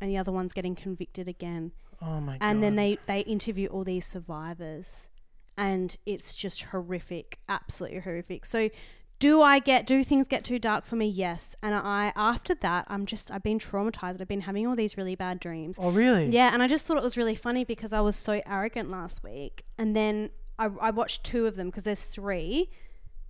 and 0.01 0.09
the 0.09 0.17
other 0.17 0.31
one's 0.31 0.53
getting 0.53 0.77
convicted 0.77 1.27
again. 1.27 1.73
Oh 2.01 2.21
my 2.21 2.39
god. 2.39 2.47
And 2.47 2.63
then 2.63 2.77
they 2.77 2.99
they 3.07 3.21
interview 3.21 3.67
all 3.67 3.83
these 3.83 4.07
survivors, 4.07 5.11
and 5.57 5.97
it's 6.07 6.37
just 6.37 6.65
horrific, 6.65 7.39
absolutely 7.49 7.99
horrific. 8.01 8.47
So, 8.47 8.71
do 9.19 9.43
I 9.43 9.59
get 9.59 9.85
do 9.85 10.05
things 10.05 10.29
get 10.29 10.45
too 10.45 10.61
dark 10.61 10.87
for 10.87 10.95
me? 10.95 11.09
Yes. 11.09 11.57
And 11.61 11.75
I 11.75 12.13
after 12.15 12.55
that, 12.55 12.87
I'm 12.89 13.05
just 13.05 13.33
I've 13.33 13.43
been 13.43 13.59
traumatized. 13.59 14.21
I've 14.21 14.29
been 14.29 14.43
having 14.43 14.69
all 14.69 14.77
these 14.77 14.97
really 14.97 15.17
bad 15.17 15.41
dreams. 15.41 15.77
Oh 15.81 15.91
really? 15.91 16.29
Yeah, 16.29 16.51
and 16.53 16.63
I 16.63 16.69
just 16.69 16.87
thought 16.87 16.99
it 16.99 17.03
was 17.03 17.17
really 17.17 17.35
funny 17.35 17.65
because 17.65 17.93
I 17.93 18.01
was 18.01 18.15
so 18.15 18.41
arrogant 18.47 18.93
last 18.93 19.25
week, 19.25 19.65
and 19.77 19.97
then 19.97 20.31
I, 20.57 20.71
I 20.81 20.91
watched 20.93 21.25
two 21.25 21.47
of 21.47 21.57
them 21.57 21.67
because 21.67 21.83
there's 21.83 22.05
three, 22.05 22.71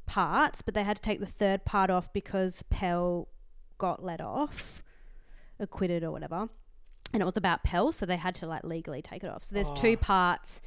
parts, 0.05 0.61
but 0.61 0.74
they 0.74 0.83
had 0.83 0.96
to 0.96 1.03
take 1.03 1.20
the 1.20 1.27
third 1.27 1.64
part 1.64 1.88
off 1.88 2.12
because 2.12 2.62
Pell 2.70 3.29
got 3.79 4.05
let 4.05 4.21
off, 4.21 4.83
acquitted 5.59 6.05
or 6.05 6.11
whatever. 6.11 6.49
And 7.12 7.23
it 7.23 7.25
was 7.25 7.37
about 7.38 7.62
Pell, 7.62 7.91
so 7.93 8.05
they 8.05 8.17
had 8.19 8.35
to 8.37 8.47
like 8.47 8.64
legally 8.64 9.01
take 9.01 9.25
it 9.25 9.31
off. 9.31 9.45
So 9.45 9.55
there's 9.55 9.71
two 9.71 9.97
parts. 9.97 10.61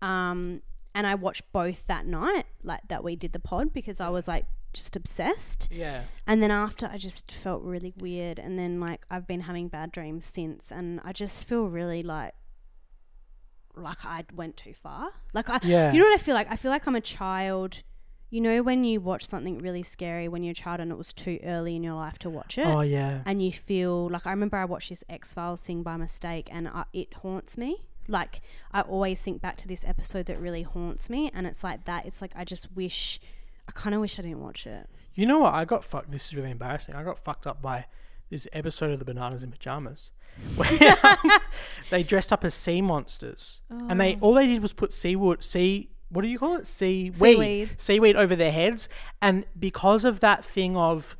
Um, 0.00 0.62
and 0.94 1.06
I 1.06 1.14
watched 1.16 1.50
both 1.52 1.86
that 1.88 2.06
night, 2.06 2.44
like 2.62 2.80
that 2.88 3.02
we 3.02 3.16
did 3.16 3.32
the 3.32 3.38
pod 3.40 3.72
because 3.72 4.00
I 4.00 4.08
was 4.08 4.28
like 4.28 4.44
just 4.72 4.94
obsessed. 4.94 5.68
Yeah. 5.72 6.02
And 6.26 6.40
then 6.42 6.50
after, 6.52 6.86
I 6.86 6.96
just 6.96 7.32
felt 7.32 7.62
really 7.62 7.92
weird. 7.96 8.38
And 8.38 8.56
then, 8.56 8.78
like, 8.78 9.04
I've 9.10 9.26
been 9.26 9.40
having 9.40 9.66
bad 9.66 9.90
dreams 9.90 10.24
since. 10.24 10.70
And 10.70 11.00
I 11.04 11.12
just 11.12 11.44
feel 11.44 11.64
really 11.66 12.04
like, 12.04 12.34
like 13.76 14.04
I 14.04 14.24
went 14.34 14.56
too 14.56 14.74
far. 14.74 15.10
Like, 15.32 15.50
I, 15.50 15.58
Yeah. 15.62 15.92
you 15.92 15.98
know 15.98 16.06
what 16.06 16.20
I 16.20 16.22
feel 16.22 16.34
like? 16.34 16.46
I 16.50 16.56
feel 16.56 16.70
like 16.70 16.86
I'm 16.86 16.94
a 16.96 17.00
child. 17.00 17.82
You 18.30 18.40
know, 18.40 18.62
when 18.62 18.84
you 18.84 19.00
watch 19.00 19.26
something 19.26 19.58
really 19.58 19.82
scary 19.82 20.28
when 20.28 20.44
you're 20.44 20.52
a 20.52 20.54
child 20.54 20.78
and 20.78 20.92
it 20.92 20.98
was 20.98 21.12
too 21.12 21.40
early 21.42 21.74
in 21.74 21.82
your 21.82 21.94
life 21.94 22.16
to 22.20 22.30
watch 22.30 22.58
it? 22.58 22.66
Oh 22.66 22.80
yeah. 22.80 23.22
and 23.26 23.42
you 23.42 23.50
feel 23.52 24.08
like 24.08 24.24
I 24.26 24.30
remember 24.30 24.56
I 24.56 24.64
watched 24.64 24.88
this 24.90 25.02
X 25.08 25.34
Files 25.34 25.60
thing 25.60 25.82
by 25.82 25.96
mistake, 25.96 26.48
and 26.52 26.68
I, 26.68 26.84
it 26.92 27.12
haunts 27.14 27.58
me. 27.58 27.84
Like 28.06 28.40
I 28.72 28.82
always 28.82 29.20
think 29.20 29.40
back 29.40 29.56
to 29.58 29.68
this 29.68 29.84
episode 29.84 30.26
that 30.26 30.40
really 30.40 30.62
haunts 30.62 31.10
me, 31.10 31.30
and 31.34 31.46
it's 31.46 31.64
like 31.64 31.84
that. 31.86 32.06
It's 32.06 32.20
like 32.22 32.32
I 32.36 32.44
just 32.44 32.72
wish, 32.72 33.18
I 33.68 33.72
kind 33.72 33.94
of 33.94 34.00
wish 34.00 34.18
I 34.18 34.22
didn't 34.22 34.40
watch 34.40 34.66
it. 34.66 34.88
You 35.14 35.26
know 35.26 35.40
what? 35.40 35.54
I 35.54 35.64
got 35.64 35.84
fucked. 35.84 36.12
This 36.12 36.26
is 36.28 36.36
really 36.36 36.52
embarrassing. 36.52 36.94
I 36.94 37.02
got 37.02 37.18
fucked 37.18 37.46
up 37.48 37.60
by 37.60 37.86
this 38.30 38.46
episode 38.52 38.92
of 38.92 39.00
the 39.00 39.04
Bananas 39.04 39.42
in 39.42 39.50
Pyjamas, 39.50 40.12
where 40.56 40.96
um, 41.02 41.30
they 41.90 42.04
dressed 42.04 42.32
up 42.32 42.44
as 42.44 42.54
sea 42.54 42.80
monsters, 42.80 43.60
and 43.68 44.00
they 44.00 44.16
all 44.20 44.34
they 44.34 44.46
did 44.46 44.62
was 44.62 44.72
put 44.72 44.90
seawood, 44.92 45.42
sea. 45.42 45.90
What 46.10 46.22
do 46.22 46.28
you 46.28 46.38
call 46.38 46.56
it? 46.56 46.66
Seaweed. 46.66 47.16
Seaweed. 47.16 47.70
Seaweed 47.78 48.16
over 48.16 48.36
their 48.36 48.52
heads, 48.52 48.88
and 49.22 49.44
because 49.58 50.04
of 50.04 50.20
that 50.20 50.44
thing 50.44 50.76
of 50.76 51.16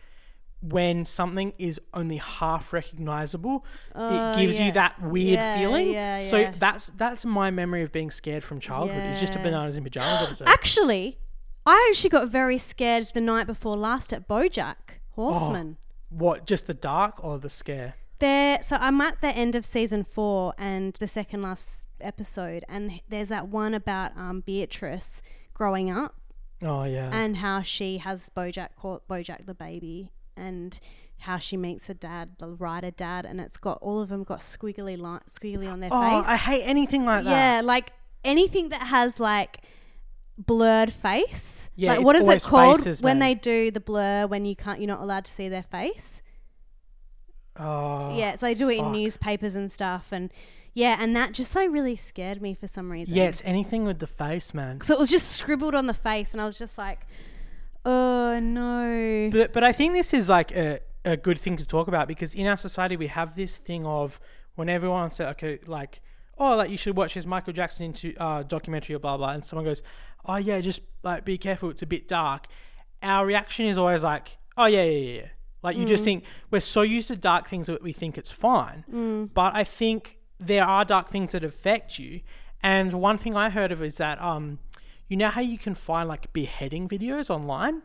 when 0.62 1.04
something 1.04 1.52
is 1.58 1.80
only 1.94 2.18
half 2.18 2.72
recognizable, 2.72 3.64
it 3.90 3.92
oh, 3.94 4.36
gives 4.38 4.58
yeah. 4.58 4.66
you 4.66 4.72
that 4.72 5.00
weird 5.00 5.32
Yeah, 5.32 5.58
feeling. 5.58 5.92
yeah, 5.92 6.22
so 6.28 6.52
that's 6.58 6.90
that's 6.96 7.24
my 7.24 7.50
memory 7.50 7.82
of 7.82 7.92
being 7.92 8.10
scared 8.10 8.44
from 8.44 8.60
childhood. 8.60 9.02
It's 9.04 9.20
just 9.20 9.34
a 9.34 9.38
Bananas 9.38 9.76
in 9.76 9.84
Pyjamas 9.84 10.22
episode. 10.26 10.48
Actually, 10.48 11.18
I 11.64 11.86
actually 11.90 12.10
got 12.10 12.28
very 12.28 12.58
scared 12.58 13.10
the 13.14 13.20
night 13.20 13.46
before 13.46 13.76
last 13.76 14.12
at 14.12 14.28
BoJack 14.28 14.98
Horseman. 15.10 15.76
Oh, 15.78 15.94
what? 16.10 16.46
Just 16.46 16.66
the 16.66 16.74
dark 16.74 17.22
or 17.24 17.38
the 17.38 17.50
scare? 17.50 17.94
There, 18.18 18.58
so 18.62 18.76
I'm 18.76 19.00
at 19.00 19.20
the 19.22 19.28
end 19.28 19.54
of 19.54 19.64
season 19.64 20.04
four 20.04 20.52
and 20.58 20.92
the 20.94 21.06
second 21.06 21.40
last 21.42 21.86
episode, 22.02 22.64
and 22.68 23.00
there's 23.08 23.28
that 23.28 23.48
one 23.48 23.74
about 23.74 24.16
um, 24.16 24.40
Beatrice 24.40 25.22
growing 25.54 25.90
up 25.90 26.14
Oh 26.62 26.84
yeah. 26.84 27.10
and 27.12 27.38
how 27.38 27.62
she 27.62 27.98
has 27.98 28.30
Bojack 28.36 28.70
called 28.76 29.02
Bojack 29.08 29.46
the 29.46 29.54
baby, 29.54 30.10
and 30.36 30.78
how 31.18 31.36
she 31.36 31.56
meets 31.56 31.86
her 31.86 31.94
dad, 31.94 32.30
the 32.38 32.48
writer 32.52 32.90
dad, 32.90 33.24
and 33.26 33.40
it's 33.40 33.56
got 33.58 33.78
all 33.82 34.00
of 34.00 34.08
them 34.08 34.24
got 34.24 34.38
squiggly 34.38 34.96
li- 34.98 35.20
squiggly 35.30 35.70
on 35.70 35.80
their 35.80 35.90
face. 35.90 35.98
Oh, 36.00 36.22
face. 36.22 36.28
I 36.30 36.36
hate 36.36 36.62
anything 36.62 37.04
like 37.04 37.24
that. 37.24 37.30
yeah, 37.30 37.60
like 37.62 37.92
anything 38.24 38.70
that 38.70 38.82
has 38.84 39.20
like 39.20 39.60
blurred 40.38 40.92
face. 40.92 41.68
Yeah, 41.76 41.94
like 41.94 42.04
what 42.04 42.16
is 42.16 42.28
it 42.28 42.42
called 42.42 42.78
faces, 42.78 43.00
when 43.02 43.18
man. 43.18 43.28
they 43.28 43.34
do 43.34 43.70
the 43.70 43.80
blur 43.80 44.26
when 44.26 44.44
you 44.44 44.56
can't 44.56 44.80
you're 44.80 44.88
not 44.88 45.00
allowed 45.00 45.24
to 45.26 45.30
see 45.30 45.48
their 45.48 45.62
face? 45.62 46.20
Oh, 47.58 48.16
yeah, 48.16 48.32
so 48.32 48.38
they 48.46 48.54
do 48.54 48.70
it 48.70 48.78
in 48.78 48.92
newspapers 48.92 49.54
and 49.56 49.70
stuff, 49.70 50.12
and 50.12 50.30
yeah, 50.74 50.96
and 51.00 51.14
that 51.16 51.32
just 51.32 51.54
like 51.54 51.70
really 51.70 51.96
scared 51.96 52.40
me 52.40 52.54
for 52.54 52.66
some 52.66 52.90
reason. 52.90 53.16
Yeah, 53.16 53.24
it's 53.24 53.42
anything 53.44 53.84
with 53.84 53.98
the 53.98 54.06
face, 54.06 54.54
man. 54.54 54.80
so 54.80 54.94
it 54.94 55.00
was 55.00 55.10
just 55.10 55.32
scribbled 55.32 55.74
on 55.74 55.86
the 55.86 55.94
face, 55.94 56.32
and 56.32 56.40
I 56.40 56.44
was 56.44 56.58
just 56.58 56.78
like, 56.78 57.06
oh 57.84 58.38
no. 58.40 59.30
But 59.32 59.52
but 59.52 59.64
I 59.64 59.72
think 59.72 59.94
this 59.94 60.12
is 60.12 60.28
like 60.28 60.52
a 60.52 60.80
a 61.04 61.16
good 61.16 61.40
thing 61.40 61.56
to 61.56 61.64
talk 61.64 61.88
about 61.88 62.06
because 62.06 62.34
in 62.34 62.46
our 62.46 62.56
society 62.56 62.96
we 62.96 63.06
have 63.06 63.34
this 63.34 63.56
thing 63.58 63.86
of 63.86 64.20
when 64.54 64.68
everyone 64.68 65.10
says 65.10 65.28
okay 65.28 65.58
like 65.66 66.02
oh 66.36 66.56
like 66.56 66.68
you 66.70 66.76
should 66.76 66.94
watch 66.94 67.14
this 67.14 67.24
Michael 67.24 67.54
Jackson 67.54 67.86
into 67.86 68.14
uh, 68.18 68.42
documentary 68.42 68.94
or 68.94 68.98
blah 68.98 69.16
blah 69.16 69.30
and 69.30 69.42
someone 69.42 69.64
goes 69.64 69.80
oh 70.26 70.36
yeah 70.36 70.60
just 70.60 70.82
like 71.02 71.24
be 71.24 71.38
careful 71.38 71.70
it's 71.70 71.82
a 71.82 71.86
bit 71.86 72.06
dark. 72.06 72.46
Our 73.02 73.24
reaction 73.24 73.64
is 73.66 73.78
always 73.78 74.02
like 74.02 74.36
oh 74.58 74.66
yeah 74.66 74.82
yeah 74.82 74.90
yeah. 74.90 75.20
yeah. 75.20 75.26
Like 75.62 75.76
you 75.76 75.84
just 75.84 76.04
think 76.04 76.24
we're 76.50 76.60
so 76.60 76.80
used 76.82 77.08
to 77.08 77.16
dark 77.16 77.48
things 77.48 77.66
that 77.66 77.82
we 77.82 77.92
think 77.92 78.16
it's 78.16 78.30
fine. 78.30 79.30
But 79.34 79.54
I 79.54 79.64
think 79.64 80.18
there 80.40 80.64
are 80.64 80.84
dark 80.84 81.10
things 81.10 81.32
that 81.32 81.44
affect 81.44 81.98
you. 81.98 82.20
And 82.62 82.92
one 82.94 83.18
thing 83.18 83.36
I 83.36 83.50
heard 83.50 83.70
of 83.72 83.82
is 83.82 83.96
that 83.98 84.20
um, 84.20 84.58
you 85.08 85.16
know 85.16 85.28
how 85.28 85.40
you 85.40 85.58
can 85.58 85.74
find 85.74 86.08
like 86.08 86.32
beheading 86.32 86.88
videos 86.88 87.30
online. 87.30 87.82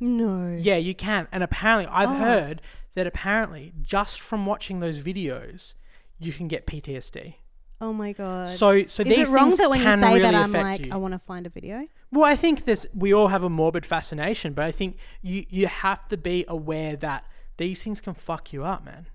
No. 0.00 0.56
Yeah, 0.60 0.76
you 0.76 0.94
can. 0.94 1.28
And 1.32 1.42
apparently, 1.42 1.86
I've 1.90 2.08
Oh. 2.10 2.14
heard 2.18 2.62
that 2.94 3.06
apparently, 3.06 3.72
just 3.80 4.20
from 4.20 4.46
watching 4.46 4.80
those 4.80 4.98
videos, 5.00 5.74
you 6.18 6.32
can 6.32 6.48
get 6.48 6.66
PTSD. 6.66 7.36
Oh 7.80 7.92
my 7.92 8.12
god. 8.12 8.48
So, 8.48 8.86
so 8.86 9.02
is 9.02 9.08
these 9.08 9.28
it 9.28 9.32
wrong 9.32 9.50
that 9.56 9.68
when 9.68 9.80
you 9.80 9.84
say 9.96 10.08
really 10.08 10.20
that 10.20 10.34
I'm 10.34 10.52
like 10.52 10.86
you. 10.86 10.92
I 10.92 10.96
want 10.96 11.12
to 11.12 11.18
find 11.18 11.46
a 11.46 11.50
video? 11.50 11.86
Well, 12.10 12.24
I 12.24 12.36
think 12.36 12.64
this 12.64 12.86
we 12.94 13.12
all 13.12 13.28
have 13.28 13.42
a 13.42 13.50
morbid 13.50 13.84
fascination, 13.84 14.52
but 14.52 14.64
I 14.64 14.70
think 14.70 14.96
you 15.22 15.44
you 15.48 15.66
have 15.66 16.08
to 16.08 16.16
be 16.16 16.44
aware 16.48 16.96
that 16.96 17.24
these 17.56 17.82
things 17.82 18.00
can 18.00 18.14
fuck 18.14 18.52
you 18.52 18.64
up, 18.64 18.84
man. 18.84 19.06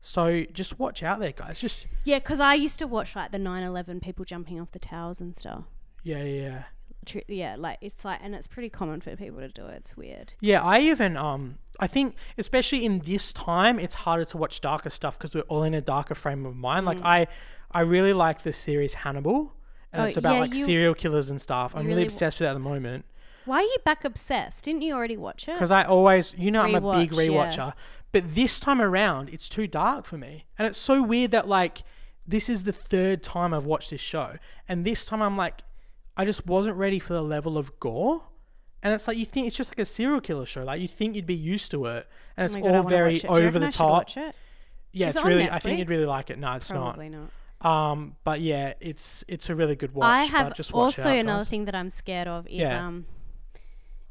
So 0.00 0.44
just 0.52 0.78
watch 0.78 1.02
out 1.02 1.20
there, 1.20 1.32
guys. 1.32 1.60
Just 1.60 1.86
Yeah, 2.04 2.18
because 2.18 2.40
I 2.40 2.54
used 2.54 2.78
to 2.78 2.86
watch 2.86 3.14
like 3.16 3.30
the 3.32 3.38
9/11 3.38 4.00
people 4.00 4.24
jumping 4.24 4.60
off 4.60 4.70
the 4.70 4.78
towers 4.78 5.20
and 5.20 5.36
stuff. 5.36 5.64
yeah, 6.02 6.22
yeah, 6.22 6.42
yeah. 6.48 6.62
Tr- 7.04 7.18
Yeah, 7.28 7.56
like 7.58 7.78
it's 7.80 8.04
like, 8.04 8.20
and 8.22 8.34
it's 8.34 8.46
pretty 8.46 8.68
common 8.68 9.00
for 9.00 9.14
people 9.16 9.40
to 9.40 9.48
do 9.48 9.66
it. 9.66 9.74
It's 9.76 9.96
weird. 9.96 10.34
Yeah, 10.40 10.62
I 10.62 10.80
even 10.80 11.16
um 11.16 11.58
I 11.80 11.86
think 11.86 12.14
especially 12.36 12.84
in 12.84 13.00
this 13.00 13.32
time 13.32 13.78
it's 13.78 13.94
harder 13.96 14.24
to 14.26 14.36
watch 14.36 14.60
darker 14.60 14.90
stuff 14.90 15.18
because 15.18 15.34
we're 15.34 15.42
all 15.42 15.62
in 15.62 15.74
a 15.74 15.80
darker 15.80 16.14
frame 16.14 16.46
of 16.46 16.54
mind. 16.56 16.86
Like 16.86 17.02
I 17.02 17.26
I 17.70 17.80
really 17.80 18.12
like 18.12 18.42
the 18.42 18.52
series 18.52 18.94
Hannibal. 18.94 19.52
And 19.92 20.00
Mm. 20.02 20.04
Oh, 20.04 20.08
it's 20.08 20.16
about 20.18 20.34
yeah, 20.34 20.40
like 20.40 20.54
you- 20.54 20.64
serial 20.64 20.94
killers 20.94 21.30
and 21.30 21.40
stuff. 21.40 21.74
I'm 21.74 21.82
really 21.82 21.88
really 21.88 22.02
w- 22.04 22.14
obsessed 22.14 22.40
with 22.40 22.46
it 22.46 22.50
at 22.50 22.54
the 22.54 22.60
moment 22.60 23.04
Why 23.46 23.58
are 23.58 23.62
you 23.62 23.76
back 23.84 24.04
obsessed? 24.04 24.64
Didn't 24.66 24.82
you 24.82 24.94
already 24.94 25.16
watch 25.16 25.48
it? 25.48 25.52
because 25.54 25.70
I 25.70 25.84
always, 25.84 26.34
you 26.36 26.50
know, 26.50 26.62
I'm 26.62 26.74
a 26.74 26.80
big 26.98 27.12
Rewatch, 27.12 27.56
yeah. 27.56 27.72
But 28.12 28.34
this 28.34 28.58
time 28.58 28.80
around, 28.80 29.28
it's 29.30 29.48
too 29.48 29.66
dark 29.66 30.04
for 30.06 30.16
me, 30.16 30.46
and 30.58 30.66
it's 30.66 30.78
so 30.78 31.02
weird 31.02 31.30
that 31.32 31.46
like 31.48 31.82
this 32.26 32.48
is 32.48 32.62
the 32.64 32.72
third 32.72 33.22
time 33.22 33.52
I've 33.54 33.66
watched 33.66 33.90
this 33.90 34.00
show, 34.00 34.36
and 34.68 34.84
this 34.84 35.04
time 35.06 35.22
I'm 35.22 35.36
like, 35.36 35.60
I 36.16 36.24
just 36.24 36.46
wasn't 36.46 36.76
ready 36.76 36.98
for 36.98 37.12
the 37.14 37.22
level 37.22 37.56
of 37.58 37.78
gore. 37.80 38.22
And 38.82 38.94
it's 38.94 39.08
like 39.08 39.16
you 39.18 39.24
think 39.26 39.46
it's 39.48 39.56
just 39.56 39.70
like 39.70 39.80
a 39.80 39.84
serial 39.84 40.20
killer 40.20 40.46
show. 40.46 40.62
Like 40.62 40.80
you 40.80 40.86
think 40.88 41.16
you'd 41.16 41.26
be 41.26 41.34
used 41.34 41.70
to 41.72 41.86
it, 41.86 42.06
and 42.36 42.44
Oh 42.44 42.46
it's 42.46 42.54
my 42.54 42.60
God, 42.60 42.74
all 42.76 42.82
very 42.84 43.14
watch 43.14 43.24
it. 43.24 43.34
Do 43.34 43.40
you 43.42 43.46
over 43.48 43.58
the 43.58 43.72
top. 43.72 43.90
Watch 43.90 44.16
it? 44.16 44.34
Yeah, 44.92 45.08
Is 45.08 45.16
it's 45.16 45.24
it 45.24 45.28
really. 45.28 45.50
I 45.50 45.58
think 45.58 45.78
you'd 45.78 45.88
really 45.88 46.06
like 46.06 46.30
it. 46.30 46.38
No, 46.38 46.52
it's 46.52 46.70
Probably 46.70 47.08
not. 47.08 47.30
not. 47.62 47.90
Um, 47.92 48.16
but 48.24 48.40
yeah, 48.40 48.74
it's 48.80 49.24
it's 49.26 49.50
a 49.50 49.54
really 49.56 49.74
good 49.74 49.92
watch. 49.94 50.04
I 50.06 50.26
but 50.26 50.30
have 50.30 50.54
just 50.54 50.72
watch 50.72 50.94
it 50.96 51.00
also 51.00 51.10
out, 51.10 51.16
another 51.18 51.40
guys. 51.40 51.48
thing 51.48 51.64
that 51.64 51.74
I'm 51.74 51.90
scared 51.90 52.28
of 52.28 52.46
is 52.46 52.60
Yeah. 52.60 52.86
um, 52.86 53.06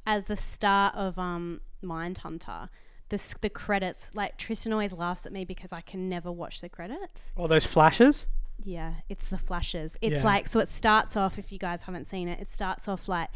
as 0.05 0.25
the 0.25 0.36
start 0.36 0.95
of 0.95 1.17
um 1.17 1.62
Mindhunter, 1.83 2.69
the 3.10 3.36
the 3.41 3.50
credits. 3.50 4.12
Like 4.13 4.38
Tristan 4.38 4.74
always 4.74 4.93
laughs 4.93 5.26
at 5.26 5.32
me 5.32 5.46
because 5.46 5.72
I 5.74 5.82
can 5.82 6.10
never 6.10 6.32
watch 6.32 6.62
the 6.62 6.70
credits. 6.70 7.32
All 7.36 7.48
those 7.48 7.65
flashes. 7.65 8.26
Yeah, 8.63 8.93
it's 9.08 9.30
the 9.30 9.38
flashes. 9.38 9.98
It's 10.02 10.17
Yeah. 10.17 10.26
like 10.26 10.48
so. 10.48 10.60
It 10.60 10.67
starts 10.70 11.15
off. 11.15 11.38
If 11.38 11.52
you 11.52 11.60
guys 11.60 11.84
haven't 11.84 12.06
seen 12.06 12.28
it, 12.28 12.39
it 12.39 12.50
starts 12.50 12.88
off 12.88 13.08
like 13.08 13.30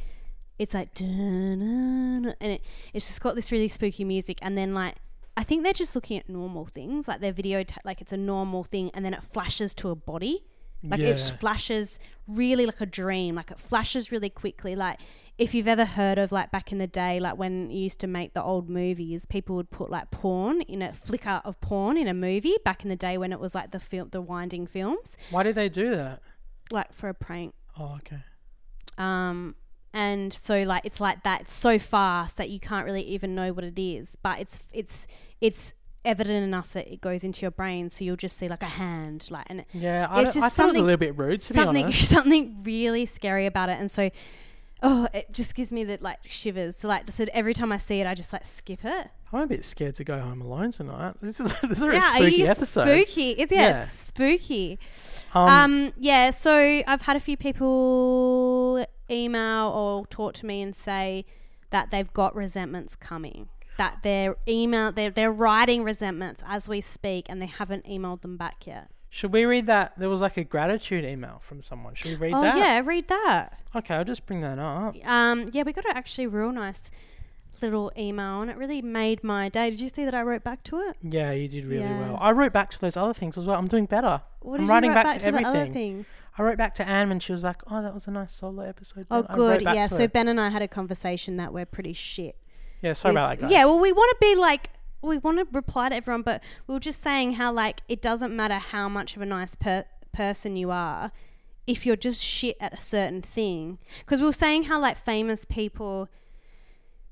it's 0.58 0.74
like 0.74 0.90
and 1.00 2.26
it 2.42 2.64
it's 2.94 3.08
just 3.08 3.22
got 3.22 3.36
this 3.36 3.52
really 3.52 3.68
spooky 3.68 4.04
music, 4.04 4.40
and 4.42 4.58
then 4.58 4.74
like 4.74 4.96
I 5.38 5.44
think 5.44 5.64
they're 5.64 5.74
just 5.74 5.96
looking 5.96 6.18
at 6.18 6.28
normal 6.28 6.66
things, 6.66 7.08
like 7.08 7.22
their 7.22 7.32
video, 7.32 7.64
ta- 7.64 7.82
like 7.86 8.02
it's 8.02 8.12
a 8.14 8.18
normal 8.18 8.64
thing, 8.64 8.92
and 8.94 9.06
then 9.06 9.14
it 9.14 9.24
flashes 9.24 9.74
to 9.76 9.90
a 9.90 9.96
body, 9.96 10.44
like 10.84 11.00
it 11.00 11.12
just 11.14 11.40
flashes 11.40 12.00
really 12.28 12.66
like 12.66 12.82
a 12.82 12.86
dream, 12.86 13.36
like 13.36 13.52
it 13.52 13.60
flashes 13.60 14.12
really 14.12 14.30
quickly, 14.30 14.76
like. 14.76 15.00
If 15.42 15.56
you've 15.56 15.68
ever 15.68 15.86
heard 15.86 16.18
of 16.20 16.32
like 16.32 16.52
back 16.52 16.72
in 16.72 16.78
the 16.78 16.86
day, 16.88 17.20
like 17.20 17.36
when 17.38 17.72
you 17.72 17.80
used 17.80 18.00
to 18.02 18.08
make 18.08 18.34
the 18.34 18.44
old 18.44 18.70
movies, 18.70 19.26
people 19.26 19.56
would 19.56 19.72
put 19.72 19.90
like 19.90 20.12
porn 20.12 20.62
in 20.62 20.82
a 20.84 20.94
flicker 20.94 21.42
of 21.44 21.60
porn 21.62 21.98
in 21.98 22.08
a 22.08 22.14
movie 22.14 22.56
back 22.64 22.84
in 22.84 22.90
the 22.90 22.96
day 22.96 23.18
when 23.18 23.32
it 23.34 23.40
was 23.40 23.56
like 23.56 23.72
the 23.72 23.80
film, 23.80 24.10
the 24.12 24.22
winding 24.22 24.68
films 24.68 25.18
Why 25.32 25.42
did 25.44 25.56
they 25.56 25.68
do 25.70 25.96
that? 25.96 26.22
like 26.72 26.94
for 26.94 27.10
a 27.10 27.14
prank. 27.14 27.54
Oh, 27.80 27.96
okay. 27.96 28.20
Um, 28.98 29.56
and 29.94 30.32
so 30.32 30.62
like 30.64 30.86
it's 30.86 31.02
like 31.02 31.24
that. 31.24 31.42
It's 31.42 31.54
so 31.54 31.80
fast 31.80 32.38
that 32.38 32.50
you 32.50 32.60
can't 32.60 32.86
really 32.86 33.02
even 33.04 33.34
know 33.34 33.52
what 33.52 33.64
it 33.64 33.80
is, 33.82 34.16
but 34.22 34.39
it's 34.39 34.60
it's 34.72 35.08
it's 35.42 35.74
evident 36.06 36.44
enough 36.44 36.74
that 36.74 36.92
it 36.92 37.02
goes 37.02 37.24
into 37.24 37.42
your 37.42 37.52
brain, 37.52 37.89
so 37.89 38.06
you'll 38.06 38.16
just 38.16 38.38
see 38.38 38.48
like 38.48 38.62
a 38.64 38.68
hand, 38.84 39.28
like 39.32 39.46
and 39.50 39.66
Yeah, 39.74 40.08
I, 40.10 40.22
It's 40.22 40.34
don't- 40.36 40.44
I 40.44 40.46
just 40.48 40.58
thought 40.58 40.70
it 40.76 40.78
a 40.78 40.82
little 40.82 40.98
bit 40.98 41.18
rude 41.18 41.42
to 41.42 41.54
something 41.54 41.74
be 41.76 41.84
honest. 41.94 42.10
something 42.10 42.62
really 42.64 43.06
scary 43.08 43.48
about 43.48 43.70
it, 43.70 43.80
and 43.80 43.89
so. 43.89 44.12
Oh, 44.84 45.08
it 45.14 45.32
just 45.32 45.54
gives 45.56 45.72
me 45.72 45.84
the 45.84 45.98
like 46.02 46.20
shivers. 46.28 46.76
So 46.76 46.88
like, 46.88 47.12
so 47.12 47.26
every 47.34 47.54
time 47.54 47.72
I 47.72 47.78
see 47.78 48.00
it, 48.02 48.08
I 48.08 48.16
just 48.16 48.34
like 48.34 48.46
skip 48.46 48.84
it. 48.84 49.08
I'm 49.34 49.42
a 49.42 49.48
bit 49.48 49.64
scared 49.64 49.96
to 49.96 50.04
go 50.04 50.20
home 50.20 50.42
alone 50.42 50.72
tonight. 50.72 51.16
This 51.22 51.40
is 51.40 51.54
this 51.62 51.78
is 51.78 51.84
a 51.84 51.94
yeah, 51.94 52.14
spooky 52.16 52.48
episode. 52.48 52.84
spooky. 52.84 53.30
It's 53.32 53.52
yeah, 53.52 53.62
Yeah. 53.62 53.82
it's 53.82 53.92
spooky. 53.92 54.80
Um, 55.34 55.48
Um, 55.50 55.94
yeah, 55.98 56.32
so 56.32 56.82
I've 56.86 57.04
had 57.04 57.16
a 57.16 57.20
few 57.20 57.38
people 57.38 58.86
email 59.10 59.70
or 59.70 60.06
talk 60.08 60.34
to 60.36 60.46
me 60.46 60.62
and 60.62 60.76
say 60.76 61.26
that 61.70 61.92
they've 61.92 62.12
got 62.12 62.36
resentments 62.36 62.96
coming. 62.96 63.50
That 63.78 64.00
they're 64.04 64.36
email 64.48 64.92
they're 64.92 65.10
they're 65.12 65.32
writing 65.32 65.84
resentments 65.84 66.44
as 66.48 66.68
we 66.68 66.82
speak 66.82 67.28
and 67.30 67.42
they 67.42 67.46
haven't 67.48 67.86
emailed 67.86 68.22
them 68.22 68.36
back 68.38 68.68
yet. 68.68 68.90
Should 69.14 69.34
we 69.34 69.43
read 69.43 69.66
that? 69.66 69.91
There 69.97 70.09
was 70.09 70.22
like 70.22 70.38
a 70.38 70.43
gratitude 70.45 71.03
email 71.03 71.41
from 71.43 71.62
someone. 71.62 71.95
Should 71.95 72.12
we 72.12 72.16
read 72.18 72.34
oh 72.34 72.41
that? 72.41 72.57
yeah, 72.57 72.82
read 72.84 73.09
that. 73.09 73.59
Okay, 73.76 73.93
I'll 73.93 74.05
just 74.05 74.26
bring 74.26 74.39
that 74.41 74.57
up. 74.57 74.95
Um, 75.05 75.49
yeah, 75.51 75.64
we 75.64 75.74
got 75.74 75.86
a 75.86 75.95
actually 75.95 76.28
real 76.28 76.51
nice 76.51 76.89
little 77.62 77.91
email 77.97 78.41
and 78.41 78.49
it 78.49 78.55
really 78.57 78.82
made 78.82 79.22
my 79.24 79.49
day. 79.49 79.70
Did 79.70 79.82
you 79.82 79.89
see 79.89 80.05
that 80.05 80.16
I 80.16 80.22
wrote 80.24 80.43
back 80.45 80.64
to 80.64 80.78
it? 80.80 80.95
Yeah, 81.03 81.32
you 81.32 81.47
did 81.49 81.66
really 81.66 81.84
Yeah. 81.84 81.99
well. 82.07 82.18
I 82.22 82.32
wrote 82.32 82.53
back 82.53 82.72
to 82.72 82.80
those 82.80 82.95
other 82.95 83.14
things 83.14 83.38
as 83.38 83.45
well. 83.45 83.57
I'm 83.59 83.68
doing 83.68 83.86
better. 83.86 84.22
What 84.39 84.62
I'm 84.62 84.66
did 84.66 84.72
writing 84.72 84.89
you 84.91 84.95
write 84.95 85.03
back 85.03 85.14
to 85.20 85.26
to, 85.26 85.32
the 85.32 85.38
other 85.45 85.59
everything. 85.59 85.74
things? 85.74 86.07
I 86.38 86.43
wrote 86.43 86.57
back 86.57 86.74
to 86.76 86.88
Anne 86.88 87.12
and 87.12 87.22
she 87.22 87.34
was 87.34 87.43
like, 87.43 87.62
"Oh, 87.70 87.82
that 87.82 87.93
was 87.93 88.07
a 88.07 88.12
nice 88.12 88.34
solo 88.34 88.64
episode." 88.64 89.05
Oh, 89.12 89.24
Ben." 89.24 89.32
I 89.36 89.38
wrote 89.38 89.59
good. 89.59 89.64
back 89.66 89.76
Yeah. 89.76 89.88
to 89.89 89.93
So 89.93 90.01
her. 90.03 90.07
Ben 90.07 90.28
and 90.30 90.39
I 90.39 90.49
had 90.49 90.62
a 90.62 90.68
conversation 90.70 91.36
that 91.38 91.53
we're 91.53 91.66
pretty 91.66 91.93
shit. 91.93 92.38
yeah, 92.82 92.93
sorry 92.93 93.14
about 93.14 93.32
with- 93.32 93.39
that, 93.41 93.45
guys. 93.47 93.51
Yeah, 93.51 93.66
well, 93.66 93.80
we 93.80 93.91
want 93.91 94.09
to 94.09 94.18
be 94.26 94.36
like, 94.36 94.70
we 95.02 95.18
want 95.18 95.39
to 95.39 95.47
reply 95.52 95.89
to 95.89 95.95
everyone, 95.95 96.22
but 96.22 96.43
we 96.68 96.74
were 96.74 96.80
just 96.80 97.02
saying 97.02 97.34
how, 97.34 97.52
like, 97.52 97.82
it 97.88 98.02
doesn't 98.02 98.36
matter 98.36 98.56
how 98.56 98.88
much 98.88 99.16
of 99.16 99.22
a 99.22 99.26
nice 99.26 99.56
per- 99.56 99.86
person 100.12 100.56
you 100.56 100.72
are 100.72 101.12
if 101.68 101.86
you're 101.86 101.95
just 101.95 102.24
shit 102.24 102.58
at 102.60 102.74
a 102.74 102.80
certain 102.80 103.22
thing. 103.22 103.80
Because 103.99 104.20
we 104.20 104.26
were 104.26 104.34
saying 104.34 104.64
how, 104.64 104.80
like, 104.80 104.97
famous 104.97 105.45
people, 105.45 106.10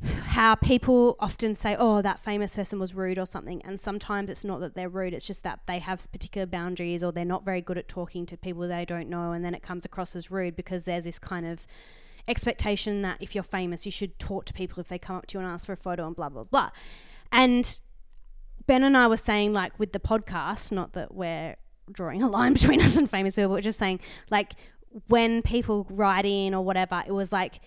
how 0.02 0.56
people 0.56 1.16
often 1.20 1.56
say, 1.56 1.76
oh, 1.78 2.02
that 2.02 2.20
famous 2.20 2.56
person 2.56 2.80
was 2.80 2.94
rude 2.94 3.18
or 3.18 3.26
something. 3.26 3.62
And 3.64 3.80
sometimes 3.80 4.30
it's 4.30 4.46
not 4.46 4.60
that 4.62 4.76
they're 4.76 4.90
rude, 4.90 5.14
it's 5.14 5.28
just 5.28 5.44
that 5.44 5.62
they 5.66 5.80
have 5.80 6.12
particular 6.12 6.46
boundaries 6.46 7.04
or 7.04 7.12
they're 7.12 7.26
not 7.26 7.46
very 7.46 7.62
good 7.62 7.78
at 7.78 7.88
talking 7.88 8.26
to 8.28 8.38
people 8.38 8.68
they 8.68 8.86
don't 8.86 9.10
know. 9.10 9.32
And 9.32 9.44
then 9.44 9.54
it 9.56 9.64
comes 9.64 9.86
across 9.86 10.16
as 10.16 10.30
rude 10.32 10.56
because 10.56 10.86
there's 10.86 11.04
this 11.04 11.20
kind 11.20 11.46
of 11.46 11.66
expectation 12.28 13.02
that 13.02 13.18
if 13.20 13.34
you're 13.34 13.44
famous, 13.44 13.86
you 13.86 13.92
should 13.92 14.18
talk 14.20 14.46
to 14.46 14.54
people 14.54 14.80
if 14.80 14.88
they 14.88 15.00
come 15.00 15.16
up 15.16 15.28
to 15.28 15.38
you 15.38 15.44
and 15.44 15.52
ask 15.52 15.66
for 15.66 15.74
a 15.74 15.78
photo 15.78 16.06
and 16.06 16.16
blah, 16.16 16.30
blah, 16.30 16.44
blah. 16.44 16.70
And 17.32 17.80
Ben 18.66 18.84
and 18.84 18.98
I 18.98 19.08
were 19.08 19.18
saying, 19.18 19.54
like, 19.54 19.78
with 19.80 19.94
the 19.94 20.00
podcast, 20.00 20.72
not 20.72 20.94
that 20.94 21.14
we're 21.14 21.56
drawing 21.92 22.22
a 22.22 22.30
line 22.30 22.54
between 22.60 22.82
us 22.82 22.98
and 22.98 23.10
famous 23.10 23.36
people, 23.36 23.50
but 23.50 23.56
we're 23.56 23.62
just 23.62 23.80
saying, 23.80 24.00
like, 24.30 24.54
when 25.08 25.42
people 25.42 25.88
write 25.90 26.26
in 26.26 26.54
or 26.54 26.64
whatever, 26.64 27.04
it 27.06 27.12
was 27.12 27.32
like, 27.32 27.62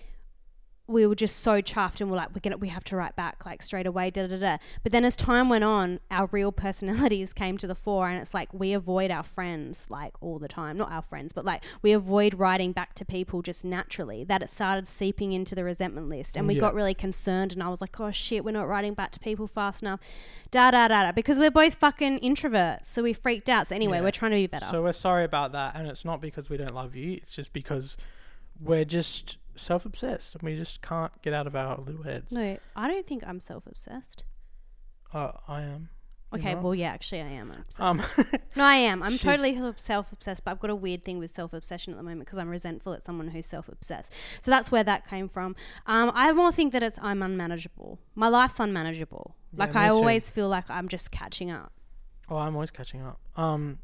we 0.88 1.06
were 1.06 1.14
just 1.14 1.36
so 1.38 1.62
chuffed 1.62 2.00
and 2.00 2.10
we're 2.10 2.16
like, 2.16 2.34
we're 2.34 2.40
gonna, 2.40 2.56
we 2.56 2.68
have 2.68 2.82
to 2.84 2.96
write 2.96 3.14
back 3.14 3.46
like 3.46 3.62
straight 3.62 3.86
away, 3.86 4.10
da 4.10 4.26
da 4.26 4.36
da. 4.36 4.56
But 4.82 4.90
then 4.92 5.04
as 5.04 5.14
time 5.16 5.48
went 5.48 5.62
on, 5.64 6.00
our 6.10 6.28
real 6.32 6.50
personalities 6.66 7.32
came 7.32 7.56
to 7.58 7.66
the 7.66 7.74
fore, 7.74 8.08
and 8.08 8.20
it's 8.20 8.34
like 8.34 8.52
we 8.52 8.72
avoid 8.72 9.10
our 9.10 9.22
friends 9.22 9.86
like 9.88 10.12
all 10.20 10.38
the 10.38 10.48
time. 10.48 10.76
Not 10.76 10.90
our 10.90 11.00
friends, 11.02 11.32
but 11.32 11.44
like 11.44 11.64
we 11.82 11.92
avoid 11.92 12.34
writing 12.34 12.72
back 12.72 12.94
to 12.96 13.04
people 13.04 13.42
just 13.42 13.64
naturally. 13.64 14.24
That 14.24 14.42
it 14.42 14.50
started 14.50 14.88
seeping 14.88 15.32
into 15.32 15.54
the 15.54 15.64
resentment 15.64 16.08
list, 16.08 16.36
and 16.36 16.46
we 16.48 16.54
Yeah. 16.54 16.60
got 16.60 16.74
really 16.74 16.94
concerned. 16.94 17.52
And 17.52 17.62
I 17.62 17.68
was 17.68 17.80
like, 17.80 17.98
oh 18.00 18.10
shit, 18.10 18.44
we're 18.44 18.50
not 18.50 18.66
writing 18.68 18.94
back 18.94 19.12
to 19.12 19.20
people 19.20 19.46
fast 19.46 19.82
enough, 19.82 20.00
da 20.50 20.72
da 20.72 20.88
da 20.88 21.04
da. 21.04 21.12
Because 21.12 21.38
we're 21.38 21.50
both 21.50 21.76
fucking 21.76 22.20
introverts, 22.20 22.86
so 22.86 23.02
we 23.04 23.12
freaked 23.12 23.48
out. 23.48 23.68
So 23.68 23.76
anyway, 23.76 23.98
Yeah. 23.98 24.02
we're 24.02 24.10
trying 24.10 24.32
to 24.32 24.36
be 24.36 24.46
better. 24.48 24.66
So 24.70 24.82
we're 24.82 24.92
sorry 24.92 25.24
about 25.24 25.52
that, 25.52 25.76
and 25.76 25.86
it's 25.86 26.04
not 26.04 26.20
because 26.20 26.50
we 26.50 26.56
don't 26.56 26.74
love 26.74 26.94
you. 26.96 27.20
It's 27.22 27.36
just 27.36 27.52
because 27.52 27.96
we're 28.60 28.84
just 28.84 29.38
self-obsessed, 29.56 30.34
and 30.34 30.42
we 30.42 30.56
just 30.56 30.82
can't 30.82 31.12
get 31.22 31.32
out 31.32 31.46
of 31.46 31.54
our 31.56 31.78
little 31.80 32.02
heads. 32.04 32.32
no, 32.32 32.58
I 32.76 32.88
don't 32.88 33.06
think 33.06 33.22
I'm 33.26 33.40
self-obsessed. 33.40 34.24
Uh, 35.12 35.32
I 35.48 35.62
am. 35.62 35.88
You're 36.32 36.40
Okay, 36.40 36.54
not? 36.54 36.62
well, 36.62 36.74
yeah, 36.74 36.88
actually, 36.92 37.20
I 37.20 37.28
am. 37.28 37.50
obsessed. 37.50 37.80
Um, 37.80 38.02
No, 38.56 38.64
I 38.64 38.76
am. 38.76 39.02
I'm 39.02 39.18
totally 39.18 39.58
self 39.76 40.12
obsessed, 40.12 40.44
but 40.44 40.50
I've 40.52 40.60
got 40.60 40.70
a 40.70 40.74
weird 40.74 41.04
thing 41.04 41.18
with 41.18 41.30
self 41.30 41.52
obsession 41.52 41.92
at 41.92 41.96
the 41.98 42.02
moment 42.02 42.20
because 42.20 42.38
I'm 42.38 42.48
resentful 42.48 42.94
at 42.94 43.04
someone 43.04 43.28
who's 43.28 43.44
self 43.46 43.68
obsessed. 43.68 44.12
So 44.40 44.50
that's 44.50 44.72
where 44.72 44.82
that 44.84 45.06
came 45.06 45.28
from. 45.28 45.54
Um, 45.86 46.10
I 46.14 46.32
more 46.32 46.50
think 46.52 46.72
that 46.72 46.82
it's 46.82 46.98
I'm 47.02 47.22
unmanageable. 47.22 47.98
My 48.14 48.28
life's 48.28 48.58
unmanageable. 48.60 49.36
Yeah, 49.52 49.58
Like 49.64 49.76
I 49.76 49.88
too. 49.88 49.94
always 49.94 50.30
feel 50.30 50.48
like 50.48 50.70
I'm 50.70 50.88
just 50.88 51.10
catching 51.10 51.50
up. 51.50 51.72
oh, 52.30 52.36
I'm 52.36 52.54
always 52.54 52.70
catching 52.70 53.02
up. 53.02 53.20
Um, 53.36 53.80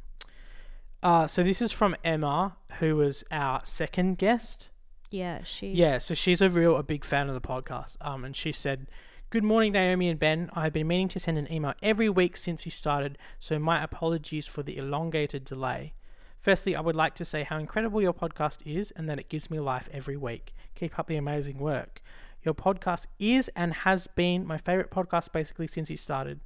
uh, 1.02 1.26
so 1.26 1.42
this 1.42 1.60
is 1.60 1.70
from 1.70 1.94
Emma, 2.02 2.56
who 2.80 2.96
was 2.96 3.24
our 3.30 3.60
second 3.64 4.16
guest. 4.16 4.68
Yeah, 5.10 5.42
she. 5.42 5.68
Yeah, 5.72 5.98
so 5.98 6.14
she's 6.14 6.40
a 6.40 6.50
real 6.50 6.76
a 6.76 6.82
big 6.82 7.04
fan 7.04 7.28
of 7.28 7.34
the 7.34 7.46
podcast. 7.46 7.96
Um, 8.00 8.24
and 8.24 8.36
she 8.36 8.52
said, 8.52 8.88
"Good 9.30 9.44
morning, 9.44 9.72
Naomi 9.72 10.08
and 10.08 10.18
Ben. 10.18 10.50
I 10.52 10.64
have 10.64 10.72
been 10.72 10.86
meaning 10.86 11.08
to 11.08 11.20
send 11.20 11.38
an 11.38 11.50
email 11.50 11.74
every 11.82 12.08
week 12.08 12.36
since 12.36 12.64
you 12.64 12.70
started, 12.70 13.16
so 13.38 13.58
my 13.58 13.82
apologies 13.82 14.46
for 14.46 14.62
the 14.62 14.76
elongated 14.76 15.44
delay. 15.44 15.94
Firstly, 16.40 16.76
I 16.76 16.80
would 16.80 16.96
like 16.96 17.14
to 17.16 17.24
say 17.24 17.42
how 17.42 17.58
incredible 17.58 18.00
your 18.00 18.12
podcast 18.12 18.58
is, 18.64 18.90
and 18.92 19.08
that 19.08 19.18
it 19.18 19.28
gives 19.28 19.50
me 19.50 19.58
life 19.58 19.88
every 19.92 20.16
week. 20.16 20.54
Keep 20.74 20.98
up 20.98 21.08
the 21.08 21.16
amazing 21.16 21.58
work. 21.58 22.02
Your 22.42 22.54
podcast 22.54 23.06
is 23.18 23.50
and 23.56 23.74
has 23.74 24.06
been 24.06 24.46
my 24.46 24.58
favorite 24.58 24.90
podcast 24.90 25.32
basically 25.32 25.66
since 25.66 25.90
you 25.90 25.96
started." 25.96 26.40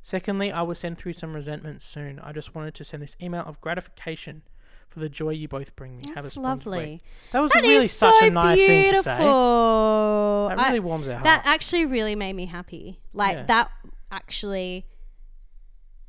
Secondly, 0.00 0.52
I 0.52 0.62
will 0.62 0.74
send 0.74 0.96
through 0.96 1.14
some 1.14 1.34
resentments 1.34 1.84
soon. 1.84 2.20
I 2.20 2.32
just 2.32 2.54
wanted 2.54 2.74
to 2.76 2.84
send 2.84 3.02
this 3.02 3.16
email 3.20 3.42
of 3.44 3.60
gratification 3.60 4.42
for 4.88 5.00
the 5.00 5.08
joy 5.08 5.30
you 5.30 5.48
both 5.48 5.74
bring 5.76 5.96
me. 5.98 6.04
Have 6.08 6.18
a 6.18 6.22
That's 6.22 6.34
splendid 6.34 6.66
week." 6.66 6.72
lovely. 6.74 7.02
That 7.32 7.40
was 7.40 7.50
That 7.52 7.64
is 7.64 7.68
really 7.70 7.88
so 7.88 8.10
such 8.10 8.22
a 8.22 8.30
nice 8.30 8.56
beautiful. 8.58 8.78
thing 8.78 8.94
to 8.94 9.02
say. 9.02 9.18
That 9.18 10.58
I- 10.58 10.66
really 10.68 10.80
warms 10.80 11.06
our 11.08 11.14
heart. 11.14 11.24
that 11.24 11.42
actually 11.46 11.84
really 11.86 12.14
made 12.14 12.34
me 12.34 12.46
happy. 12.46 13.00
Like 13.12 13.36
Yeah. 13.36 13.42
that 13.44 13.70
actually 14.10 14.86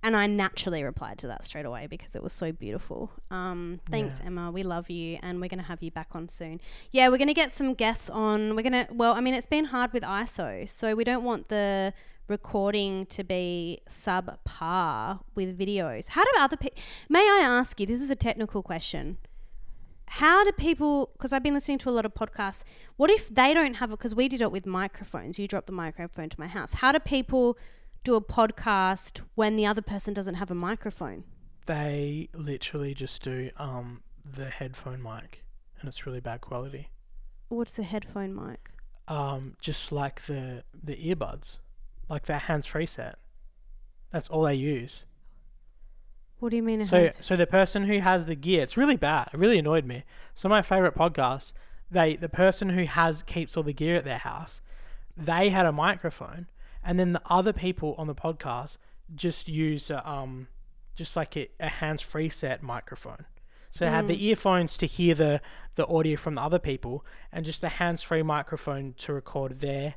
and 0.01 0.15
I 0.15 0.27
naturally 0.27 0.81
replied 0.81 1.17
to 1.19 1.27
that 1.27 1.43
straight 1.43 1.65
away 1.65 1.85
because 1.87 2.15
it 2.15 2.23
was 2.23 2.31
so 2.31 2.53
beautiful. 2.53 3.11
Um, 3.29 3.81
thanks. 3.91 4.21
Emma. 4.23 4.49
We 4.49 4.63
love 4.63 4.89
you, 4.89 5.19
and 5.21 5.41
we're 5.41 5.49
gonna 5.49 5.63
have 5.63 5.83
you 5.83 5.91
back 5.91 6.07
on 6.13 6.29
soon. 6.29 6.61
Yeah, 6.91 7.09
we're 7.09 7.17
gonna 7.17 7.33
get 7.33 7.51
some 7.51 7.73
guests 7.73 8.09
on. 8.09 8.55
We're 8.55 8.61
gonna. 8.61 8.87
Well, 8.91 9.13
I 9.13 9.19
mean, 9.19 9.33
it's 9.33 9.45
been 9.45 9.65
hard 9.65 9.91
with 9.91 10.03
ISO, 10.03 10.69
so 10.69 10.95
we 10.95 11.03
don't 11.03 11.25
want 11.25 11.49
the 11.49 11.93
recording 12.29 13.05
to 13.07 13.23
be 13.23 13.81
subpar 13.87 15.19
with 15.35 15.57
videos. 15.57 16.09
How 16.09 16.23
do 16.23 16.31
other 16.39 16.57
people? 16.57 16.79
May 17.09 17.21
I 17.21 17.41
ask 17.43 17.79
you? 17.79 17.85
This 17.85 18.01
is 18.01 18.09
a 18.11 18.15
technical 18.15 18.61
question. 18.63 19.17
How 20.07 20.43
do 20.43 20.51
people? 20.51 21.11
Because 21.13 21.33
I've 21.33 21.43
been 21.43 21.53
listening 21.53 21.77
to 21.79 21.89
a 21.89 21.91
lot 21.91 22.05
of 22.05 22.13
podcasts. 22.13 22.63
What 22.97 23.09
if 23.09 23.29
they 23.29 23.53
don't 23.53 23.75
have 23.75 23.89
it? 23.91 23.99
Because 23.99 24.15
we 24.15 24.27
did 24.27 24.41
it 24.41 24.51
with 24.51 24.65
microphones. 24.65 25.37
You 25.37 25.47
dropped 25.47 25.67
the 25.67 25.73
microphone 25.73 26.29
to 26.29 26.39
my 26.39 26.47
house. 26.47 26.73
How 26.73 26.91
do 26.91 26.99
people 26.99 27.57
do 28.03 28.15
a 28.15 28.21
podcast 28.21 29.21
when 29.35 29.55
the 29.55 29.65
other 29.65 29.81
person 29.81 30.13
doesn't 30.13 30.35
have 30.35 30.49
a 30.49 30.55
microphone? 30.55 31.23
they 31.69 32.27
literally 32.33 32.95
just 32.95 33.21
do 33.21 33.51
um 33.57 34.01
the 34.25 34.49
headphone 34.49 35.03
mic, 35.03 35.43
and 35.79 35.87
it's 35.87 36.07
really 36.07 36.19
bad 36.19 36.41
quality. 36.41 36.89
What's 37.49 37.77
a 37.77 37.83
headphone 37.83 38.33
mic? 38.33 38.71
Um, 39.07 39.55
just 39.61 39.91
like 39.91 40.25
the 40.25 40.63
the 40.83 40.95
earbuds, 40.95 41.57
like 42.09 42.25
their 42.25 42.39
hands-free 42.39 42.87
set. 42.87 43.17
That's 44.11 44.29
all 44.29 44.43
they 44.43 44.55
use. 44.55 45.03
What 46.39 46.49
do 46.49 46.55
you 46.55 46.63
mean? 46.63 46.81
A 46.81 46.87
So, 46.87 47.09
so 47.09 47.35
the 47.35 47.45
person 47.45 47.85
who 47.85 47.99
has 47.99 48.25
the 48.25 48.35
gear, 48.35 48.63
it's 48.63 48.77
really 48.77 48.95
bad. 48.95 49.29
It 49.33 49.37
really 49.37 49.59
annoyed 49.59 49.85
me. 49.85 50.03
Some 50.33 50.51
of 50.51 50.55
my 50.55 50.61
favorite 50.61 50.95
podcasts, 50.95 51.51
they 51.91 52.15
the 52.15 52.29
person 52.29 52.69
who 52.69 52.85
has 52.85 53.21
keeps 53.23 53.57
all 53.57 53.63
the 53.63 53.73
gear 53.73 53.97
at 53.97 54.05
their 54.05 54.19
house, 54.19 54.61
they 55.17 55.49
had 55.49 55.65
a 55.65 55.71
microphone, 55.71 56.47
and 56.83 56.99
then 56.99 57.13
the 57.13 57.21
other 57.29 57.53
people 57.53 57.93
on 57.97 58.07
the 58.07 58.15
podcast 58.15 58.77
just 59.13 59.49
use 59.49 59.89
a, 59.89 60.07
um, 60.09 60.47
just 60.95 61.15
like 61.15 61.35
a, 61.35 61.49
a 61.59 61.67
hands-free 61.67 62.29
set 62.29 62.63
microphone. 62.63 63.25
So 63.71 63.85
they 63.85 63.91
have 63.91 64.07
the 64.07 64.25
earphones 64.25 64.77
to 64.79 64.87
hear 64.87 65.13
the 65.13 65.41
the 65.75 65.85
audio 65.87 66.17
from 66.17 66.35
the 66.35 66.41
other 66.41 66.59
people, 66.59 67.05
and 67.31 67.45
just 67.45 67.61
the 67.61 67.69
hands-free 67.69 68.23
microphone 68.23 68.93
to 68.97 69.13
record 69.13 69.59
their 69.59 69.95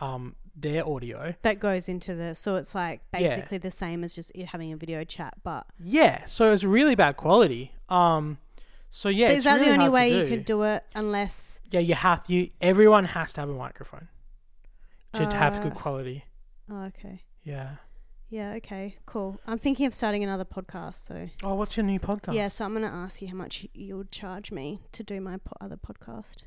um 0.00 0.34
their 0.56 0.86
audio. 0.88 1.34
that 1.42 1.58
goes 1.60 1.88
into 1.88 2.14
the. 2.14 2.34
So 2.34 2.56
it's 2.56 2.74
like 2.74 3.02
Yeah. 3.12 3.20
basically 3.20 3.58
the 3.58 3.70
same 3.70 4.04
as 4.04 4.14
just 4.14 4.34
you 4.36 4.46
having 4.46 4.72
a 4.72 4.76
video 4.76 5.04
chat, 5.04 5.34
but 5.42 5.66
Yeah, 5.82 6.26
so 6.26 6.52
it's 6.52 6.64
really 6.64 6.94
bad 6.94 7.16
quality. 7.16 7.72
Um, 7.88 8.38
so 8.90 9.08
yeah, 9.08 9.26
But 9.28 9.30
it's 9.32 9.38
is 9.38 9.44
that 9.44 9.54
really 9.56 9.66
the 9.68 9.72
only 9.74 9.88
way 9.88 10.16
you 10.16 10.26
can 10.28 10.42
do 10.44 10.62
it 10.62 10.84
unless? 10.94 11.60
Yeah, 11.70 11.80
you 11.80 11.94
have 11.94 12.24
you. 12.28 12.50
Everyone 12.60 13.04
has 13.06 13.32
to 13.34 13.40
have 13.40 13.50
a 13.50 13.54
microphone 13.54 14.08
to, 15.14 15.26
to 15.26 15.36
have 15.36 15.62
good 15.62 15.72
Uh, 15.72 15.76
quality. 15.76 16.24
Oh, 16.70 16.82
okay. 16.84 17.22
Yeah. 17.42 17.76
Yeah. 18.30 18.52
Okay. 18.54 18.96
Cool. 19.06 19.38
I'm 19.46 19.58
thinking 19.58 19.86
of 19.86 19.94
starting 19.94 20.24
another 20.24 20.44
podcast. 20.44 21.04
So 21.06 21.28
Oh, 21.42 21.54
what's 21.54 21.76
your 21.76 21.84
new 21.84 22.00
podcast? 22.00 22.34
yeah. 22.34 22.48
So 22.48 22.64
I'm 22.64 22.72
gonna 22.72 22.86
ask 22.86 23.20
you 23.20 23.28
how 23.28 23.34
much 23.36 23.66
you 23.74 23.96
would 23.96 24.10
charge 24.10 24.50
me 24.52 24.80
to 24.92 25.02
do 25.02 25.20
my 25.20 25.36
po- 25.36 25.56
other 25.60 25.76
podcast. 25.76 26.42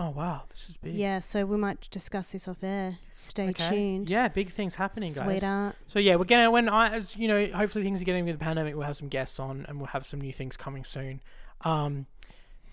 Oh 0.00 0.10
wow, 0.10 0.42
this 0.48 0.68
is 0.70 0.76
big. 0.76 0.94
Yeah. 0.94 1.18
So 1.18 1.44
we 1.44 1.56
might 1.56 1.90
discuss 1.90 2.30
this 2.30 2.46
off 2.46 2.62
air. 2.62 2.98
Stay 3.10 3.48
Okay. 3.48 3.68
tuned. 3.68 4.08
Yeah, 4.08 4.28
big 4.28 4.52
things 4.52 4.76
happening, 4.76 5.12
guys. 5.12 5.24
Sweetheart. 5.26 5.74
So 5.88 5.98
yeah, 5.98 6.14
we're 6.14 6.24
gonna 6.24 6.50
when 6.52 6.68
I 6.68 6.90
as 6.94 7.16
you 7.16 7.26
know, 7.26 7.46
hopefully 7.46 7.82
things 7.84 8.00
are 8.00 8.04
getting 8.04 8.24
with 8.24 8.38
the 8.38 8.44
pandemic. 8.44 8.76
We'll 8.76 8.86
have 8.86 8.96
some 8.96 9.08
guests 9.08 9.40
on, 9.40 9.66
and 9.68 9.78
we'll 9.78 9.88
have 9.88 10.06
some 10.06 10.20
new 10.20 10.32
things 10.32 10.56
coming 10.56 10.84
soon. 10.84 11.20
Um, 11.62 12.06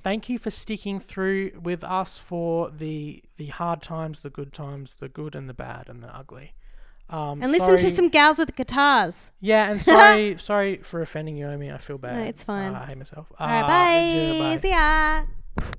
thank 0.03 0.29
you 0.29 0.37
for 0.37 0.51
sticking 0.51 0.99
through 0.99 1.59
with 1.63 1.83
us 1.83 2.19
for 2.19 2.69
the 2.69 3.23
the 3.37 3.47
hard 3.47 3.81
times, 3.81 4.19
the 4.19 4.29
good 4.29 4.53
times, 4.53 4.93
the 4.99 5.09
good 5.09 5.33
and 5.33 5.49
the 5.49 5.55
bad 5.55 5.89
and 5.89 6.03
the 6.03 6.15
ugly. 6.15 6.53
Um, 7.09 7.41
And 7.41 7.51
listen 7.51 7.75
to 7.77 7.89
some 7.89 8.09
gals 8.09 8.37
with 8.37 8.55
guitars. 8.55 9.31
Yeah, 9.41 9.71
and 9.71 9.81
sorry, 9.91 10.37
sorry 10.39 10.77
for 10.77 11.01
offending 11.01 11.37
you, 11.37 11.49
Amy. 11.49 11.71
I 11.71 11.79
feel 11.79 11.97
bad. 11.97 12.27
it's 12.27 12.43
fine. 12.43 12.75
Uh, 12.75 12.81
I 12.81 12.85
hate 12.85 12.97
myself. 12.99 13.31
All 13.39 13.47
right. 13.47 13.61
Uh, 13.63 13.67
Bye. 13.67 13.99
yeah, 14.37 14.39
bye. 14.55 14.57
See 14.57 14.69
ya. 14.69 15.75